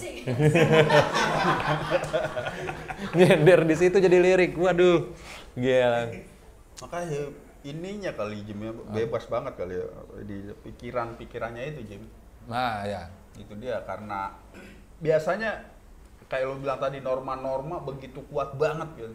Nyender 3.16 3.60
di 3.64 3.74
situ 3.80 3.96
jadi 3.98 4.18
lirik. 4.20 4.52
Waduh. 4.60 5.16
Gila. 5.56 6.12
Makanya 6.84 7.32
ininya 7.64 8.12
kali 8.12 8.44
Jim 8.44 8.60
ya, 8.60 8.72
bebas 8.92 9.24
banget 9.32 9.56
kali 9.56 9.80
ya 9.80 9.88
di 10.28 10.52
pikiran-pikirannya 10.60 11.62
itu 11.72 11.80
Jim. 11.88 12.02
Nah, 12.46 12.84
ya. 12.84 13.08
Itu 13.40 13.56
dia 13.56 13.80
karena 13.88 14.36
biasanya 15.00 15.73
kayak 16.34 16.50
lo 16.50 16.58
bilang 16.58 16.82
tadi 16.82 16.98
norma-norma 16.98 17.78
begitu 17.78 18.18
kuat 18.26 18.58
banget 18.58 18.90
gitu. 18.98 19.14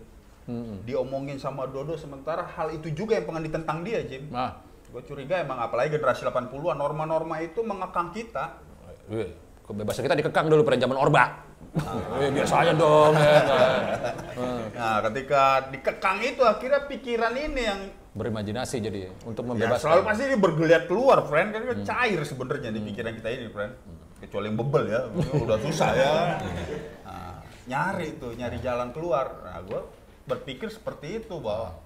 Mm-mm. 0.50 0.82
Diomongin 0.88 1.38
sama 1.38 1.68
Dodo 1.68 2.00
sementara 2.00 2.48
hal 2.48 2.74
itu 2.74 2.90
juga 2.96 3.20
yang 3.20 3.28
pengen 3.28 3.44
ditentang 3.52 3.84
dia 3.84 4.00
Jim. 4.08 4.32
Nah, 4.32 4.56
Gue 4.90 5.06
curiga 5.06 5.38
emang 5.38 5.62
apalagi 5.62 5.94
generasi 5.94 6.26
80-an 6.26 6.74
norma-norma 6.74 7.38
itu 7.46 7.62
mengekang 7.62 8.10
kita. 8.10 8.58
Kebebasan 9.62 10.02
kita 10.02 10.18
dikekang 10.18 10.50
dulu 10.50 10.66
pada 10.66 10.82
zaman 10.82 10.98
Orba. 10.98 11.46
Eh, 12.18 12.34
biasa 12.34 12.66
aja 12.66 12.74
dong. 12.74 13.14
ya? 13.14 13.38
Eh, 14.34 14.62
Nah, 14.74 14.98
ketika 15.06 15.70
dikekang 15.70 16.18
itu 16.26 16.42
akhirnya 16.42 16.90
pikiran 16.90 17.34
ini 17.38 17.62
yang 17.62 17.82
Berimajinasi 18.10 18.82
jadi 18.82 19.14
untuk 19.22 19.46
ya, 19.46 19.50
membebaskan. 19.54 19.84
selalu 19.86 20.02
pasti 20.02 20.24
dia 20.26 20.40
bergeliat 20.42 20.84
keluar, 20.90 21.22
friend. 21.30 21.54
Kan 21.54 21.62
cair 21.86 22.20
sebenarnya 22.26 22.74
di 22.74 22.82
pikiran 22.82 23.14
kita 23.14 23.30
ini, 23.30 23.46
friend. 23.54 23.78
Kecuali 24.18 24.50
yang 24.50 24.58
bebel 24.58 24.84
ya, 24.90 25.02
ini 25.14 25.46
udah 25.46 25.58
susah 25.62 25.90
ya. 25.94 26.14
Nyari 27.70 28.18
tuh, 28.18 28.34
nyari 28.34 28.58
jalan 28.58 28.90
keluar. 28.90 29.46
Nah, 29.46 29.62
gue 29.62 29.82
berpikir 30.26 30.68
seperti 30.68 31.22
itu 31.22 31.38
bahwa 31.38 31.78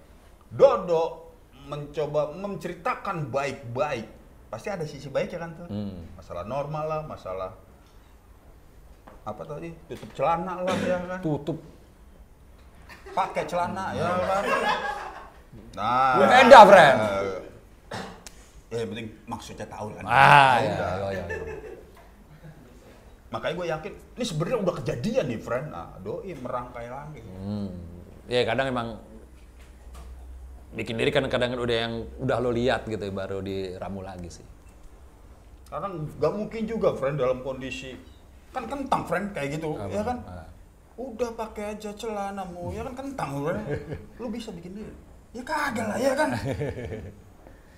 Dodo 0.48 1.28
mencoba 1.68 2.32
menceritakan 2.32 3.28
baik-baik. 3.28 4.08
Pasti 4.48 4.70
ada 4.70 4.86
sisi 4.86 5.10
baiknya 5.10 5.40
kan 5.42 5.52
tuh. 5.56 5.68
Hmm. 5.68 6.08
Masalah 6.16 6.44
normal 6.44 6.86
lah, 6.88 7.02
masalah 7.04 7.52
apa 9.24 9.40
tadi 9.48 9.72
tutup 9.88 10.12
celana 10.12 10.60
lah 10.60 10.76
ya 10.84 11.00
kan 11.00 11.20
Tutup. 11.24 11.56
pakai 13.16 13.48
celana 13.48 13.96
ya 13.96 14.04
kan 14.04 14.44
nah 15.80 16.20
Beda, 16.20 16.60
friend. 16.68 16.98
eh, 17.00 17.40
ya 18.68 18.78
yang 18.84 18.90
penting 18.92 19.08
maksudnya 19.24 19.64
tahu 19.64 19.96
kan 19.96 20.04
Ah, 20.04 20.60
ya, 20.60 20.76
Udah. 20.76 20.92
ya, 21.08 21.24
ya. 21.24 21.26
makanya 23.32 23.54
gue 23.56 23.68
yakin 23.72 23.94
ini 24.14 24.24
sebenarnya 24.24 24.58
udah 24.60 24.76
kejadian 24.78 25.26
nih 25.28 25.40
friend 25.40 25.68
nah 25.70 25.98
doi 25.98 26.34
merangkai 26.34 26.88
lagi 26.88 27.22
Hmm. 27.24 27.70
Ya 28.24 28.42
kadang 28.44 28.70
emang 28.70 28.88
bikin 30.72 30.96
diri 30.96 31.10
kan 31.10 31.28
kadang 31.28 31.54
udah 31.54 31.78
yang 31.78 31.94
udah 32.18 32.38
lo 32.40 32.50
lihat 32.50 32.86
gitu 32.86 33.04
baru 33.10 33.40
diramu 33.40 34.02
lagi 34.02 34.30
sih. 34.32 34.46
karena 35.66 35.90
nggak 35.90 36.34
mungkin 36.34 36.62
juga 36.64 36.94
friend 36.94 37.18
dalam 37.18 37.42
kondisi 37.42 37.98
kan 38.50 38.64
kentang 38.64 39.04
friend 39.04 39.34
kayak 39.34 39.58
gitu 39.58 39.74
Apa? 39.74 39.90
ya 39.90 40.02
kan 40.04 40.18
Ah. 40.24 40.46
udah 40.96 41.34
pakai 41.34 41.74
aja 41.74 41.90
celanamu 41.92 42.70
ya 42.70 42.86
kan 42.86 42.94
kentang 42.96 43.30
friend 43.36 43.66
lu 44.16 44.30
bisa 44.30 44.50
bikin 44.50 44.72
diri 44.76 44.94
ya 45.32 45.42
kagak 45.42 45.84
lah 45.84 45.98
ya 45.98 46.14
kan 46.14 46.30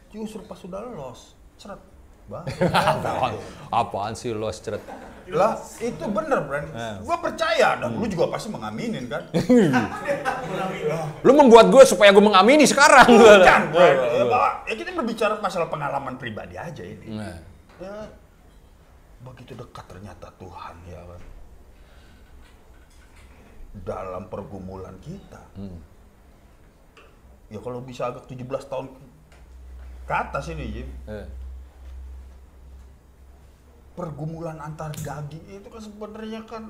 justru 0.09 0.43
pas 0.43 0.55
sudah 0.55 0.83
los 0.85 1.33
ceret 1.55 1.79
Bah. 2.25 2.41
apaan, 2.67 3.33
apaan 3.81 4.13
sih 4.13 4.29
lo 4.29 4.49
ceret? 4.49 4.81
Lah 5.27 5.53
itu 5.79 6.03
bener 6.05 6.39
friend 6.43 6.67
Ah. 6.71 7.01
gua 7.01 7.17
percaya 7.17 7.75
dan 7.75 7.89
lu 7.91 8.05
juga 8.05 8.29
pasti 8.29 8.47
mengaminin 8.47 9.05
kan 9.05 9.25
Lu 11.21 11.33
membuat 11.33 11.67
gue 11.67 11.81
supaya 11.83 12.13
gue 12.13 12.21
mengamini 12.21 12.63
sekarang. 12.63 13.09
Bukan, 13.09 13.61
friend. 13.73 13.97
Ya, 14.65 14.73
kita 14.75 14.93
berbicara 14.93 15.37
masalah 15.39 15.65
pengalaman 15.65 16.15
pribadi 16.15 16.53
aja 16.55 16.81
ini 16.81 17.09
Nah, 17.11 17.37
ya 17.77 18.09
begitu 19.21 19.53
dekat 19.53 19.85
ternyata 19.85 20.29
Tuhan 20.35 20.75
ya 20.85 21.01
kan 21.01 21.21
dalam 23.75 24.23
pergumulan 24.25 24.93
kita 24.99 25.41
Hmm. 25.53 25.79
ya 27.47 27.57
kalau 27.57 27.81
bisa 27.81 28.07
agak 28.07 28.25
17 28.25 28.45
tahun 28.65 28.87
ke 30.03 30.13
atas 30.13 30.45
ini 30.47 30.65
Jim 30.71 30.89
eh. 31.05 31.25
Pergumulan 33.95 34.59
antar 34.59 34.91
daging 34.93 35.41
itu 35.53 35.67
kan 35.67 35.81
sebenarnya 35.81 36.43
kan 36.43 36.67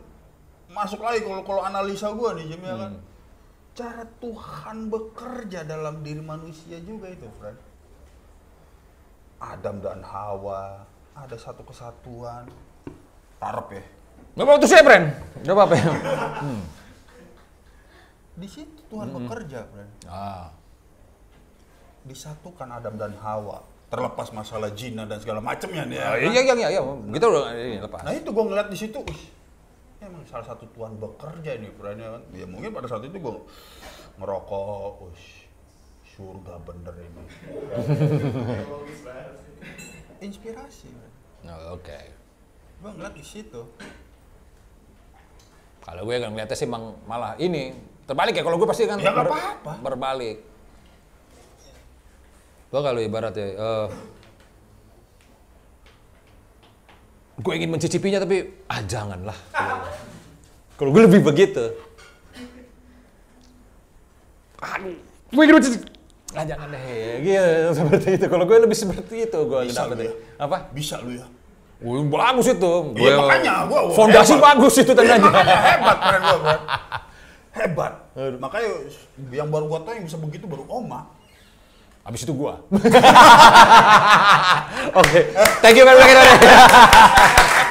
masuk 0.68 1.02
lagi 1.02 1.22
kalau 1.22 1.41
kalau 1.41 1.61
analisa 1.61 2.10
gua 2.11 2.34
nih 2.34 2.47
Jim 2.47 2.61
ya 2.61 2.76
kan 2.76 2.93
Hmm. 2.93 3.03
cara 3.76 4.03
Tuhan 4.15 4.77
bekerja 4.88 5.60
dalam 5.64 5.99
diri 5.99 6.22
manusia 6.22 6.80
juga 6.80 7.10
itu 7.10 7.27
friend 7.35 7.60
Adam 9.38 9.77
dan 9.80 9.99
Hawa 9.99 10.85
ada 11.14 11.35
satu 11.35 11.61
kesatuan 11.61 12.47
Arab 13.38 13.68
ya 13.69 13.84
Gak 14.31 14.43
apa-apa 14.43 14.60
tuh 14.60 14.68
saya, 14.68 14.84
Bren. 14.84 15.06
Gak 15.41 15.56
apa-apa 15.56 15.76
ya. 15.76 15.88
Hmm. 16.39 16.64
di 18.35 18.47
situ 18.47 18.80
Tuhan 18.85 19.07
bekerja 19.10 19.64
friend 19.65 19.91
Ah. 20.06 20.52
disatukan 22.03 22.68
Adam 22.69 22.95
dan 22.95 23.15
Hawa 23.18 23.64
terlepas 23.85 24.27
masalah 24.29 24.69
zina 24.71 25.03
dan 25.03 25.17
segala 25.17 25.39
macamnya 25.39 25.85
nih 25.85 25.95
ya 25.95 26.03
Ah, 26.03 26.11
kan? 26.11 26.25
iya, 26.25 26.41
iya, 26.41 26.53
iya, 26.55 26.67
iya. 26.71 26.81
Kita 27.11 27.25
udah 27.25 27.43
ini 27.53 27.77
lepas. 27.79 28.01
Nah 28.01 28.13
itu 28.13 28.29
gue 28.29 28.43
ngeliat 28.43 28.67
di 28.67 28.77
situ, 28.77 28.97
wih, 28.99 29.21
emang 29.99 30.25
salah 30.25 30.45
satu 30.45 30.65
Tuhan 30.67 30.95
bekerja 30.95 31.51
ini, 31.53 31.69
friend 31.71 31.97
ya 31.97 32.09
kan. 32.11 32.21
Ya 32.31 32.45
mungkin 32.45 32.69
pada 32.71 32.85
saat 32.85 33.03
itu 33.03 33.15
gue 33.15 33.33
ngerokok, 34.15 34.93
wih, 35.05 35.27
surga 36.07 36.53
bener 36.61 36.95
ini. 36.97 37.23
Inspirasi, 40.17 40.89
Oh, 41.45 41.77
Oke. 41.77 41.99
gue 42.75 42.89
ngeliat 42.89 43.13
di 43.13 43.21
situ. 43.21 43.61
Kalau 45.79 46.01
gue 46.01 46.17
kan 46.17 46.33
ngeliatnya 46.33 46.57
sih 46.57 46.65
emang 46.65 46.97
malah 47.05 47.37
ini 47.37 47.69
terbalik 48.03 48.33
ya. 48.33 48.41
Kalau 48.41 48.57
gue 48.57 48.65
pasti 48.65 48.83
kan 48.83 48.97
Ya, 48.97 49.13
nggak 49.13 49.29
apa-apa. 49.29 49.71
berbalik. 49.79 50.41
Gue 52.76 52.84
kalau 52.84 52.99
ibarat 52.99 53.31
ya, 53.31 53.56
eh, 53.56 53.88
gue 57.39 57.53
ingin 57.56 57.72
mencicipinya 57.72 58.19
tapi 58.19 58.52
ah 58.68 58.84
janganlah. 58.84 59.38
Kalau 60.76 60.91
gue 60.91 61.07
lebih 61.07 61.23
begitu. 61.23 61.72
Aduh, 64.60 64.91
gue 65.31 65.41
ingin 65.47 65.56
mencicipi. 65.56 65.88
Ah 66.35 66.43
jangan 66.43 66.68
deh, 66.68 66.84
gitu 67.23 67.80
seperti 67.80 68.07
itu. 68.19 68.26
Kalau 68.27 68.43
gue 68.43 68.57
lebih 68.60 68.76
seperti 68.76 69.23
itu 69.23 69.39
gue 69.39 69.60
Bisa 69.72 69.88
lu 69.88 69.95
ya. 69.95 70.11
Apa? 70.35 70.57
Bisa 70.76 70.95
lu 70.99 71.15
ya. 71.15 71.23
Wih, 71.80 72.03
bagus 72.11 72.52
itu. 72.52 72.72
Iya, 72.91 73.15
makanya 73.15 73.53
gua- 73.72 73.88
gua 73.88 73.95
fondasi 73.95 74.35
hebat. 74.35 74.47
bagus 74.52 74.73
itu 74.76 74.91
Ya, 74.91 74.97
tandanya. 74.99 75.23
makanya 75.31 75.57
hebat, 75.64 75.97
friend 76.03 76.23
gue, 76.27 76.39
friend. 76.43 76.64
Hebat. 77.56 77.93
Makanya 78.35 78.68
yang 79.31 79.47
baru 79.47 79.64
gue 79.64 79.80
tau 79.80 79.93
yang 79.95 80.03
bisa 80.03 80.19
begitu 80.19 80.43
baru 80.43 80.68
Oma. 80.68 81.14
Habis 82.06 82.22
itu 82.22 82.38
gua. 82.38 82.61
Oke. 85.02 85.19
Thank 85.65 85.82
you 85.82 85.86
very 85.90 85.98
much. 85.98 86.14